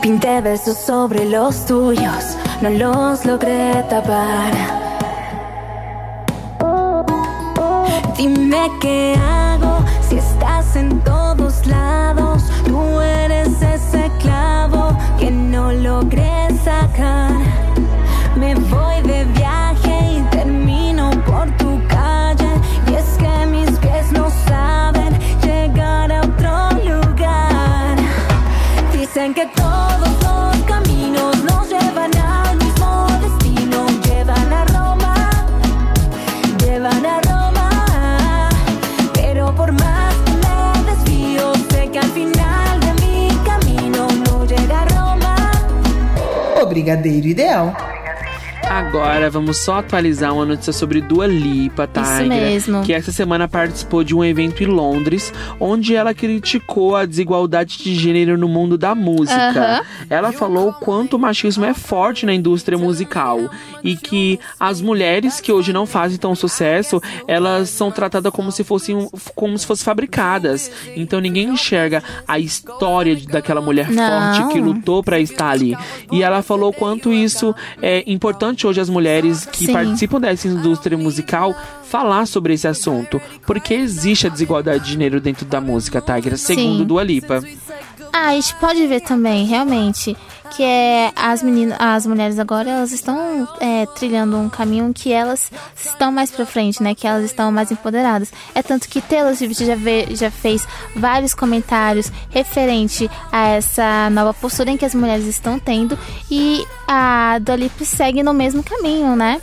Pinté 0.06 0.40
versos 0.40 0.76
sobre 0.76 1.24
los 1.24 1.66
tuyos, 1.66 2.36
no 2.60 2.70
los 2.70 3.24
logré 3.24 3.82
tapar. 3.90 4.52
Dime 8.16 8.70
qué 8.80 9.16
hago 9.20 9.84
si 10.08 10.18
estás 10.18 10.76
en 10.76 11.00
todos 11.00 11.66
lados. 11.66 12.44
Tú 12.66 13.00
eres 13.00 13.60
ese 13.60 14.08
clavo 14.20 14.96
que 15.18 15.28
no 15.28 15.72
logré 15.72 16.50
sacar. 16.62 17.32
Me 18.36 18.54
voy 18.54 19.02
de 19.02 19.24
viaje 19.24 19.65
Dicen 29.16 29.32
que 29.32 29.46
todos 29.46 30.10
los 30.22 30.62
caminos 30.64 31.42
nos 31.44 31.70
llevan 31.70 32.14
al 32.18 32.54
mismo 32.58 33.06
destino. 33.22 33.86
Llevan 34.04 34.52
a 34.52 34.64
Roma, 34.66 35.30
llevan 36.62 37.06
a 37.06 37.20
Roma. 37.22 38.50
Pero 39.14 39.54
por 39.54 39.72
más 39.72 40.14
que 40.26 40.32
me 40.32 40.90
desvío, 40.90 41.54
sé 41.70 41.88
que 41.90 41.98
al 41.98 42.10
final 42.10 42.78
de 42.80 42.92
mi 43.00 43.28
camino 43.46 44.06
no 44.26 44.44
llega 44.44 44.82
a 44.82 44.84
Roma. 44.84 45.50
O 46.60 46.66
Brigadeiro 46.66 47.28
Ideal. 47.28 47.95
Agora 48.68 49.30
vamos 49.30 49.58
só 49.58 49.78
atualizar 49.78 50.34
uma 50.34 50.44
notícia 50.44 50.72
sobre 50.72 51.00
Dua 51.00 51.26
Lipa, 51.26 51.86
tá? 51.86 52.02
Isso 52.02 52.28
mesmo. 52.28 52.82
Que 52.82 52.92
essa 52.92 53.12
semana 53.12 53.46
participou 53.46 54.02
de 54.02 54.14
um 54.14 54.24
evento 54.24 54.62
em 54.62 54.66
Londres, 54.66 55.32
onde 55.60 55.94
ela 55.94 56.12
criticou 56.12 56.96
a 56.96 57.06
desigualdade 57.06 57.78
de 57.78 57.94
gênero 57.94 58.36
no 58.36 58.48
mundo 58.48 58.76
da 58.76 58.94
música. 58.94 59.84
Ela 60.10 60.32
falou 60.32 60.70
o 60.70 60.72
quanto 60.72 61.14
o 61.14 61.18
machismo 61.18 61.64
é 61.64 61.72
forte 61.74 62.26
na 62.26 62.34
indústria 62.34 62.76
musical 62.76 63.50
e 63.84 63.96
que 63.96 64.38
as 64.58 64.80
mulheres 64.80 65.40
que 65.40 65.52
hoje 65.52 65.72
não 65.72 65.86
fazem 65.86 66.18
tão 66.18 66.34
sucesso, 66.34 67.00
elas 67.28 67.70
são 67.70 67.90
tratadas 67.90 68.32
como 68.32 68.50
se 68.50 68.64
fossem 68.64 69.08
como 69.34 69.56
se 69.56 69.66
fossem 69.66 69.84
fabricadas. 69.84 70.70
Então 70.96 71.20
ninguém 71.20 71.48
enxerga 71.50 72.02
a 72.26 72.38
história 72.38 73.16
daquela 73.30 73.60
mulher 73.60 73.90
Não. 73.90 74.34
forte 74.34 74.52
que 74.52 74.60
lutou 74.60 75.04
pra 75.04 75.20
estar 75.20 75.50
ali. 75.50 75.76
E 76.10 76.22
ela 76.22 76.42
falou 76.42 76.70
o 76.70 76.74
quanto 76.74 77.12
isso 77.12 77.54
é 77.80 78.02
importante 78.10 78.55
hoje 78.64 78.80
as 78.80 78.88
mulheres 78.88 79.44
que 79.44 79.66
Sim. 79.66 79.72
participam 79.72 80.20
dessa 80.20 80.46
indústria 80.46 80.96
musical 80.96 81.52
falar 81.82 82.26
sobre 82.26 82.54
esse 82.54 82.68
assunto, 82.68 83.20
porque 83.44 83.74
existe 83.74 84.28
a 84.28 84.30
desigualdade 84.30 84.84
de 84.84 84.92
gênero 84.92 85.20
dentro 85.20 85.44
da 85.44 85.60
música, 85.60 86.00
Tigra, 86.00 86.36
segundo 86.36 86.78
Sim. 86.78 86.84
Dua 86.84 87.02
Lipa. 87.02 87.42
Ah, 88.12 88.28
a 88.28 88.34
gente 88.34 88.54
pode 88.56 88.86
ver 88.86 89.00
também, 89.00 89.44
realmente, 89.44 90.16
que 90.56 90.62
é 90.62 91.12
as 91.14 91.42
meninas, 91.42 91.76
as 91.78 92.06
mulheres 92.06 92.38
agora, 92.38 92.70
elas 92.70 92.90
estão 92.90 93.46
é, 93.60 93.84
trilhando 93.94 94.38
um 94.38 94.48
caminho 94.48 94.90
que 94.94 95.12
elas 95.12 95.50
estão 95.76 96.10
mais 96.10 96.30
pra 96.30 96.46
frente, 96.46 96.82
né? 96.82 96.94
Que 96.94 97.06
elas 97.06 97.24
estão 97.24 97.52
mais 97.52 97.70
empoderadas. 97.70 98.32
É 98.54 98.62
tanto 98.62 98.88
que 98.88 99.02
Taylor 99.02 99.36
Swift 99.36 99.66
já, 99.66 99.74
vê, 99.74 100.06
já 100.10 100.30
fez 100.30 100.66
vários 100.96 101.34
comentários 101.34 102.10
referente 102.30 103.10
a 103.30 103.48
essa 103.48 104.08
nova 104.08 104.32
postura 104.32 104.70
em 104.70 104.78
que 104.78 104.86
as 104.86 104.94
mulheres 104.94 105.26
estão 105.26 105.58
tendo 105.58 105.98
e 106.30 106.66
a 106.88 107.38
Lipa 107.56 107.84
segue 107.84 108.22
no 108.22 108.32
mesmo 108.32 108.62
caminho, 108.62 109.14
né? 109.14 109.42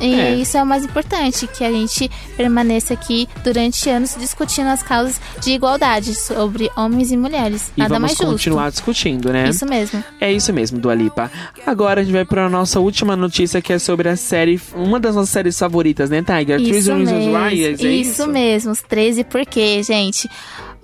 E 0.00 0.14
É. 0.14 0.34
isso 0.36 0.56
é 0.56 0.62
o 0.62 0.66
mais 0.66 0.84
importante, 0.84 1.46
que 1.46 1.64
a 1.64 1.70
gente 1.72 2.10
permaneça 2.36 2.94
aqui 2.94 3.28
durante 3.42 3.88
anos 3.90 4.14
discutindo 4.18 4.68
as 4.68 4.82
causas 4.82 5.20
de 5.40 5.50
igualdade 5.52 6.14
sobre 6.14 6.70
homens 6.76 7.10
e 7.10 7.16
mulheres. 7.16 7.72
E 7.76 7.80
Nada 7.80 7.94
vamos 7.94 8.02
mais 8.10 8.18
justo. 8.18 8.26
continuar 8.32 8.70
discutindo, 8.70 9.32
né? 9.32 9.48
Isso 9.48 9.66
mesmo. 9.66 10.02
É 10.20 10.32
isso 10.32 10.52
mesmo, 10.52 10.78
Dua 10.78 10.94
Lipa. 10.94 11.30
Agora 11.66 12.00
a 12.00 12.04
gente 12.04 12.12
vai 12.12 12.24
pra 12.24 12.48
nossa 12.48 12.78
última 12.80 13.16
notícia, 13.16 13.60
que 13.60 13.72
é 13.72 13.78
sobre 13.78 14.08
a 14.08 14.16
série, 14.16 14.60
uma 14.74 15.00
das 15.00 15.14
nossas 15.14 15.30
séries 15.30 15.58
favoritas, 15.58 16.10
né, 16.10 16.22
Tiger? 16.22 16.60
Isso 16.60 16.70
Treason 16.70 16.96
Reasons 16.96 17.12
mesmo, 17.24 17.36
Why, 17.36 17.64
é 17.64 17.70
isso, 17.72 17.86
isso? 17.86 18.26
mesmo, 18.28 18.72
os 18.72 18.82
13 18.82 19.24
porquê, 19.24 19.82
gente. 19.82 20.28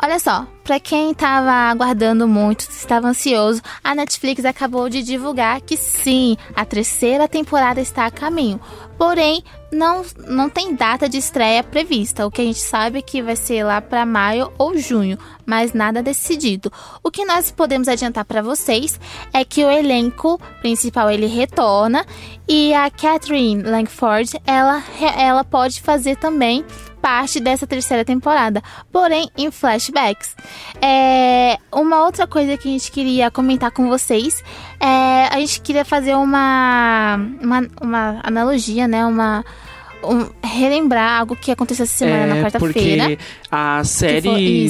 Olha 0.02 0.18
só, 0.18 0.44
pra 0.64 0.80
quem 0.80 1.14
tava 1.14 1.50
aguardando 1.70 2.26
muito, 2.26 2.62
estava 2.68 3.06
ansioso, 3.06 3.62
a 3.82 3.94
Netflix 3.94 4.44
acabou 4.44 4.88
de 4.88 5.02
divulgar 5.04 5.60
que 5.60 5.76
sim, 5.76 6.36
a 6.54 6.64
terceira 6.64 7.28
temporada 7.28 7.80
está 7.80 8.04
a 8.06 8.10
caminho. 8.10 8.60
Porém, 8.96 9.42
não, 9.72 10.04
não 10.26 10.48
tem 10.48 10.74
data 10.74 11.08
de 11.08 11.18
estreia 11.18 11.62
prevista. 11.62 12.26
O 12.26 12.30
que 12.30 12.40
a 12.40 12.44
gente 12.44 12.60
sabe 12.60 12.98
é 12.98 13.02
que 13.02 13.22
vai 13.22 13.36
ser 13.36 13.64
lá 13.64 13.80
pra 13.80 14.06
maio 14.06 14.52
ou 14.56 14.76
junho, 14.78 15.18
mas 15.44 15.72
nada 15.72 16.02
decidido. 16.02 16.72
O 17.02 17.10
que 17.10 17.24
nós 17.24 17.50
podemos 17.50 17.88
adiantar 17.88 18.24
pra 18.24 18.42
vocês 18.42 18.98
é 19.32 19.44
que 19.44 19.64
o 19.64 19.70
elenco 19.70 20.40
principal 20.60 21.10
ele 21.10 21.26
retorna 21.26 22.06
e 22.48 22.72
a 22.72 22.90
Catherine 22.90 23.62
Langford 23.62 24.40
ela, 24.46 24.82
ela 25.18 25.44
pode 25.44 25.80
fazer 25.80 26.16
também 26.16 26.64
parte 27.04 27.38
dessa 27.38 27.66
terceira 27.66 28.02
temporada, 28.02 28.62
porém 28.90 29.28
em 29.36 29.50
flashbacks. 29.50 30.34
É, 30.80 31.58
uma 31.70 32.02
outra 32.02 32.26
coisa 32.26 32.56
que 32.56 32.66
a 32.66 32.72
gente 32.72 32.90
queria 32.90 33.30
comentar 33.30 33.70
com 33.70 33.88
vocês 33.88 34.42
é 34.80 35.28
a 35.30 35.38
gente 35.38 35.60
queria 35.60 35.84
fazer 35.84 36.14
uma, 36.14 37.20
uma, 37.42 37.68
uma 37.78 38.20
analogia, 38.22 38.88
né? 38.88 39.04
Uma 39.04 39.44
um- 40.02 40.30
relembrar 40.42 41.20
algo 41.20 41.36
que 41.36 41.50
aconteceu 41.50 41.84
essa 41.84 41.94
semana 41.96 42.26
na 42.26 42.36
É, 42.36 42.42
quarta-feira. 42.42 43.18
A 43.56 43.84
série 43.84 44.68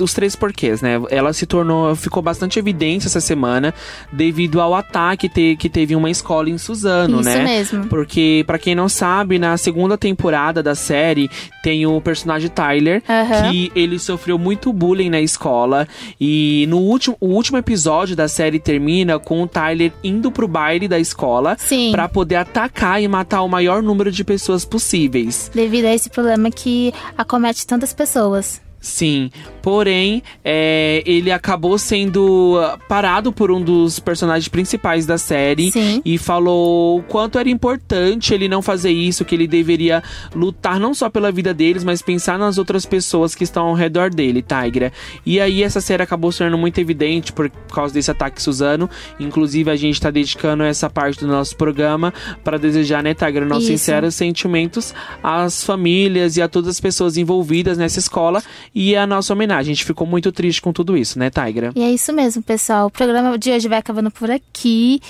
os 0.00 0.12
três 0.12 0.36
porquês, 0.36 0.82
né? 0.82 1.00
Ela 1.10 1.32
se 1.32 1.46
tornou, 1.46 1.94
ficou 1.96 2.22
bastante 2.22 2.58
evidência 2.58 3.08
essa 3.08 3.20
semana 3.20 3.72
devido 4.12 4.60
ao 4.60 4.74
ataque 4.74 5.28
te- 5.28 5.56
que 5.56 5.68
teve 5.68 5.94
em 5.94 5.96
uma 5.96 6.10
escola 6.10 6.50
em 6.50 6.58
Suzano, 6.58 7.20
Isso 7.20 7.28
né? 7.30 7.42
mesmo. 7.44 7.86
Porque, 7.86 8.44
pra 8.46 8.58
quem 8.58 8.74
não 8.74 8.88
sabe, 8.88 9.38
na 9.38 9.56
segunda 9.56 9.96
temporada 9.96 10.62
da 10.62 10.74
série 10.74 11.30
tem 11.62 11.86
o 11.86 12.00
personagem 12.00 12.48
Tyler, 12.50 13.02
Aham. 13.08 13.50
que 13.50 13.72
ele 13.74 13.98
sofreu 13.98 14.38
muito 14.38 14.72
bullying 14.72 15.10
na 15.10 15.20
escola. 15.20 15.86
E 16.20 16.66
no 16.68 16.78
último, 16.78 17.16
o 17.20 17.28
último 17.28 17.58
episódio 17.58 18.14
da 18.14 18.28
série 18.28 18.58
termina 18.58 19.18
com 19.18 19.42
o 19.42 19.46
Tyler 19.48 19.92
indo 20.04 20.30
pro 20.30 20.46
baile 20.48 20.86
da 20.88 20.98
escola 20.98 21.56
pra 21.92 22.08
poder 22.08 22.36
atacar 22.36 23.02
e 23.02 23.08
matar 23.08 23.42
o 23.42 23.48
maior 23.48 23.82
número 23.82 24.10
de 24.10 24.22
pessoas 24.24 24.64
possíveis. 24.64 25.50
Devido 25.54 25.86
a 25.86 25.94
esse 25.94 26.10
problema 26.10 26.50
que 26.50 26.92
acomete 27.16 27.66
tantas 27.78 27.92
pessoas. 27.92 28.60
Sim, 28.80 29.30
porém, 29.60 30.22
é, 30.44 31.02
ele 31.04 31.32
acabou 31.32 31.76
sendo 31.78 32.56
parado 32.88 33.32
por 33.32 33.50
um 33.50 33.60
dos 33.60 33.98
personagens 33.98 34.46
principais 34.46 35.04
da 35.04 35.18
série 35.18 35.72
Sim. 35.72 36.00
e 36.04 36.16
falou 36.16 36.98
o 36.98 37.02
quanto 37.02 37.38
era 37.38 37.48
importante 37.48 38.32
ele 38.32 38.48
não 38.48 38.62
fazer 38.62 38.92
isso, 38.92 39.24
que 39.24 39.34
ele 39.34 39.48
deveria 39.48 40.02
lutar 40.32 40.78
não 40.78 40.94
só 40.94 41.10
pela 41.10 41.32
vida 41.32 41.52
deles, 41.52 41.82
mas 41.82 42.00
pensar 42.00 42.38
nas 42.38 42.56
outras 42.56 42.86
pessoas 42.86 43.34
que 43.34 43.42
estão 43.42 43.66
ao 43.66 43.74
redor 43.74 44.10
dele, 44.10 44.42
Tigra. 44.42 44.92
E 45.26 45.40
aí 45.40 45.62
essa 45.64 45.80
série 45.80 46.04
acabou 46.04 46.30
se 46.30 46.38
tornando 46.38 46.58
muito 46.58 46.80
evidente 46.80 47.32
por 47.32 47.50
causa 47.72 47.92
desse 47.92 48.10
ataque 48.12 48.40
Suzano. 48.40 48.88
Inclusive, 49.18 49.70
a 49.70 49.76
gente 49.76 49.94
está 49.94 50.10
dedicando 50.10 50.62
essa 50.62 50.88
parte 50.88 51.20
do 51.20 51.26
nosso 51.26 51.56
programa 51.56 52.14
para 52.44 52.58
desejar, 52.58 53.02
né, 53.02 53.12
Tigra, 53.12 53.44
nossos 53.44 53.64
Isso. 53.64 53.78
sinceros 53.78 54.14
sentimentos 54.14 54.94
às 55.20 55.64
famílias 55.64 56.36
e 56.36 56.42
a 56.42 56.48
todas 56.48 56.70
as 56.70 56.80
pessoas 56.80 57.16
envolvidas 57.16 57.76
nessa 57.76 57.98
escola 57.98 58.40
e 58.74 58.96
a 58.96 59.06
nossa 59.06 59.32
homenagem. 59.32 59.72
A 59.72 59.74
gente 59.74 59.84
ficou 59.84 60.06
muito 60.06 60.30
triste 60.32 60.60
com 60.62 60.72
tudo 60.72 60.96
isso, 60.96 61.18
né, 61.18 61.30
Tigra? 61.30 61.72
E 61.74 61.82
é 61.82 61.90
isso 61.90 62.12
mesmo, 62.12 62.42
pessoal. 62.42 62.86
O 62.86 62.90
programa 62.90 63.36
de 63.38 63.50
hoje 63.50 63.68
vai 63.68 63.78
acabando 63.78 64.10
por 64.10 64.30
aqui. 64.30 65.00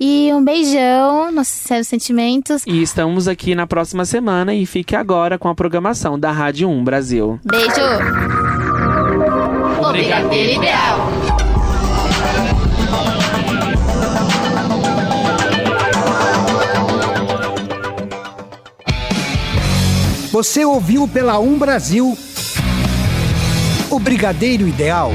E 0.00 0.30
um 0.32 0.44
beijão, 0.44 1.32
nossos 1.32 1.54
sinceros 1.54 1.88
sentimentos. 1.88 2.62
E 2.66 2.80
estamos 2.82 3.26
aqui 3.26 3.54
na 3.54 3.66
próxima 3.66 4.04
semana 4.04 4.54
e 4.54 4.64
fique 4.64 4.94
agora 4.94 5.38
com 5.38 5.48
a 5.48 5.54
programação 5.54 6.18
da 6.18 6.30
Rádio 6.30 6.68
1 6.68 6.84
Brasil. 6.84 7.40
Beijo! 7.44 7.72
O 9.80 9.92
Brigadeiro 9.92 10.60
Ideal. 10.60 11.08
Você 20.30 20.64
ouviu 20.64 21.08
pela 21.08 21.40
Um 21.40 21.58
Brasil 21.58 22.16
o 23.90 23.98
Brigadeiro 23.98 24.68
Ideal. 24.68 25.12